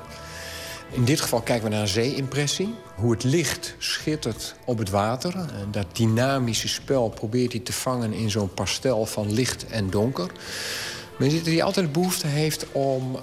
[0.91, 2.75] In dit geval kijken we naar een zeeimpressie.
[2.95, 5.33] Hoe het licht schittert op het water.
[5.71, 10.31] Dat dynamische spel probeert hij te vangen in zo'n pastel van licht en donker.
[11.17, 13.19] Maar je ziet dat hij altijd behoefte heeft om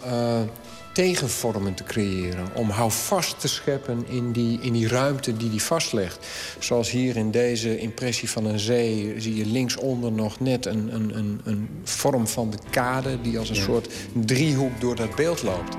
[0.97, 2.49] tegenvormen te creëren.
[2.55, 6.27] Om houvast te scheppen in die, in die ruimte die hij vastlegt.
[6.59, 11.17] Zoals hier in deze impressie van een zee zie je linksonder nog net een, een,
[11.17, 13.21] een, een vorm van de kade...
[13.21, 15.77] die als een soort driehoek door dat beeld loopt.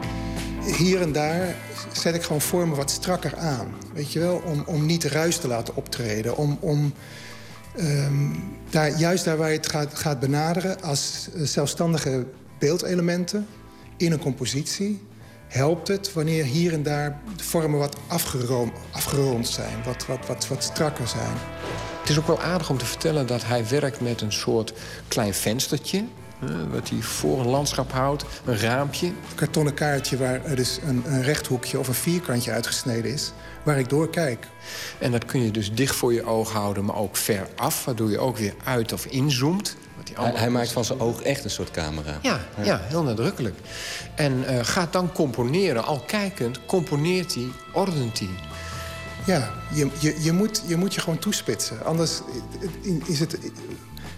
[0.77, 1.55] Hier en daar
[1.93, 3.73] zet ik gewoon vormen wat strakker aan.
[3.93, 4.41] Weet je wel?
[4.45, 6.37] Om, om niet ruis te laten optreden.
[6.37, 6.93] Om, om
[7.75, 8.29] ehm,
[8.69, 12.25] daar, juist daar waar je het gaat, gaat benaderen als eh, zelfstandige
[12.59, 13.47] beeldelementen
[13.97, 15.05] in een compositie
[15.47, 20.47] helpt het wanneer hier en daar de vormen wat afgeroom, afgeroomd zijn, wat, wat, wat,
[20.47, 21.37] wat strakker zijn.
[21.99, 24.73] Het is ook wel aardig om te vertellen dat hij werkt met een soort
[25.07, 26.03] klein venstertje.
[26.71, 29.07] wat hij voor een landschap houdt, een raampje.
[29.07, 33.31] Een kartonnen kaartje waar dus een, een rechthoekje of een vierkantje uitgesneden is,
[33.63, 34.47] waar ik door kijk.
[34.99, 38.09] En dat kun je dus dicht voor je oog houden, maar ook ver af, waardoor
[38.09, 39.75] je ook weer uit of inzoomt.
[40.13, 42.19] Hij, hij maakt van zijn oog echt een soort camera.
[42.21, 43.55] Ja, ja, heel nadrukkelijk.
[44.15, 45.83] En eh, gaat dan componeren.
[45.83, 48.29] Al kijkend componeert hij, ordent hij.
[49.25, 51.85] Ja, je, je, je, moet, je moet je gewoon toespitsen.
[51.85, 52.21] Anders
[53.05, 53.37] is het,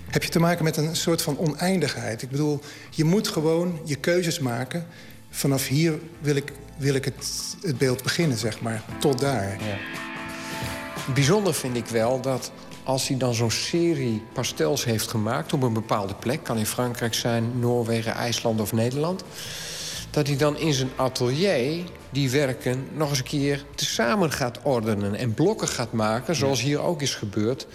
[0.09, 2.21] heb je te maken met een soort van oneindigheid.
[2.21, 2.59] Ik bedoel,
[2.89, 4.85] je moet gewoon je keuzes maken.
[5.29, 7.27] Vanaf hier wil ik, wil ik het,
[7.61, 8.83] het beeld beginnen, zeg maar.
[8.99, 9.57] Tot daar.
[11.13, 12.51] Bijzonder vind ik wel dat
[12.83, 17.13] als hij dan zo'n serie pastels heeft gemaakt op een bepaalde plek, kan in Frankrijk
[17.13, 19.23] zijn, Noorwegen, IJsland of Nederland,
[20.09, 25.15] dat hij dan in zijn atelier die werken nog eens een keer tezamen gaat ordenen
[25.15, 27.67] en blokken gaat maken, zoals hier ook is gebeurd,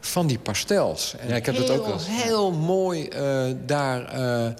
[0.00, 1.14] van die pastels.
[1.18, 4.52] En Ja, ik heb heel, dat ook wel heel mooi eh, daar eh,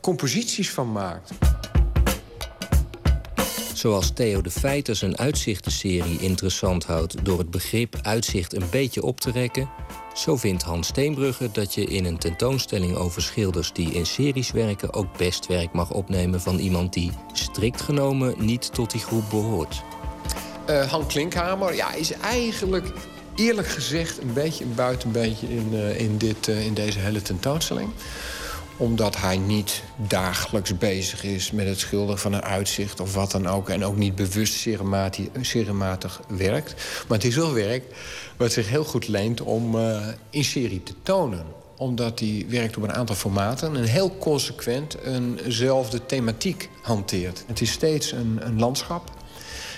[0.00, 1.30] composities van maakt.
[3.76, 9.20] Zoals Theo de Feiter zijn uitzichtenserie interessant houdt door het begrip uitzicht een beetje op
[9.20, 9.68] te rekken,
[10.14, 14.92] zo vindt Hans Steenbrugge dat je in een tentoonstelling over schilders die in series werken
[14.92, 19.82] ook best werk mag opnemen van iemand die strikt genomen niet tot die groep behoort.
[20.66, 22.92] Eh Han Klinkhamer ja, is eigenlijk
[23.34, 27.90] eerlijk gezegd een beetje een buitenbeentje in, eh, in, dit, eh, in deze hele tentoonstelling
[28.76, 33.46] omdat hij niet dagelijks bezig is met het schilderen van een uitzicht of wat dan
[33.46, 33.68] ook.
[33.68, 36.74] En ook niet bewust seriemati- seriematig werkt.
[37.08, 37.84] Maar het is wel werk
[38.36, 41.44] wat zich heel goed leent om eh, in serie te tonen
[41.78, 47.44] omdat hij werkt op een aantal formaten en heel consequent eenzelfde thematiek hanteert.
[47.46, 49.10] Het is steeds een, een landschap.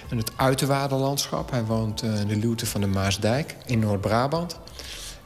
[0.09, 1.51] En het uiterwaardenlandschap.
[1.51, 4.59] Hij woont eh, in de luwte van de Maasdijk in Noord-Brabant.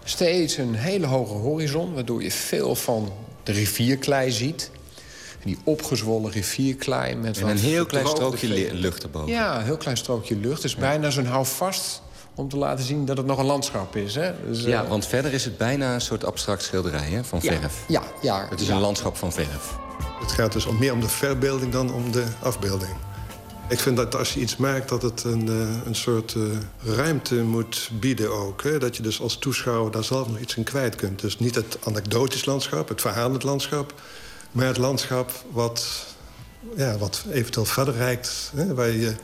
[0.04, 3.12] Steeds een hele hoge horizon, waardoor je veel van
[3.42, 4.70] de rivierklei ziet.
[5.32, 9.28] En die opgezwollen rivierklei met En een heel klein strookje lucht erboven.
[9.32, 10.62] Ja, een heel klein strookje lucht.
[10.62, 12.02] Dus bijna zo'n houvast
[12.34, 14.14] om te laten zien dat het nog een landschap is.
[14.14, 14.32] Hè?
[14.46, 17.52] Dus, Ja, eh, want verder is het bijna een soort abstract schilderij hè, van Ja,
[17.52, 17.84] verf.
[17.88, 18.46] ja, ja.
[18.50, 18.74] Het is ja.
[18.74, 19.74] een landschap van verf.
[20.20, 22.92] Het gaat dus om meer om de verbeelding dan om de afbeelding.
[23.68, 26.42] Ik vind dat als je iets maakt, dat het een, eh, een soort eh,
[26.96, 28.62] ruimte moet bieden ook.
[28.62, 28.78] Hè?
[28.78, 31.20] Dat je dus als toeschouwer daar zelf nog iets in kwijt kunt.
[31.20, 33.94] Dus niet het anekdotisch landschap, het verhalend landschap...
[34.52, 36.06] maar het landschap wat,
[36.76, 38.52] ja, wat eventueel verder reikt.
[38.54, 38.74] Hè?
[38.74, 39.14] Waar je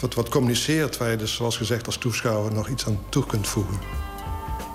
[0.00, 3.48] wat, wat communiceert, waar je dus zoals gezegd als toeschouwer nog iets aan toe kunt
[3.48, 3.78] voegen.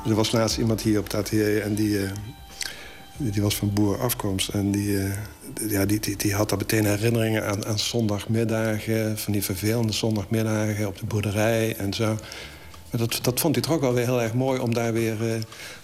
[0.08, 2.06] Er was laatst iemand hier op het atelier en die...
[2.06, 2.12] eh,
[3.18, 4.50] die die was van boerenafkomst.
[4.50, 5.12] En die, eh,
[5.70, 9.18] ja, die, die, die had daar meteen herinneringen aan, aan zondagmiddagen...
[9.18, 12.18] van die vervelende zondagmiddagen op de boerderij en zo.
[12.92, 15.34] Maar dat, dat vond hij toch ook wel weer heel erg mooi om daar weer
[15.34, 15.42] eh,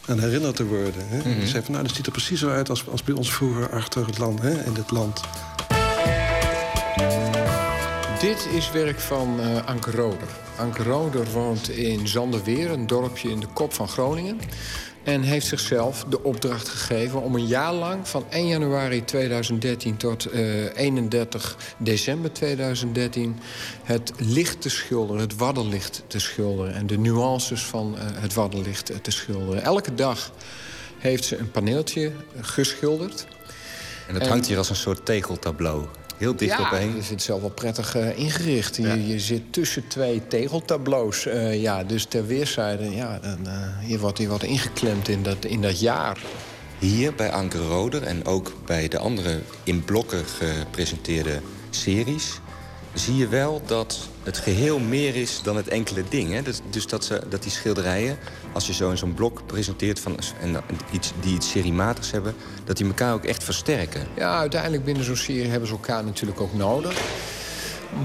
[0.08, 1.08] aan herinnerd te worden.
[1.08, 1.18] Hè?
[1.18, 1.38] Mhm.
[1.38, 3.70] Hij zei van, nou, dat ziet er precies zo uit als, als bij ons vroeger
[3.70, 5.22] achter het land, hè, in dit land.
[8.20, 10.28] Dit is werk van eh Anke Roder.
[10.58, 14.40] Anke Roder woont in Zanderweer, een dorpje in de kop van Groningen.
[15.08, 18.08] En heeft zichzelf de opdracht gegeven om een jaar lang...
[18.08, 23.40] van 1 januari 2013 tot eh, 31 december 2013...
[23.84, 26.74] het licht te schilderen, het waddenlicht te schilderen...
[26.74, 29.64] en de nuances van eh, het waddenlicht te schilderen.
[29.64, 30.32] Elke dag
[30.98, 32.12] heeft ze een paneeltje
[32.42, 33.28] geschilderd...
[34.08, 35.88] En het hangt hier als een soort tegeltableau.
[36.18, 36.96] Heel dicht ja, opeen.
[36.96, 38.76] je zit zelf wel prettig eh, ingericht.
[38.76, 41.26] Je, je zit tussen twee tegeltableaus.
[41.26, 45.46] eh, ja, dus ter weerszijde, ja, dan, eh, je, wordt, je wordt ingeklemd in dat,
[45.46, 46.18] in dat jaar.
[46.80, 52.40] Hier bij Anker Roder en ook bij de andere in blokken gepresenteerde series...
[53.00, 56.32] zie je wel dat het geheel meer is dan het enkele ding.
[56.32, 56.42] Hè?
[56.42, 58.18] Dus, dus dat, ze, dat die schilderijen,
[58.54, 60.00] als je zo in zo'n blok presenteert...
[60.00, 60.58] Van, en
[60.92, 64.08] iets, die iets seriematigs hebben, dat die elkaar ook echt versterken.
[64.16, 67.02] Ja, uiteindelijk binnen zo'n serie hebben ze elkaar natuurlijk ook nodig.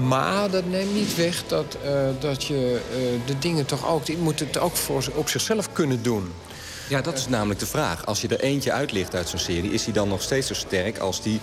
[0.07, 4.05] Maar dat neemt niet weg dat, eh, dat je eh, de dingen toch ook...
[4.05, 6.31] Je moet het ook voor, op zichzelf kunnen doen.
[6.89, 8.05] Ja, dat is namelijk de vraag.
[8.05, 9.71] Als je er eentje uitlicht uit zo'n serie...
[9.71, 11.39] is die dan nog steeds zo sterk als die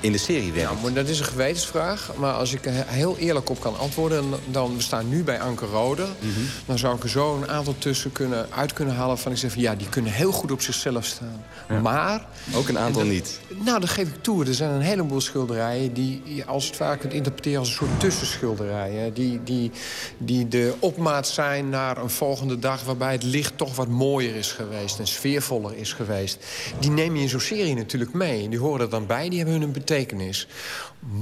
[0.00, 0.70] in de serie werkt?
[0.70, 2.12] Ja, maar dat is een gewetensvraag.
[2.16, 4.24] Maar als ik er heel eerlijk op kan antwoorden...
[4.50, 6.02] dan we staan nu bij Anker Rode...
[6.02, 6.40] Mhm.
[6.66, 9.18] dan zou ik er zo een aantal tussen kunnen, uit kunnen halen...
[9.18, 11.44] van ik zeg van ja, die kunnen heel goed op zichzelf staan.
[11.82, 12.26] Maar...
[12.54, 13.40] Ook een aantal dat- niet.
[13.64, 14.44] Nou, dat geef ik toe.
[14.44, 15.94] Er zijn een heleboel schilderijen...
[15.94, 19.14] die je als het vaak kunt interpreteren als een soort tussenschilderijen.
[19.14, 19.70] Die, die,
[20.18, 22.84] die de opmaat zijn naar een volgende dag...
[22.84, 24.98] waarbij het licht toch wat mooier is geweest...
[24.98, 26.38] en sfeervoller is geweest.
[26.80, 28.48] Die neem je in zo'n serie natuurlijk mee.
[28.48, 30.46] Die horen er dan bij, die hebben hun een betekenis.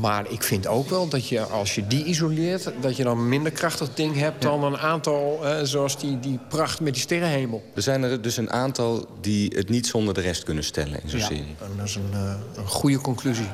[0.00, 2.70] Maar ik vind ook wel dat je, als je die isoleert...
[2.80, 5.40] dat je dan een minder krachtig ding hebt dan een aantal...
[5.46, 7.62] eh, zoals die, die pracht met die sterrenhemel.
[7.74, 11.08] Er zijn er dus een aantal die het niet zonder de rest kunnen stellen in
[11.08, 11.56] zo'n Ja, serie.
[11.60, 13.48] en dat is een, eh, een goede conclusie.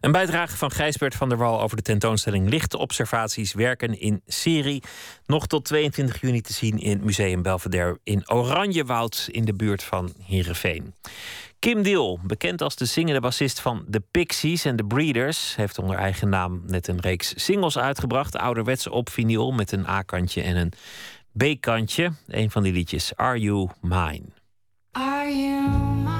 [0.00, 4.82] Een bijdrage van Gijsbert van der Wal over de tentoonstelling Lichte Observaties Werken in Serie.
[5.26, 9.82] Nog tot 22 juni te zien in het Museum Belvedere in Oranjewoud in de buurt
[9.82, 10.94] van Heerenveen.
[11.58, 15.96] Kim Deal, bekend als de zingende bassist van The Pixies en The Breeders, heeft onder
[15.96, 18.36] eigen naam net een reeks singles uitgebracht.
[18.36, 20.72] Ouderwets op vinyl met een A-kantje en een
[21.36, 22.12] B-kantje.
[22.26, 24.24] Een van die liedjes, Are You Mine?
[24.92, 26.15] Are you mine?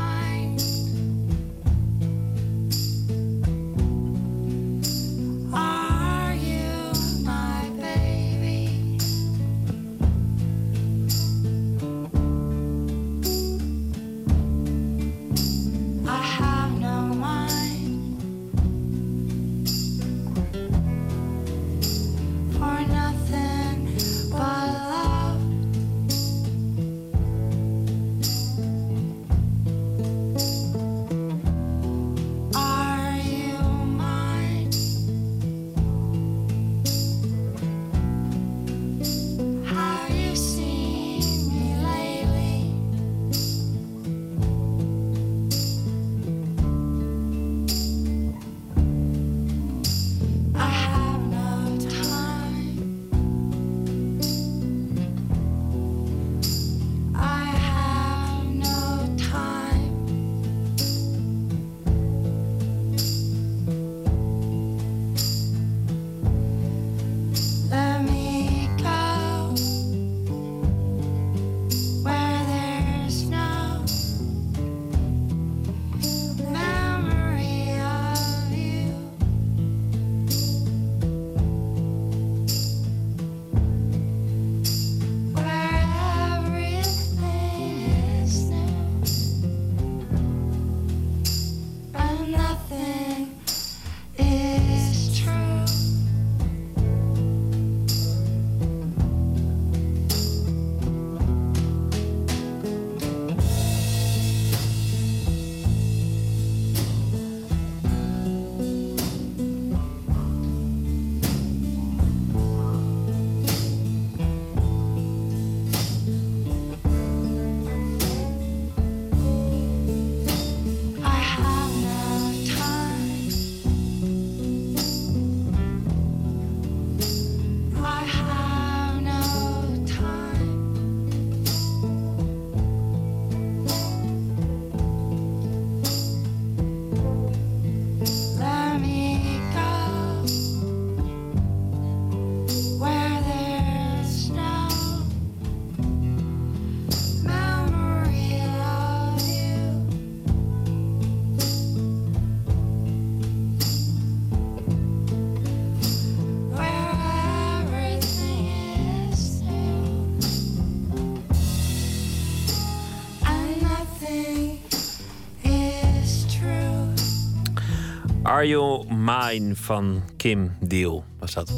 [168.36, 171.52] Are You Mine van Kim Deal was dat.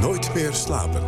[0.00, 1.02] Nooit meer slapen.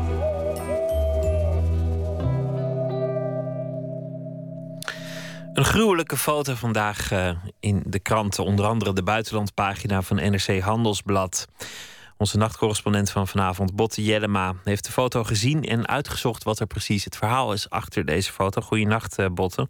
[5.52, 7.30] Een gruwelijke foto vandaag eh,
[7.60, 8.44] in de kranten.
[8.44, 11.48] Onder andere de buitenlandpagina van NRC Handelsblad.
[12.16, 17.04] Onze nachtcorrespondent van vanavond, Botte Jellema, heeft de foto gezien en uitgezocht wat er precies
[17.04, 18.60] het verhaal is achter deze foto.
[18.60, 19.68] Goeienacht, eh, Botte.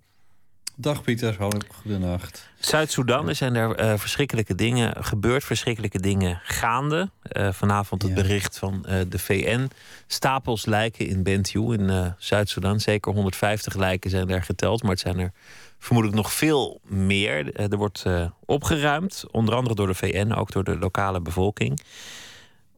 [0.77, 2.49] Dag Pieter, hallo, goedenacht.
[2.59, 7.11] Zuid-Soedan, er zijn er eh, verschrikkelijke dingen gebeurd, verschrikkelijke dingen gaande.
[7.23, 9.71] Eh, vanavond het bericht van eh, de VN.
[10.07, 12.81] Stapels lijken in Bentiu in Zuid-Soedan.
[12.81, 15.33] Zeker 150 lijken zijn er geteld, maar het zijn er
[15.79, 17.55] vermoedelijk nog veel meer.
[17.57, 18.05] Er wordt
[18.45, 21.81] opgeruimd, onder andere door de VN, ook door de lokale bevolking.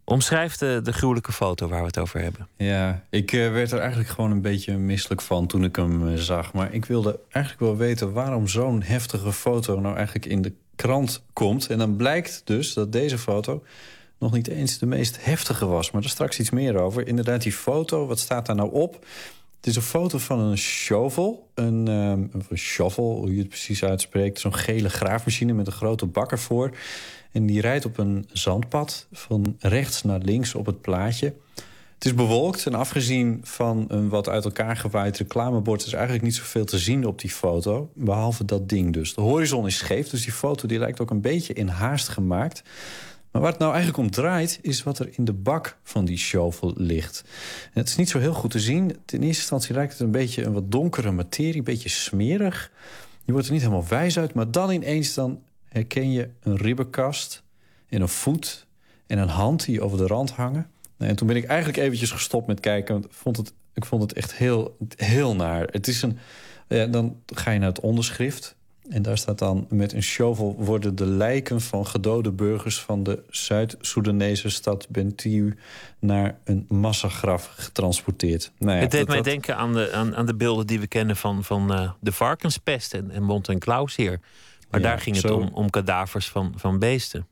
[0.08, 2.48] Omschrijf de, de gruwelijke foto waar we het over hebben.
[2.56, 6.14] Ja, ik eh, werd er eigenlijk gewoon een beetje misselijk van toen ik hem eh,
[6.14, 6.52] zag.
[6.52, 11.22] Maar ik wilde eigenlijk wel weten waarom zo'n heftige foto nou eigenlijk in de krant
[11.32, 11.66] komt.
[11.66, 13.62] En dan blijkt dus dat deze foto
[14.18, 15.90] nog niet eens de meest heftige was.
[15.90, 17.06] Maar daar straks iets meer over.
[17.06, 19.04] Inderdaad, die foto, wat staat daar nou op?
[19.56, 21.48] Het is een foto van een shovel.
[21.54, 24.40] Een, ehm, een shovel, hoe je het precies uitspreekt.
[24.40, 26.70] Zo'n gele graafmachine met een grote bak ervoor.
[27.36, 31.34] En die rijdt op een zandpad van rechts naar links op het plaatje.
[31.94, 35.86] Het is bewolkt en afgezien van een wat uit elkaar gewaaid reclamebord...
[35.86, 39.14] is eigenlijk niet zoveel te zien op die foto, behalve dat ding dus.
[39.14, 42.62] De horizon is scheef, dus die foto die lijkt ook een beetje in haast gemaakt.
[43.30, 46.18] Maar waar het nou eigenlijk om draait, is wat er in de bak van die
[46.18, 47.24] shovel ligt.
[47.72, 48.82] Het is niet zo heel goed te zien.
[48.88, 52.70] In eerste instantie lijkt het een beetje een wat donkere materie, een beetje smerig.
[53.24, 57.42] Je wordt er niet helemaal wijs uit, maar dan ineens dan herken je een ribbenkast
[57.88, 58.66] en een voet
[59.06, 60.70] en een hand die over de rand hangen.
[60.98, 62.92] En toen ben ik eigenlijk eventjes gestopt met kijken.
[62.94, 65.68] Want ik vond het, ik vond het echt heel, heel naar.
[65.70, 66.18] Het is een,
[66.68, 68.54] ja, dan ga je naar het onderschrift.
[68.88, 73.22] En daar staat dan met een shovel worden de lijken van gedode burgers van de
[73.30, 75.56] Zuid-Soedanese stad Bentiu
[75.98, 78.52] naar een massagraf getransporteerd.
[78.58, 80.80] Nou ja, het deed dat- mij dat- denken aan de, aan, aan de beelden die
[80.80, 84.20] we kennen van, van eh, de varkenspest en, en Mont en Klaus hier.
[84.70, 87.26] Maar Ja, daar ging het zo- om, om kadavers van, van beesten.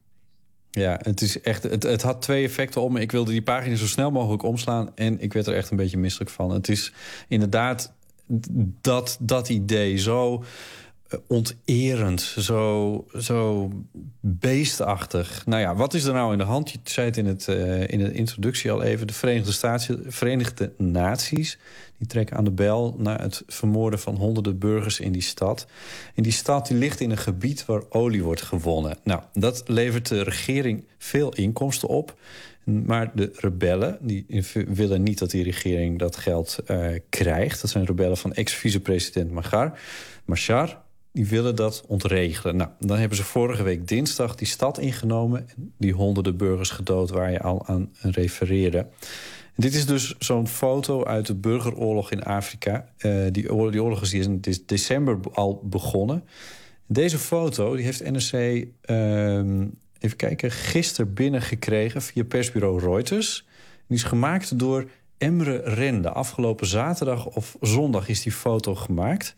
[0.70, 3.01] Ja, het, is echt, het, het had twee effecten om me.
[3.01, 4.90] Ik wilde die pagina zo snel mogelijk omslaan...
[4.97, 6.51] en ik werd er echt een beetje misselijk van.
[6.51, 6.93] Het is
[7.28, 7.93] inderdaad
[8.81, 10.44] dat, dat idee zo
[11.27, 13.70] onterend, zo, zo
[14.20, 15.47] beestachtig.
[15.47, 16.70] Nou ja, wat is er nou in de hand?
[16.70, 19.07] Je zei het in, het, eh, in de introductie al even.
[19.07, 21.59] De Verenigde, Staten, Verenigde Naties
[21.99, 22.95] die trekken aan de bel...
[22.99, 25.66] naar het vermoorden van honderden burgers in die stad.
[26.15, 28.99] En die stad die ligt in een gebied waar olie wordt gewonnen.
[29.05, 32.16] Nou, dat levert de regering veel inkomsten op...
[32.65, 34.27] Maar de rebellen die
[34.69, 37.61] willen niet dat die regering dat geld eh, krijgt.
[37.61, 39.78] Dat zijn rebellen van ex-vicepresident Machar.
[40.24, 40.82] Machar,
[41.15, 42.57] die willen dat ontregelen.
[42.57, 45.49] Nou, dan hebben ze vorige week dinsdag die stad ingenomen...
[45.57, 48.86] en die honderden burgers gedood waar je al aan refereerde.
[49.57, 52.89] Dit is dus zo'n foto uit de burgeroorlog in Afrika.
[52.97, 56.24] Eh, die, oorlog, die oorlog is in de- december al begonnen.
[56.86, 58.66] Deze foto die heeft NRC...
[58.81, 59.66] ehm,
[59.99, 63.47] even kijken, gisteren binnengekregen via persbureau Reuters.
[63.86, 66.11] Die is gemaakt door Emre Rende.
[66.11, 69.35] Afgelopen zaterdag of zondag is die foto gemaakt.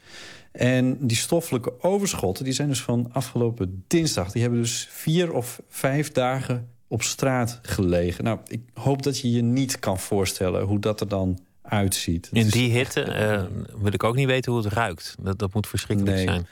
[0.57, 4.33] En die stoffelijke overschotten die zijn dus van afgelopen dinsdag.
[4.33, 8.25] Die hebben dus vier of vijf dagen op straat gelegen.
[8.25, 12.29] Nou, ik hoop dat je je niet kan voorstellen hoe dat er dan uitziet.
[12.33, 13.45] In die hitte eh,
[13.83, 15.17] wil ik ook niet weten hoe het ruikt.
[15.21, 16.27] Dat, dat moet verschrikkelijk Nee.
[16.27, 16.47] zijn.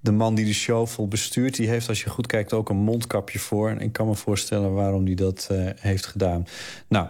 [0.00, 3.38] De man die de shovel bestuurt, die heeft als je goed kijkt ook een mondkapje
[3.38, 3.70] voor.
[3.70, 6.46] En ik kan me voorstellen waarom hij dat eh, heeft gedaan.
[6.88, 7.08] Nou,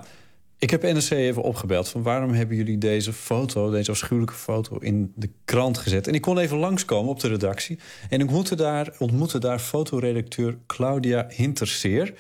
[0.60, 5.12] ik heb NRC even opgebeld van waarom hebben jullie deze foto, deze afschuwelijke foto, in
[5.16, 6.06] de krant gezet.
[6.06, 7.78] En ik kon even langskomen op de redactie.
[8.08, 12.14] En ik ontmoette daar, ontmoette daar fotoredacteur Claudia Hinterseer.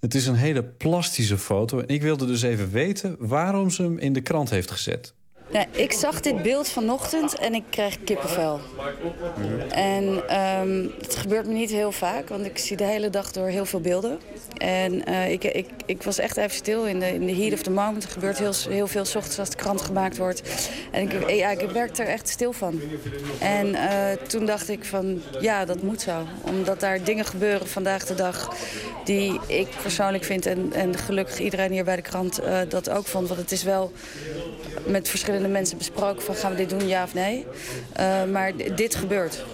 [0.00, 1.78] Het is een hele plastische foto.
[1.78, 5.14] En ik wilde dus even weten waarom ze hem in de krant heeft gezet.
[5.50, 8.60] Nou, ik zag dit beeld vanochtend en ik kreeg kippenvel.
[9.68, 13.46] En ehm, het gebeurt me niet heel vaak, want ik zie de hele dag door
[13.46, 14.18] heel veel beelden.
[14.56, 17.62] En eh, ik, ik, ik was echt even stil in de, in de heat of
[17.62, 18.02] the moment.
[18.02, 20.42] Er gebeurt heel, heel veel ochtends als de krant gemaakt wordt.
[20.90, 22.80] En ik, ja, ik werd er echt stil van.
[23.38, 26.26] En eh, toen dacht ik van, ja, dat moet zo.
[26.40, 28.54] Omdat daar dingen gebeuren vandaag de dag
[29.04, 30.46] die ik persoonlijk vind...
[30.46, 33.28] en, en gelukkig iedereen hier bij de krant eh, dat ook vond.
[33.28, 33.92] Want het is wel
[34.86, 37.46] met verschillende mensen besproken van gaan we dit doen, ja of nee.
[37.92, 39.44] Eh, maar dit gebeurt.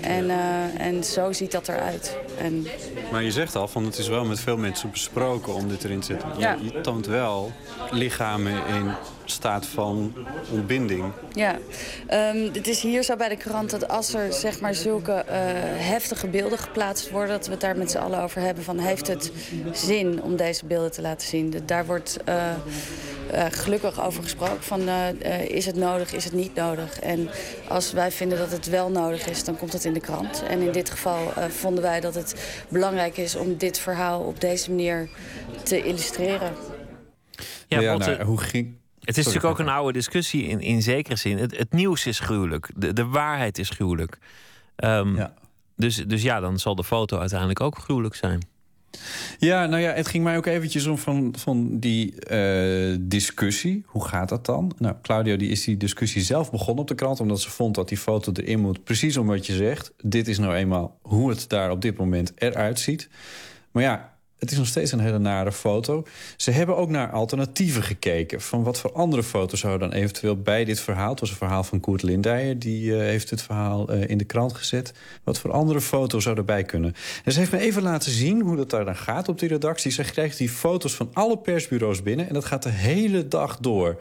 [0.00, 2.16] En, eh, en zo ziet dat eruit.
[2.38, 2.66] En
[3.12, 6.00] Maar je zegt al, van het is wel met veel mensen besproken om dit erin
[6.00, 6.28] te zetten.
[6.34, 6.56] Je, Ja.
[6.62, 7.52] je toont wel
[7.90, 8.90] lichamen in
[9.24, 10.14] staat van
[10.50, 11.04] ontbinding.
[11.32, 11.58] ja,
[12.06, 15.38] Ehm, het is hier zo bij de krant dat als er zeg maar zulke eh,
[15.74, 17.36] heftige beelden geplaatst worden...
[17.36, 19.32] dat we het daar met z'n allen over hebben van heeft het
[19.72, 21.54] zin om deze beelden te laten zien.
[21.66, 22.18] Daar wordt...
[22.24, 22.50] eh,
[23.32, 24.62] eh, gelukkig over gesproken.
[24.62, 24.88] Van,
[25.48, 27.00] is het nodig, is het niet nodig?
[27.00, 27.28] En
[27.68, 30.42] als wij vinden dat het wel nodig is, dan komt het in de krant.
[30.48, 34.40] En in dit geval eh, vonden wij dat het belangrijk is om dit verhaal op
[34.40, 35.08] deze manier
[35.62, 36.52] te illustreren.
[37.68, 38.80] Ja, Ja, nou, hoe ging...
[39.02, 41.38] Het is Sorry, natuurlijk ook een oude discussie in, in zekere zin.
[41.38, 42.70] Het, het nieuws is gruwelijk.
[42.76, 44.18] De, de waarheid is gruwelijk.
[44.76, 45.26] Ehm,
[45.76, 48.40] dus, dus ja, dan zal de foto uiteindelijk ook gruwelijk zijn.
[49.38, 53.82] Ja, nou ja, het ging mij ook eventjes om van, van die eh, discussie.
[53.86, 54.72] Hoe gaat dat dan?
[54.78, 57.20] Nou, Claudio die is die discussie zelf begonnen op de krant...
[57.20, 58.84] omdat ze vond dat die foto erin moet.
[58.84, 59.92] Precies om wat je zegt.
[60.02, 63.08] Dit is nou eenmaal hoe het daar op dit moment eruit ziet.
[63.70, 64.11] Maar ja,
[64.42, 66.06] het is nog steeds een hele nare foto.
[66.36, 68.40] Ze hebben ook naar alternatieven gekeken.
[68.40, 71.10] Van wat voor andere foto's zouden dan eventueel bij dit verhaal...
[71.10, 74.24] het was een verhaal van Koert Lindijer, die eh, heeft het verhaal eh, in de
[74.24, 74.92] krant gezet...
[75.24, 76.94] wat voor andere foto's zou erbij kunnen.
[77.24, 79.90] En ze heeft me even laten zien hoe dat daar dan gaat op die redactie.
[79.90, 82.28] Ze krijgt die foto's van alle persbureaus binnen...
[82.28, 84.00] en dat gaat de hele dag door.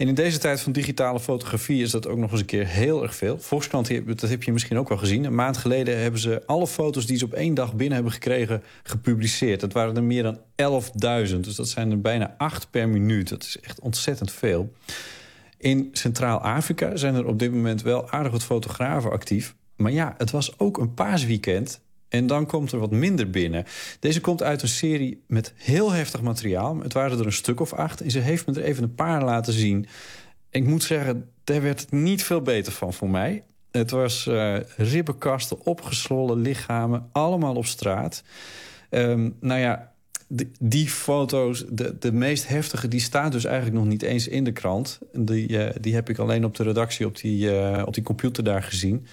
[0.00, 3.02] En in deze tijd van digitale fotografie is dat ook nog eens een keer heel
[3.02, 3.38] erg veel.
[3.38, 5.24] Volkskrant, dat heb je misschien ook wel gezien.
[5.24, 8.62] Een maand geleden hebben ze alle foto's die ze op één dag binnen hebben gekregen
[8.82, 9.60] gepubliceerd.
[9.70, 10.38] Dat waren er meer dan
[11.30, 11.40] 11.000.
[11.40, 13.28] Dus dat zijn er bijna acht per minuut.
[13.28, 14.72] Dat is echt ontzettend veel.
[15.58, 19.54] In Centraal-Afrika zijn er op dit moment wel aardig wat fotografen actief.
[19.76, 21.80] Maar ja, het was ook een paasweekend.
[22.08, 23.64] En dan komt er wat minder binnen.
[24.00, 26.80] Deze komt uit een serie met heel heftig materiaal.
[26.82, 28.00] Het waren er een stuk of acht.
[28.00, 29.86] En ze heeft me er even een paar laten zien.
[30.50, 33.42] Ik moet zeggen, daar werd het niet veel beter van voor mij.
[33.70, 38.22] Het was eh ribbenkasten, opgeslollen lichamen, allemaal op straat.
[38.90, 39.92] Ehm, nou ja,
[40.58, 44.52] die, foto's, de, de meest heftige, die staat dus eigenlijk nog niet eens in de
[44.52, 44.98] krant.
[45.12, 48.44] Die, eh, die heb ik alleen op de redactie op die, eh, op die computer
[48.44, 49.06] daar gezien.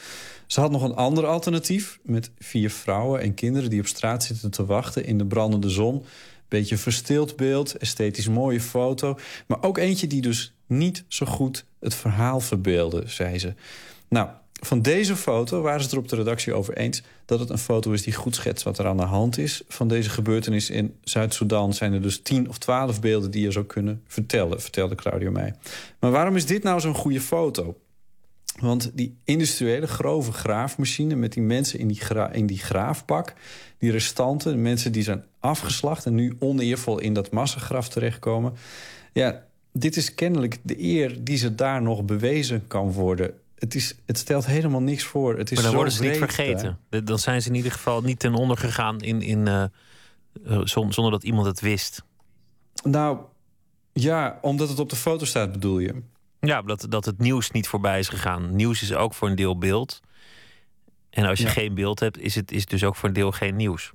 [0.48, 4.52] Ze had nog een ander alternatief met vier vrouwen en kinderen die op straat zitten
[4.52, 6.04] te wachten in de brandende zon.
[6.48, 9.18] Beetje verstild beeld, esthetisch mooie foto.
[9.48, 13.54] Maar ook eentje die dus niet zo goed het verhaal verbeelde, zei ze.
[14.10, 14.30] Nou,
[14.60, 17.02] van deze foto waren ze het er op de redactie over eens...
[17.26, 19.62] dat het een foto is die goed schetst wat er aan de hand is.
[19.68, 23.32] Van deze gebeurtenis in Zuid-Soedan zijn er dus tien of twaalf beelden...
[23.32, 25.56] die je zou kunnen vertellen, vertelde Claudio mij.
[26.00, 27.78] Maar waarom is dit nou zo'n goede foto?
[28.60, 32.02] Want die industriële grove graafmachine met die mensen in die,
[32.32, 33.34] in die graafbak...
[33.78, 36.06] die restanten, de mensen die zijn afgeslacht...
[36.06, 38.54] en nu oneervol in dat massagraf terechtkomen...
[39.14, 43.34] ja, dit is kennelijk de eer die ze daar nog bewezen kan worden.
[43.60, 45.38] Het, is, het stelt helemaal niks voor.
[45.38, 46.80] Het is maar dan worden ze niet vergeten.
[46.90, 49.70] Dan zijn ze in ieder geval niet ten onder gegaan in, in, eh, eh,
[50.64, 52.04] zon- zonder dat iemand het wist.
[52.84, 53.20] Nou,
[53.94, 56.02] ja, omdat het op de foto staat bedoel je?
[56.40, 58.56] Ja, dat, dat het nieuws niet voorbij is gegaan.
[58.56, 60.02] Nieuws is ook voor een deel beeld.
[61.10, 61.52] En als je Ja.
[61.52, 63.92] geen beeld hebt, is het, is dus ook voor een deel geen nieuws.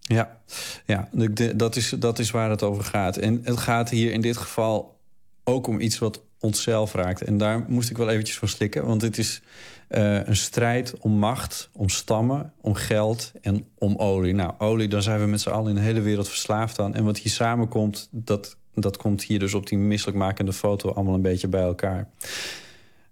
[0.00, 0.40] Ja,
[0.86, 1.08] ja
[1.54, 3.16] dat, is, dat is waar het over gaat.
[3.16, 4.98] En het gaat hier in dit geval
[5.44, 7.22] ook om iets wat onszelf raakt.
[7.22, 8.86] En daar moest ik wel eventjes van slikken.
[8.86, 9.42] Want het is
[9.88, 14.34] eh, een strijd om macht, om stammen, om geld en om olie.
[14.34, 16.94] Nou, olie, daar zijn we met z'n allen in de hele wereld verslaafd aan.
[16.94, 20.90] En wat hier samenkomt, dat, dat komt hier dus op die misselijkmakende foto...
[20.90, 22.08] allemaal een beetje bij elkaar.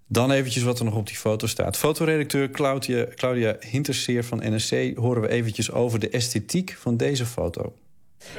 [0.06, 1.76] Dan eventjes wat er nog op die foto staat.
[1.76, 4.96] Fotoredacteur Claudia, Claudia Hinterseer van NSC...
[4.96, 7.74] horen we eventjes over de esthetiek van deze foto.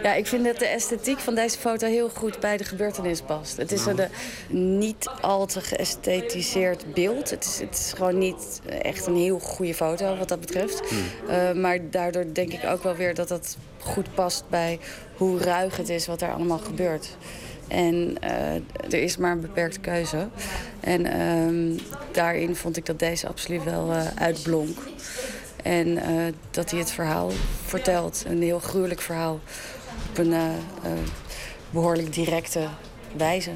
[0.03, 3.57] Ja, ik vind dat de esthetiek van deze foto heel goed bij de gebeurtenis past.
[3.57, 4.07] Het is een
[4.77, 7.29] niet al te geësthetiseerd beeld.
[7.29, 10.81] Het is, het is gewoon niet echt een heel goede foto wat dat betreft.
[11.29, 14.79] Eh, maar daardoor denk ik ook wel weer dat dat goed past bij
[15.15, 17.17] hoe ruig het is wat er allemaal gebeurt.
[17.67, 18.55] En eh,
[18.89, 20.27] er is maar een beperkte keuze.
[20.79, 21.79] En ehm,
[22.11, 24.77] daarin vond ik dat deze absoluut wel eh, uitblonk.
[25.63, 27.31] En eh, dat hij het verhaal
[27.65, 29.39] vertelt, een heel gruwelijk verhaal,
[30.09, 30.47] op een eh,
[30.83, 30.91] eh,
[31.69, 32.67] behoorlijk directe
[33.17, 33.51] wijze.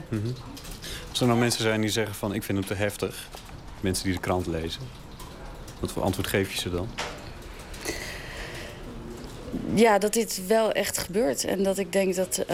[1.10, 3.28] Als er nou mensen zijn die zeggen van ik vind het te heftig...
[3.80, 4.82] mensen die de krant lezen...
[5.80, 6.88] wat voor antwoord geef je ze dan?
[9.74, 11.44] Ja, dat dit wel echt gebeurt.
[11.44, 12.46] En dat ik denk dat,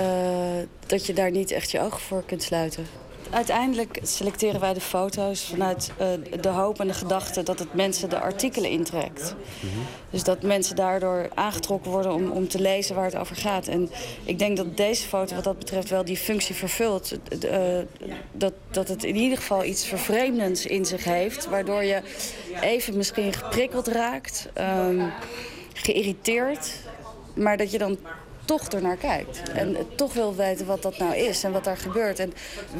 [0.85, 2.88] dat je daar niet echt je ogen voor kunt sluiten.
[3.31, 6.07] Uiteindelijk selecteren wij de foto's vanuit eh,
[6.41, 9.35] de hoop en de gedachte dat het mensen de artikelen intrekt.
[10.10, 13.68] Dus dat mensen daardoor aangetrokken worden om, om te lezen waar het over gaat.
[13.68, 13.89] En
[14.23, 17.18] ik denk dat deze foto wat dat betreft wel die functie vervult.
[17.41, 17.60] Eh,
[18.31, 21.49] dat, dat het in ieder geval iets vervreemdends in zich heeft.
[21.49, 22.01] Waardoor je
[22.61, 25.10] even misschien geprikkeld raakt, ehm,
[25.73, 26.72] geïrriteerd.
[27.34, 27.97] Maar dat je dan
[28.49, 29.51] toch ernaar kijkt.
[29.51, 32.19] En toch wil weten wat dat nou is en wat daar gebeurt.
[32.19, 32.34] En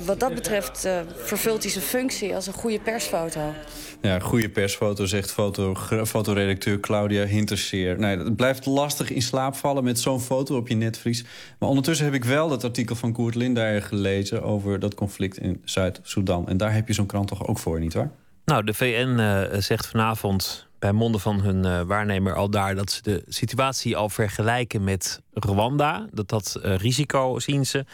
[0.06, 3.54] wat dat betreft eh, vervult hij zijn functie als een goede persfoto.
[4.02, 5.76] Ja, goede persfoto, zegt foto,
[6.06, 8.00] fotoredacteur Claudia Hinterseer.
[8.00, 11.24] Nee, het blijft lastig in slaap vallen met zo'n foto op je netvlies.
[11.60, 14.44] Maar ondertussen heb ik wel dat artikel van Koert Lindeyer gelezen...
[14.44, 16.48] over dat conflict in Zuid-Soedan.
[16.48, 18.12] En daar heb je zo'n krant toch ook voor, nietwaar?
[18.46, 22.92] Nou, de VN eh, zegt vanavond bij monden van hun eh, waarnemer al daar dat
[22.92, 26.08] ze de situatie al vergelijken met Rwanda.
[26.12, 27.86] Dat dat eh, risico zien ze.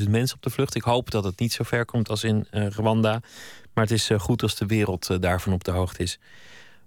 [0.00, 0.74] 25.000 mensen op de vlucht.
[0.74, 3.20] Ik hoop dat het niet zo ver komt als in Rwanda.
[3.74, 6.18] Maar het is goed als de wereld daarvan op de hoogte is.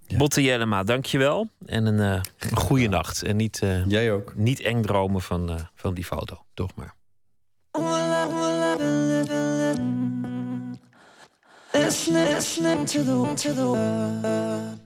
[0.06, 0.16] Ja.
[0.16, 1.48] Botte Jellema, dankjewel.
[1.66, 2.24] En een,
[2.54, 3.22] goede nacht.
[3.22, 4.34] En niet, Jij ook.
[4.36, 6.44] niet eng dromen van, van die foto.
[6.54, 6.94] Toch maar.
[11.76, 14.85] Listening, listening to the to the word.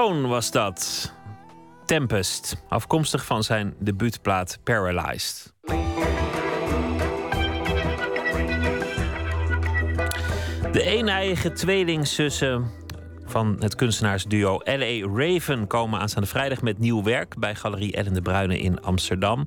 [0.00, 1.12] Was dat.
[1.84, 5.52] Tempest, afkomstig van zijn debuutplaat Paralyzed.
[10.72, 12.70] De eeneiige tweelingzussen
[13.30, 15.06] van het kunstenaarsduo L.A.
[15.14, 19.46] Raven komen aanstaande vrijdag met nieuw werk bij Galerie Ellen de Bruyne in Amsterdam.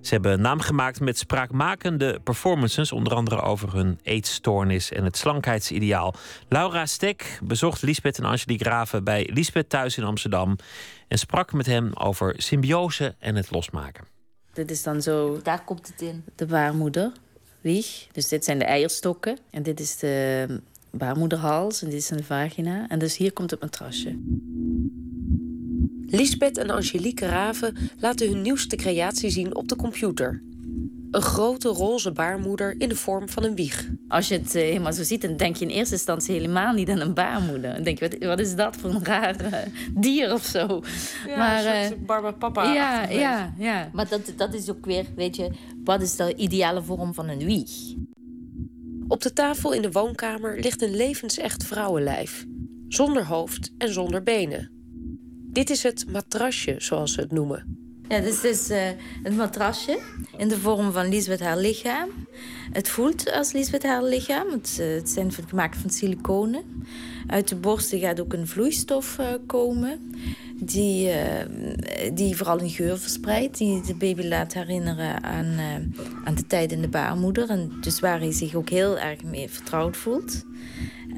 [0.00, 6.14] Ze hebben naam gemaakt met spraakmakende performances, onder andere over hun eetstoornis en het slankheidsideaal.
[6.48, 10.56] Laura Stek bezocht Lisbeth en Angelique Graven bij Lisbeth thuis in Amsterdam
[11.08, 14.04] en sprak met hem over symbiose en het losmaken.
[14.52, 15.40] Dit is dan zo.
[15.42, 16.24] Daar komt het in.
[16.36, 17.12] De baarmoeder.
[17.60, 18.06] Wieg.
[18.12, 19.38] Dus dit zijn de eierstokken.
[19.50, 20.46] En dit is de
[20.96, 22.88] baarmoederhals en dit is een vagina.
[22.88, 24.18] En dus hier komt het matrasje.
[26.06, 30.42] Lisbeth en Angelique Raven laten hun nieuwste creatie zien op de computer.
[31.10, 33.88] Een grote roze baarmoeder in de vorm van een wieg.
[34.08, 36.88] Als je het eh, helemaal zo ziet, dan denk je in eerste instantie helemaal niet
[36.88, 37.74] aan een baarmoeder.
[37.74, 39.58] Dan denk je, wat, wat is dat voor een raar eh,
[39.94, 40.82] dier of zo?
[41.26, 42.72] Ja, maar, een eh, Barbara Papa.
[42.72, 43.90] ja, ja, ja.
[43.92, 45.50] Maar dat, dat is ook weer, weet je,
[45.84, 47.94] wat is de ideale vorm van een wieg?
[49.08, 52.44] Op de tafel in de woonkamer ligt een levensecht vrouwenlijf.
[52.88, 54.70] Zonder hoofd en zonder benen.
[55.52, 57.84] Dit is het matrasje, zoals ze het noemen.
[58.08, 58.88] Ja, dit is eh,
[59.22, 59.98] het matrasje
[60.36, 62.08] in de vorm van Lisbeth haar lichaam.
[62.72, 64.50] Het voelt als Lisbeth haar lichaam.
[64.50, 66.62] Het, eh, het zijn gemaakt van siliconen.
[67.26, 70.14] Uit de borsten gaat ook een vloeistof eh, komen.
[70.58, 73.58] Die, eh, die vooral een geur verspreidt.
[73.58, 75.74] Die de baby laat herinneren aan, eh,
[76.24, 77.50] aan de tijd in de baarmoeder.
[77.50, 80.44] En dus waar hij zich ook heel erg mee vertrouwd voelt.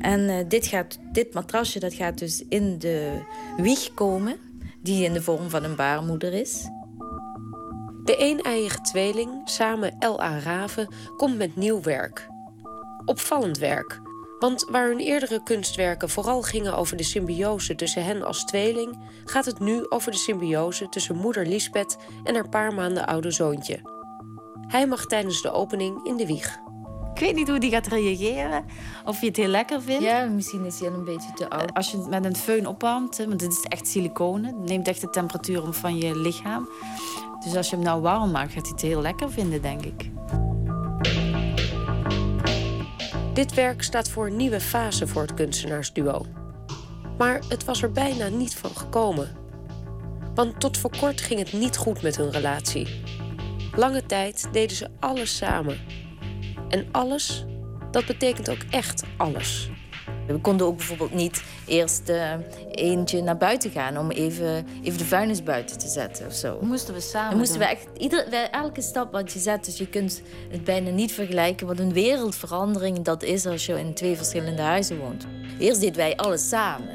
[0.00, 3.22] En eh, dit, gaat, dit matrasje dat gaat dus in de
[3.56, 4.36] wieg komen,
[4.82, 6.68] die in de vorm van een baarmoeder is.
[8.04, 10.38] De een-eiige tweeling, samen L.A.
[10.38, 12.28] Raven, komt met nieuw werk.
[13.04, 14.00] Opvallend werk.
[14.38, 19.44] Want waar hun eerdere kunstwerken vooral gingen over de symbiose tussen hen als tweeling, gaat
[19.44, 23.80] het nu over de symbiose tussen moeder Lisbeth en haar paar maanden oude zoontje.
[24.68, 26.58] Hij mag tijdens de opening in de wieg.
[27.14, 28.64] Ik weet niet hoe die gaat reageren.
[29.04, 30.02] Of je het heel lekker vindt.
[30.02, 31.74] Ja, misschien is hij al een beetje te oud.
[31.74, 34.54] Als je het met een föhn opwarmt, want dit is echt siliconen.
[34.60, 36.68] Het neemt echt de temperatuur om van je lichaam.
[37.44, 40.10] Dus als je hem nou warm maakt, gaat hij het heel lekker vinden, denk ik.
[43.38, 46.26] Dit werk staat voor een nieuwe fase voor het kunstenaarsduo.
[47.18, 49.36] Maar het was er bijna niet van gekomen.
[50.34, 53.02] Want tot voor kort ging het niet goed met hun relatie.
[53.74, 55.78] Lange tijd deden ze alles samen.
[56.68, 57.44] En alles,
[57.90, 59.70] dat betekent ook echt alles.
[60.28, 62.32] We konden ook bijvoorbeeld niet eerst eh,
[62.70, 66.58] eentje naar buiten gaan om even, even de vuilnis buiten te zetten of zo.
[66.62, 69.78] Moesten we samen Dan moesten we echt ieder, wij- elke stap wat je zet, dus
[69.78, 74.16] je kunt het bijna niet vergelijken wat een wereldverandering dat is als je in twee
[74.16, 75.26] verschillende huizen woont.
[75.58, 76.88] Eerst deden wij alles samen.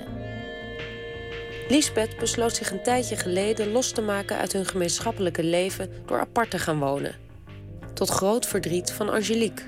[1.69, 6.51] Lisbeth besloot zich een tijdje geleden los te maken uit hun gemeenschappelijke leven door apart
[6.51, 7.15] te gaan wonen.
[7.93, 9.63] Tot groot verdriet van Angelique.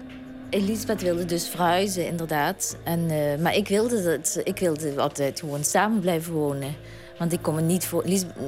[0.55, 2.77] Elisabeth wilde dus verhuizen, inderdaad.
[2.83, 6.75] En, eh, maar ik wilde, dat, ik wilde altijd gewoon samen blijven wonen.
[7.17, 8.03] Want ik kon me niet voor.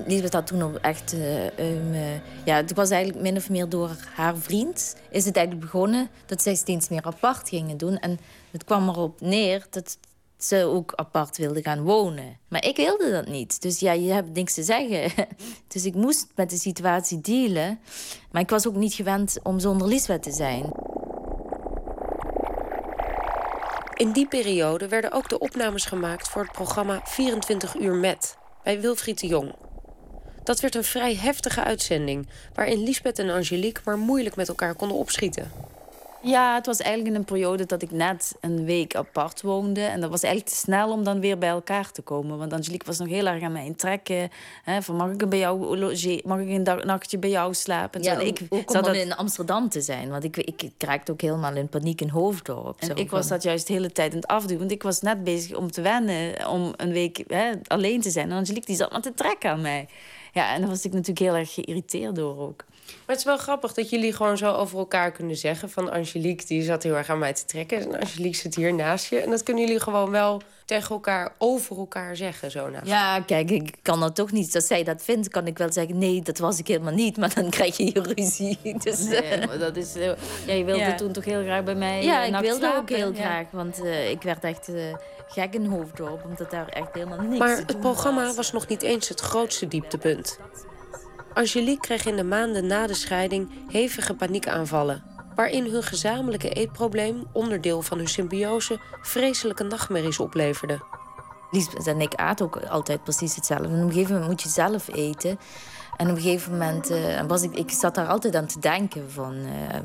[0.05, 1.15] Lisbeth had toen ook echt.
[1.57, 2.15] eh,
[2.45, 4.95] ja, het was eigenlijk min of meer door haar vriend.
[5.09, 7.97] Is het eigenlijk begonnen dat zij steeds meer apart gingen doen.
[7.97, 8.19] En
[8.51, 9.97] het kwam erop neer dat
[10.37, 12.37] ze ook apart wilden gaan wonen.
[12.47, 13.61] Maar ik wilde dat niet.
[13.61, 15.11] Dus ja, je hebt niks te zeggen.
[15.67, 17.79] Dus ik moest met de situatie dealen.
[18.31, 20.71] Maar ik was ook niet gewend om zonder Lisbeth te zijn.
[23.97, 28.81] In die periode werden ook de opnames gemaakt voor het programma 24 uur met bij
[28.81, 29.55] Wilfried de Jong.
[30.43, 34.97] Dat werd een vrij heftige uitzending, waarin Lisbeth en Angelique maar moeilijk met elkaar konden
[34.97, 35.51] opschieten.
[36.27, 39.81] Ja, het was eigenlijk in een periode dat ik net een week apart woonde.
[39.81, 42.37] En dat was eigenlijk te snel om dan weer bij elkaar te komen.
[42.37, 44.29] Want Angelique was nog heel erg aan mij in trekken.
[44.63, 46.21] Hè, van mag ik bij jou logeren?
[46.25, 48.01] Mag ik een dag- nachtje bij jou slapen?
[48.03, 50.09] Ja, ik, ook om dat- in Amsterdam te zijn.
[50.09, 52.79] Want ik, ik, ik raakte ook helemaal in paniek in Hoofddorp.
[52.79, 54.57] En Zo ik was dat juist de hele tijd aan het afdoen.
[54.57, 56.49] Want ik was net bezig om te wennen.
[56.49, 58.31] Om een week hè, alleen te zijn.
[58.31, 59.87] En Angelique die zat maar te trekken aan mij.
[60.33, 62.63] Ja, en daar was ik natuurlijk heel erg geïrriteerd door ook.
[62.87, 65.69] Maar het is wel grappig dat jullie gewoon zo over elkaar kunnen zeggen.
[65.69, 67.79] Van Angelique, die zat heel erg aan mij te trekken.
[67.79, 69.19] En Angelique zit hier naast je.
[69.19, 72.51] En dat kunnen jullie gewoon wel tegen elkaar, over elkaar zeggen.
[72.51, 74.55] Zo naast Ja, kijk, ik kan dat toch niet.
[74.55, 75.97] Als zij dat vindt, kan ik wel zeggen...
[75.97, 77.17] nee, dat was ik helemaal niet.
[77.17, 78.59] Maar dan krijg je hier ruzie.
[78.83, 79.95] Dus, Nee, maar dat is...
[79.95, 80.11] eh,
[80.45, 80.95] ja, je wilde Ja.
[80.95, 83.19] toen toch heel graag bij mij Ja, eh, ik wilde ook heel ja.
[83.19, 83.45] graag.
[83.51, 84.83] Want eh, ik werd echt eh,
[85.27, 86.23] gek in Hoofddorp.
[86.25, 90.39] Omdat daar echt helemaal niks Maar het programma was nog niet eens het grootste dieptepunt.
[91.37, 95.03] Angelique kreeg in de maanden na de scheiding hevige paniekaanvallen.
[95.35, 100.79] Waarin hun gezamenlijke eetprobleem, onderdeel van hun symbiose, vreselijke nachtmerries opleverde.
[101.51, 103.67] Lisbeth en ik aten ook altijd precies hetzelfde.
[103.67, 105.39] Op een gegeven moment moet je zelf eten.
[105.97, 109.11] En op een gegeven moment eh, was ik, ik zat daar altijd aan te denken
[109.11, 109.79] van eh,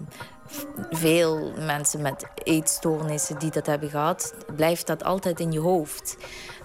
[0.91, 6.17] veel mensen met eetstoornissen die dat hebben gehad, blijft dat altijd in je hoofd.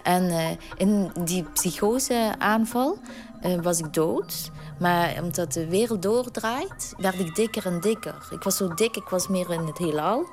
[0.04, 2.98] En eh, in die psychoseaanval
[3.62, 4.52] was ik dood.
[4.80, 8.28] Maar omdat de wereld doordraait, werd ik dikker en dikker.
[8.32, 10.28] Ik was zo dik, ik was meer in het heelal.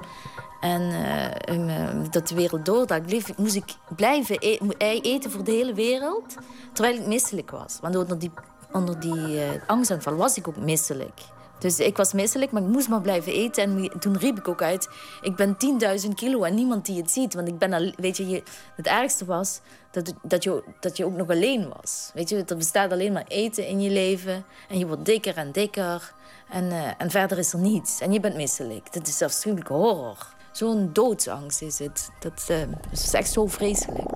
[0.61, 5.53] En eh, eh, dat de wereld doordraait, bleef, moest ik blijven e- eten voor de
[5.53, 6.35] hele wereld.
[6.73, 7.79] Terwijl ik misselijk was.
[7.81, 8.31] Want onder die,
[8.73, 11.21] onder die eh, angstaanval was ik ook misselijk.
[11.59, 13.63] Dus ik was misselijk, maar ik moest maar blijven eten.
[13.63, 14.89] En toen riep ik ook uit,
[15.23, 15.57] ik ben
[16.05, 17.35] 10.000 kilo en niemand die het ziet.
[17.35, 18.43] Want ik ben al, weet je,
[18.77, 19.61] het ergste was
[19.95, 22.11] dat, dat, je, dat je ook nog alleen was.
[22.15, 24.45] Weet je, er bestaat alleen maar eten in je leven.
[24.69, 26.15] En je wordt dikker en dikker.
[26.51, 28.01] En, eh, en verder is er niets.
[28.01, 28.93] En je bent misselijk.
[28.93, 30.33] Dat is afschuwelijke horror.
[30.53, 32.11] Zo'n doodsangst is het.
[32.19, 32.57] Dat eh,
[32.93, 34.09] is echt zo vreselijk.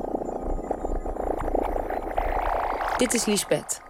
[2.96, 3.80] Dit is Lisbeth.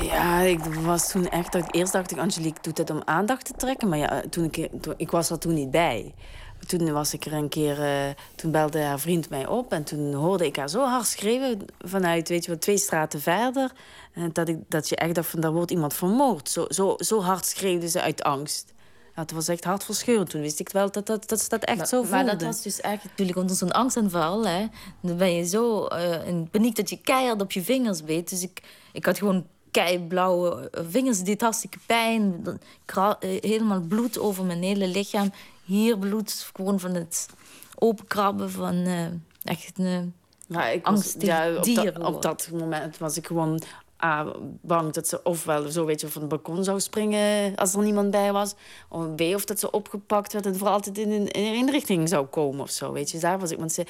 [0.00, 1.52] Ja, ik was toen echt...
[1.52, 3.88] dat- Eerst dacht ik, Angelique doet het om aandacht te trekken.
[3.88, 6.14] Maar ja, toen ik, toen- ik was er toen niet bij.
[6.68, 7.82] Toen was ik er een keer...
[7.82, 9.72] eh, toen belde haar vriend mij op.
[9.72, 11.64] En toen hoorde ik haar zo hard schreeuwen...
[11.78, 13.72] vanuit, weet je wat, twee straten verder.
[14.14, 16.50] En dat, ik, dat je echt dacht van, daar wordt iemand vermoord.
[16.50, 18.72] Zo, zo, zo hard schreeuwde ze uit angst.
[19.14, 20.30] Het was echt hartverscheurend.
[20.30, 22.16] Toen wist ik wel dat, dat, dat ze dat echt maar, zo voelde.
[22.16, 24.46] Maar dat was dus echt natuurlijk onder zo'n angstaanval.
[24.46, 24.66] Hè.
[25.00, 28.30] Dan ben je zo eh, in paniek dat je keihard op je vingers beet.
[28.30, 28.62] Dus ik,
[28.92, 31.22] ik had gewoon keiblauwe vingers.
[31.22, 32.44] Dit hartstikke pijn.
[32.86, 35.32] Eh, helemaal bloed over mijn hele lichaam.
[35.68, 37.26] Hier bloed gewoon van het
[37.78, 39.06] openkrabben van eh,
[39.44, 40.14] echt een
[40.46, 41.92] Ja, ik was, ja, op, dier.
[41.92, 43.62] dat, op dat moment was ik gewoon
[44.04, 44.26] A,
[44.60, 48.10] bang dat ze ofwel zo weet je, van het balkon zou springen als er niemand
[48.10, 48.54] bij was.
[48.88, 52.08] Of B, of dat ze opgepakt werd en voor altijd in een, in een inrichting
[52.08, 52.92] zou komen of zo.
[52.92, 53.58] Weet je, daar was ik.
[53.58, 53.86] Want ze,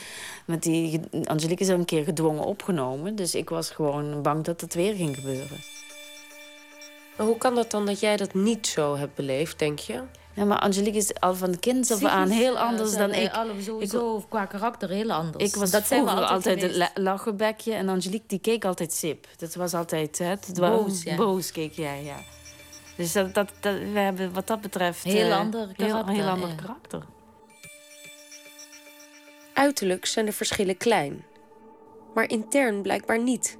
[0.46, 3.16] met die, Angelique is al een keer gedwongen opgenomen.
[3.16, 5.58] Dus ik was gewoon bang dat het weer ging gebeuren.
[7.16, 10.02] Maar hoe kan dat dan dat jij dat niet zo hebt beleefd, denk je?
[10.38, 13.32] Ja, maar Angelique is al van kind af aan heel eh, anders dan wij ik.
[13.62, 15.44] sowieso qua karakter heel anders.
[15.44, 18.92] Ik was dat zijn we vroeger altijd, het la- lachenbekje en Angelique die keek altijd
[18.92, 19.26] sip.
[19.36, 21.16] Dat was altijd hè, het was- Boos, ja.
[21.16, 22.16] boos keek jij, ja.
[22.96, 25.04] Dus dat, dat, dat, we hebben wat dat betreft...
[25.04, 25.94] Heel eh, ander heel,
[26.28, 26.54] ander ja.
[26.54, 27.02] karakter.
[29.54, 31.24] Uiterlijk zijn de verschillen klein,
[32.14, 33.58] maar intern blijkbaar niet.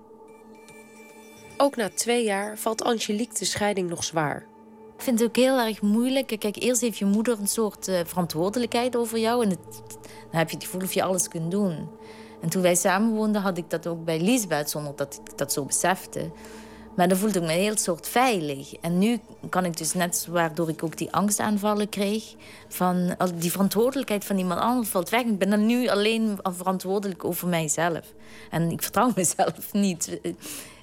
[1.57, 4.47] Ook na twee jaar valt Angelique de scheiding nog zwaar.
[4.99, 6.27] Ik vind het ook heel erg moeilijk.
[6.39, 9.43] Kijk, eerst heeft je moeder een soort eh, verantwoordelijkheid over jou.
[9.43, 9.59] En dan
[10.31, 11.89] heb je het gevoel of je alles kunt doen.
[12.41, 15.65] En toen wij samenwoonden, had ik dat ook bij Lisbeth, zonder dat ik dat zo
[15.65, 16.31] besefte.
[16.97, 18.75] Maar dan voelde ik me heel soort veilig.
[18.75, 22.35] En nu kan ik dus net, waardoor ik ook die angstaanvallen kreeg,
[22.69, 25.23] van die verantwoordelijkheid van iemand anders valt weg.
[25.23, 28.13] Ik ben dan nu alleen verantwoordelijk over mijzelf.
[28.51, 30.21] En ik vertrouw mezelf niet.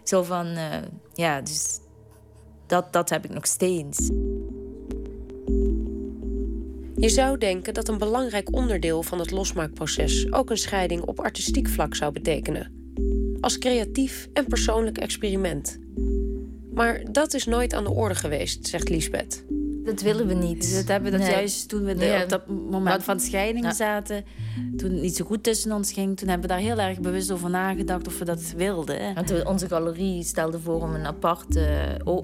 [0.03, 0.77] Zo van, eh,
[1.13, 1.79] ja, dus
[2.67, 4.09] dat, dat heb ik nog steeds.
[6.95, 11.67] Je zou denken dat een belangrijk onderdeel van het losmaakproces ook een scheiding op artistiek
[11.67, 12.71] vlak zou betekenen.
[13.39, 15.79] Als creatief en persoonlijk experiment.
[16.73, 19.43] Maar dat is nooit aan de orde geweest, zegt Lisbeth.
[19.85, 20.61] Dat willen we niet.
[20.61, 21.35] Dus dat hebben we dat Nee.
[21.35, 22.23] juist toen we de- Nee.
[22.23, 23.73] op dat moment van scheiding Ja.
[23.73, 24.23] zaten,
[24.77, 27.31] toen het niet zo goed tussen ons ging, toen hebben we daar heel erg bewust
[27.31, 29.13] over nagedacht of we dat wilden.
[29.13, 31.59] Want we- onze galerie stelde voor om een aparte,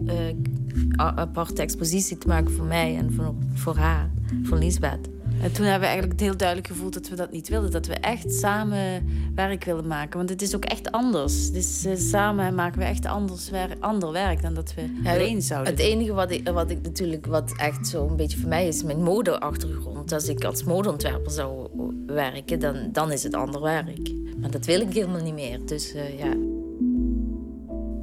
[0.05, 4.09] eh, aparte expositie te maken voor mij en voor, voor haar,
[4.43, 5.09] voor Lisbeth.
[5.41, 7.71] En toen hebben we eigenlijk heel duidelijk gevoeld dat we dat niet wilden.
[7.71, 10.17] Dat we echt samen werk willen maken.
[10.17, 11.51] Want het is ook echt anders.
[11.51, 15.41] Dus eh, samen maken we echt anders wer- ander werk dan dat we Ja, alleen
[15.41, 18.67] zouden Het enige wat ik, wat ik natuurlijk, wat echt zo een beetje voor mij
[18.67, 20.11] is, mijn modeachtergrond.
[20.11, 21.67] Als ik als modeontwerper zou
[22.05, 24.11] werken, dan, dan is het ander werk.
[24.39, 25.59] Maar dat wil ik helemaal niet meer.
[25.65, 26.33] Dus eh, ja.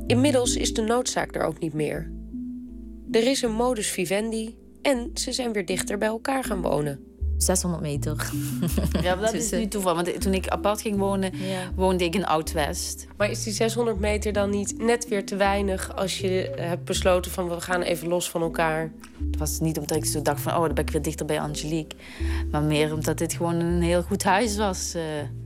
[0.07, 2.11] Inmiddels is de noodzaak er ook niet meer.
[3.11, 7.01] Er is een modus vivendi en ze zijn weer dichter bij elkaar gaan wonen.
[7.39, 8.31] 600 meter.
[9.03, 9.95] Ja, dat Dus, is eh, nu toeval.
[9.95, 11.33] Want toen ik apart ging wonen,
[11.75, 13.07] woonde ik in Oud-West.
[13.17, 17.31] Maar is die 600 meter dan niet net weer te weinig als je hebt besloten
[17.31, 18.93] van we gaan even los van elkaar?
[19.31, 21.41] Het was niet omdat ik zo dacht van, oh, dan ben ik weer dichter bij
[21.41, 21.97] Angelique.
[22.51, 24.95] Maar meer omdat dit gewoon een heel goed huis was.
[24.95, 25.03] eh.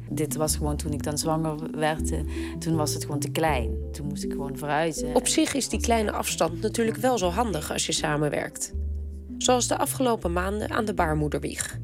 [0.09, 2.19] dit was gewoon toen ik dan zwanger werd, eh,
[2.59, 3.70] toen was het gewoon te klein.
[3.93, 5.14] Toen moest ik gewoon verhuizen.
[5.14, 8.73] Op zich is die kleine afstand natuurlijk wel zo handig als je samenwerkt.
[9.43, 11.78] Zoals de afgelopen maanden aan de baarmoederwieg.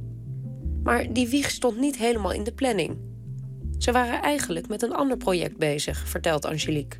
[0.83, 2.99] Maar die wieg stond niet helemaal in de planning.
[3.79, 6.99] Ze waren eigenlijk met een ander project bezig, vertelt Angelique.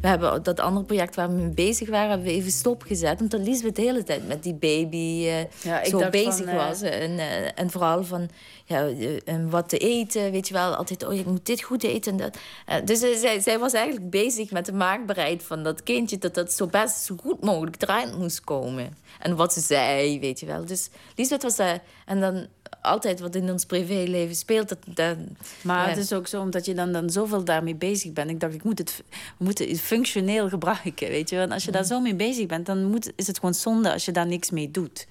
[0.00, 3.20] We hebben dat andere project waar we mee bezig waren, hebben we even stopgezet.
[3.20, 6.82] Omdat Lisbeth de hele tijd met die baby eh, Ja, zo bezig van, eh, was.
[6.82, 8.28] En, eh, en vooral van
[8.68, 8.88] ja,
[9.24, 10.74] en wat te eten, weet je wel.
[10.74, 12.12] Altijd, oh, ik moet dit goed eten.
[12.12, 12.38] En dat.
[12.66, 16.18] Eh, dus zij, zij was eigenlijk bezig met de maakbaarheid van dat kindje...
[16.18, 18.96] dat dat zo best zo goed mogelijk eruit moest komen.
[19.18, 20.64] En wat ze zei, weet je wel.
[20.64, 21.58] Dus Lisbeth was...
[21.58, 21.72] eh,
[22.06, 22.46] en dan
[22.82, 24.68] altijd wat in ons privéleven speelt...
[24.68, 25.16] Dat, dat,
[25.60, 25.88] Maar ja.
[25.88, 28.30] het is ook zo omdat je dan, dan zoveel daarmee bezig bent.
[28.30, 29.02] Ik dacht, ik moet het,
[29.38, 31.36] we moeten het functioneel gebruiken, weet je.
[31.36, 34.04] Want als je daar zo mee bezig bent, dan moet, is het gewoon zonde als
[34.04, 35.06] je daar niks mee doet.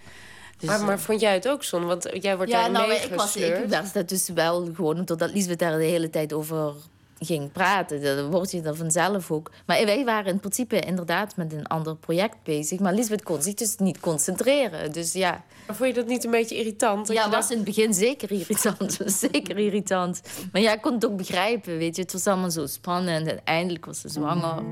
[0.58, 1.88] Dus, maar, maar eh, vond jij het ook zonde?
[1.88, 5.34] Want jij wordt ja, daar nou, ik was ik was dat dus wel gewoon doordat
[5.34, 6.74] Lisbeth daar de hele tijd over
[7.20, 8.04] ging praten.
[8.04, 9.52] Dan word je er vanzelf ook.
[9.66, 12.80] Maar wij waren in principe inderdaad met een ander project bezig.
[12.80, 14.92] Maar Lisbeth kon zich dus niet concentreren.
[14.92, 15.44] Dus ja.
[15.68, 17.08] Maar vond je dat niet een beetje irritant?
[17.08, 19.00] Dat Ja, je was in het begin zeker irritant.
[19.06, 20.22] zeker irritant.
[20.52, 22.02] Maar ja, ik kon het ook begrijpen, weet je.
[22.02, 23.28] Het was allemaal zo spannend.
[23.28, 24.64] En eindelijk was ze zwanger.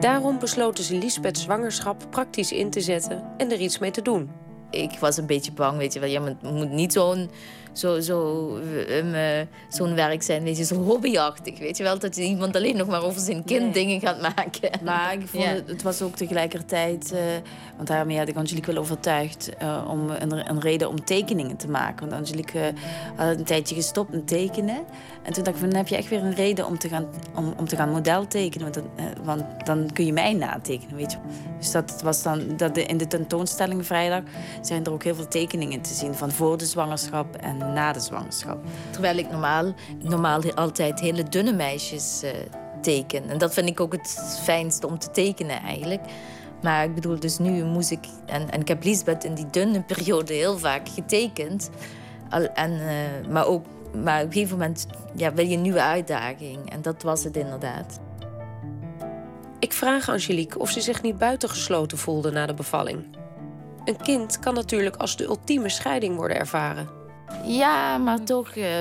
[0.00, 4.30] Daarom besloten ze Lisbeth's zwangerschap praktisch in te zetten en er iets mee te doen.
[4.70, 6.08] ik was een beetje bang, weet je wel.
[6.08, 7.30] Je moet, moet niet zo'n
[7.74, 11.58] zo, zo, eh, eh, zo'n werk zijn, weet je, zo hobbyachtig.
[11.58, 13.72] Weet je wel, dat iemand alleen nog maar over zijn kind Nee.
[13.72, 14.70] dingen gaat maken.
[14.84, 15.48] Maar ik vond Ja.
[15.50, 17.12] het, het was ook tegelijkertijd...
[17.12, 17.20] eh,
[17.76, 19.56] want daarmee had ik Angelique wel overtuigd...
[19.58, 22.08] eh, om een, een reden om tekeningen te maken.
[22.08, 22.72] Want Angelique
[23.16, 24.84] had een tijdje gestopt met tekenen.
[25.22, 27.06] En toen dacht ik van, dan heb je echt weer een reden om te gaan,
[27.34, 28.72] om, om te gaan model tekenen.
[28.72, 31.18] Want dan, want dan kun je mij natekenen, weet je.
[31.58, 32.56] Dus dat was dan...
[32.56, 34.22] Dat de, in de tentoonstelling vrijdag
[34.60, 36.14] zijn er ook heel veel tekeningen te zien...
[36.14, 38.58] van voor de zwangerschap en na de zwangerschap.
[38.90, 39.72] Terwijl ik normaal,
[40.02, 42.30] normaal altijd hele dunne meisjes eh,
[42.82, 43.28] teken.
[43.28, 46.02] En dat vind ik ook het fijnste om te tekenen eigenlijk.
[46.62, 48.06] Maar ik bedoel, dus nu moest ik...
[48.26, 51.70] En, en ik heb Lisbeth in die dunne periode heel vaak getekend.
[52.30, 53.64] Al, en, eh, maar, ook,
[54.02, 56.70] maar op een gegeven moment ja, wil je een nieuwe uitdaging.
[56.70, 58.00] En dat was het inderdaad.
[59.58, 63.16] Ik vraag Angelique of ze zich niet buitengesloten voelde na de bevalling.
[63.84, 66.88] Een kind kan natuurlijk als de ultieme scheiding worden ervaren.
[67.44, 68.78] Ja, maar toch, eh,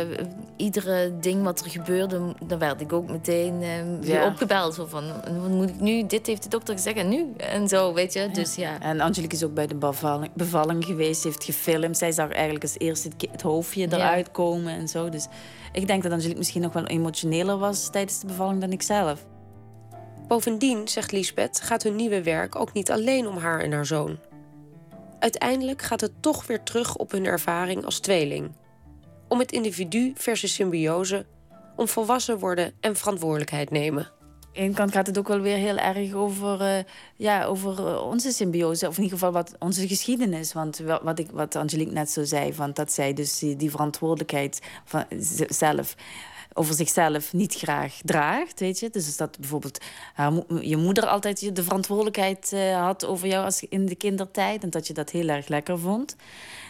[0.58, 3.60] iedere ding wat er gebeurde, dan werd ik ook meteen
[4.02, 4.26] weer Ja.
[4.28, 4.74] opgebeld.
[4.74, 5.04] Zo van,
[5.42, 6.06] wat moet ik nu?
[6.08, 7.34] Dit heeft de dokter gezegd en nu?
[7.38, 8.30] En zo, weet je.
[8.34, 8.80] Dus ja.
[8.82, 11.98] En Angelique is ook bij de bevalling, bevalling geweest, heeft gefilmd.
[11.98, 13.98] Zij zag eigenlijk als eerste het, hoofdje Ja.
[13.98, 15.10] eruit komen en zo.
[15.10, 15.28] Dus
[15.72, 19.26] ik denk dat Angelique misschien nog wel emotioneler was tijdens de bevalling dan ik zelf.
[20.28, 24.18] Bovendien, zegt Lisbeth, gaat hun nieuwe werk ook niet alleen om haar en haar zoon.
[25.24, 28.52] Uiteindelijk gaat het toch weer terug op hun ervaring als tweeling.
[29.28, 31.26] Om het individu versus symbiose,
[31.76, 34.04] om volwassen worden en verantwoordelijkheid nemen.
[34.04, 36.84] Aan de ene kant gaat het ook wel weer heel erg over, eh,
[37.16, 38.88] ja, over eh, onze symbiose.
[38.88, 40.54] Of in ieder geval wat onze geschiedenis.
[40.54, 44.62] Want wa- wat, ik, wat Angelique net zo zei, dat zij dus die, die verantwoordelijkheid
[44.86, 45.06] van
[45.48, 45.96] zelf
[46.54, 48.90] over zichzelf niet graag draagt, weet je.
[48.90, 49.78] Dus dat bijvoorbeeld
[50.18, 54.64] mo- je moeder altijd de verantwoordelijkheid eh, had over jou als in de kindertijd.
[54.64, 56.16] En dat je dat heel erg lekker vond.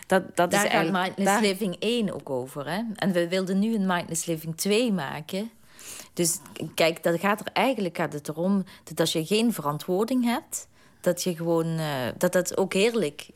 [0.07, 0.91] Dat, dat Daar is gaat.
[0.91, 2.69] Mindless daar- Living 1 ook over.
[2.69, 2.81] Hè?
[2.95, 5.51] En we wilden nu een Mindless Living 2 maken.
[6.13, 6.39] Dus
[6.75, 10.67] kijk, dat gaat er eigenlijk gaat het erom dat als je geen verantwoording hebt,
[11.01, 11.85] dat je gewoon eh,
[12.17, 13.27] dat dat ook heerlijk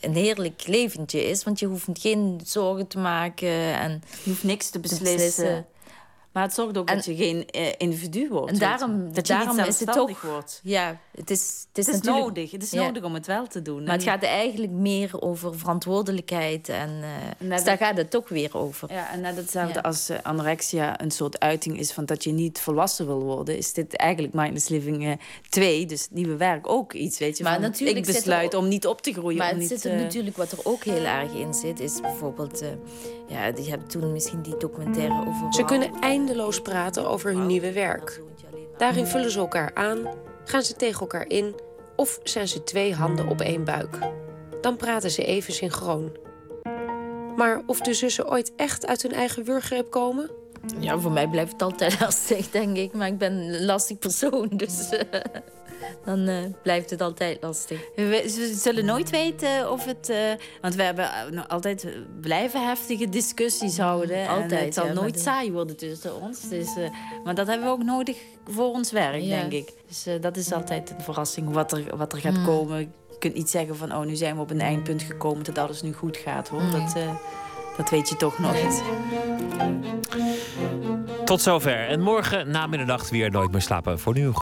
[0.00, 4.70] een heerlijk leventje is, want je hoeft geen zorgen te maken en je hoeft niks
[4.70, 5.66] te beslissen.
[6.34, 8.52] Maar het zorgt ook dat je geen eh, individu wordt.
[8.52, 10.20] En daarom, dat je daarom niet is het ook.
[10.20, 10.60] wordt.
[10.62, 12.50] Ja, het is, het is, Het is natuurlijk- nodig.
[12.50, 12.84] Het is Ja.
[12.84, 13.84] nodig om het wel te doen.
[13.84, 16.68] Maar het gaat eigenlijk meer over verantwoordelijkheid.
[16.68, 17.08] En, eh,
[17.46, 18.92] net dus daar gaat het toch weer over.
[18.92, 19.80] Ja, en net hetzelfde Ja.
[19.80, 23.72] als eh, anorexia een soort uiting is van dat je niet volwassen wil worden, is
[23.72, 25.12] dit eigenlijk Mindless Living eh
[25.48, 27.44] 2, dus het nieuwe werk, ook iets, weet je.
[27.44, 29.38] Maar van, natuurlijk ik er besluit ook- om niet op te groeien.
[29.38, 32.00] Maar om het niet, zit er natuurlijk wat er ook heel erg in zit, is
[32.00, 32.62] bijvoorbeeld.
[33.28, 35.52] ja, je hebt toen misschien die documentaire over.
[35.54, 35.90] Ze kunnen
[36.24, 38.20] eindeloos praten over hun nieuwe werk.
[38.76, 39.98] Daarin vullen ze elkaar aan,
[40.44, 41.54] gaan ze tegen elkaar in
[41.96, 43.98] of zijn ze twee handen op één buik.
[44.60, 46.16] Dan praten ze even synchroon.
[47.36, 50.30] Maar of de zussen ooit echt uit hun eigen wurggreep komen?
[50.78, 52.92] Ja, voor mij blijft het altijd lastig, denk ik.
[52.92, 55.20] Maar ik ben een lastig persoon, dus eh,
[56.04, 57.80] dan eh, blijft het altijd lastig.
[57.96, 60.08] We, ze zullen nooit weten of het.
[60.08, 60.16] eh,
[60.60, 61.86] want we hebben eh, altijd
[62.20, 64.16] blijven heftige discussies houden.
[64.16, 66.48] en altijd, het zal ja, maar nooit saai worden tussen ons.
[66.48, 66.88] Dus, eh,
[67.24, 68.16] maar dat hebben we ook nodig
[68.48, 69.40] voor ons werk, Ja.
[69.40, 69.72] denk ik.
[69.88, 72.44] Dus eh, dat is altijd een verrassing wat er, wat er gaat Mm.
[72.44, 72.78] komen.
[72.78, 75.82] Je kunt niet zeggen van, oh, nu zijn we op een eindpunt gekomen dat alles
[75.82, 76.62] nu goed gaat, hoor.
[76.62, 76.70] Nee.
[76.70, 77.14] Dat, eh,
[77.76, 78.82] dat weet je toch nooit.
[81.24, 81.88] Tot zover.
[81.88, 83.98] En morgen namiddag weer Nooit meer slapen.
[83.98, 84.32] Voor nu een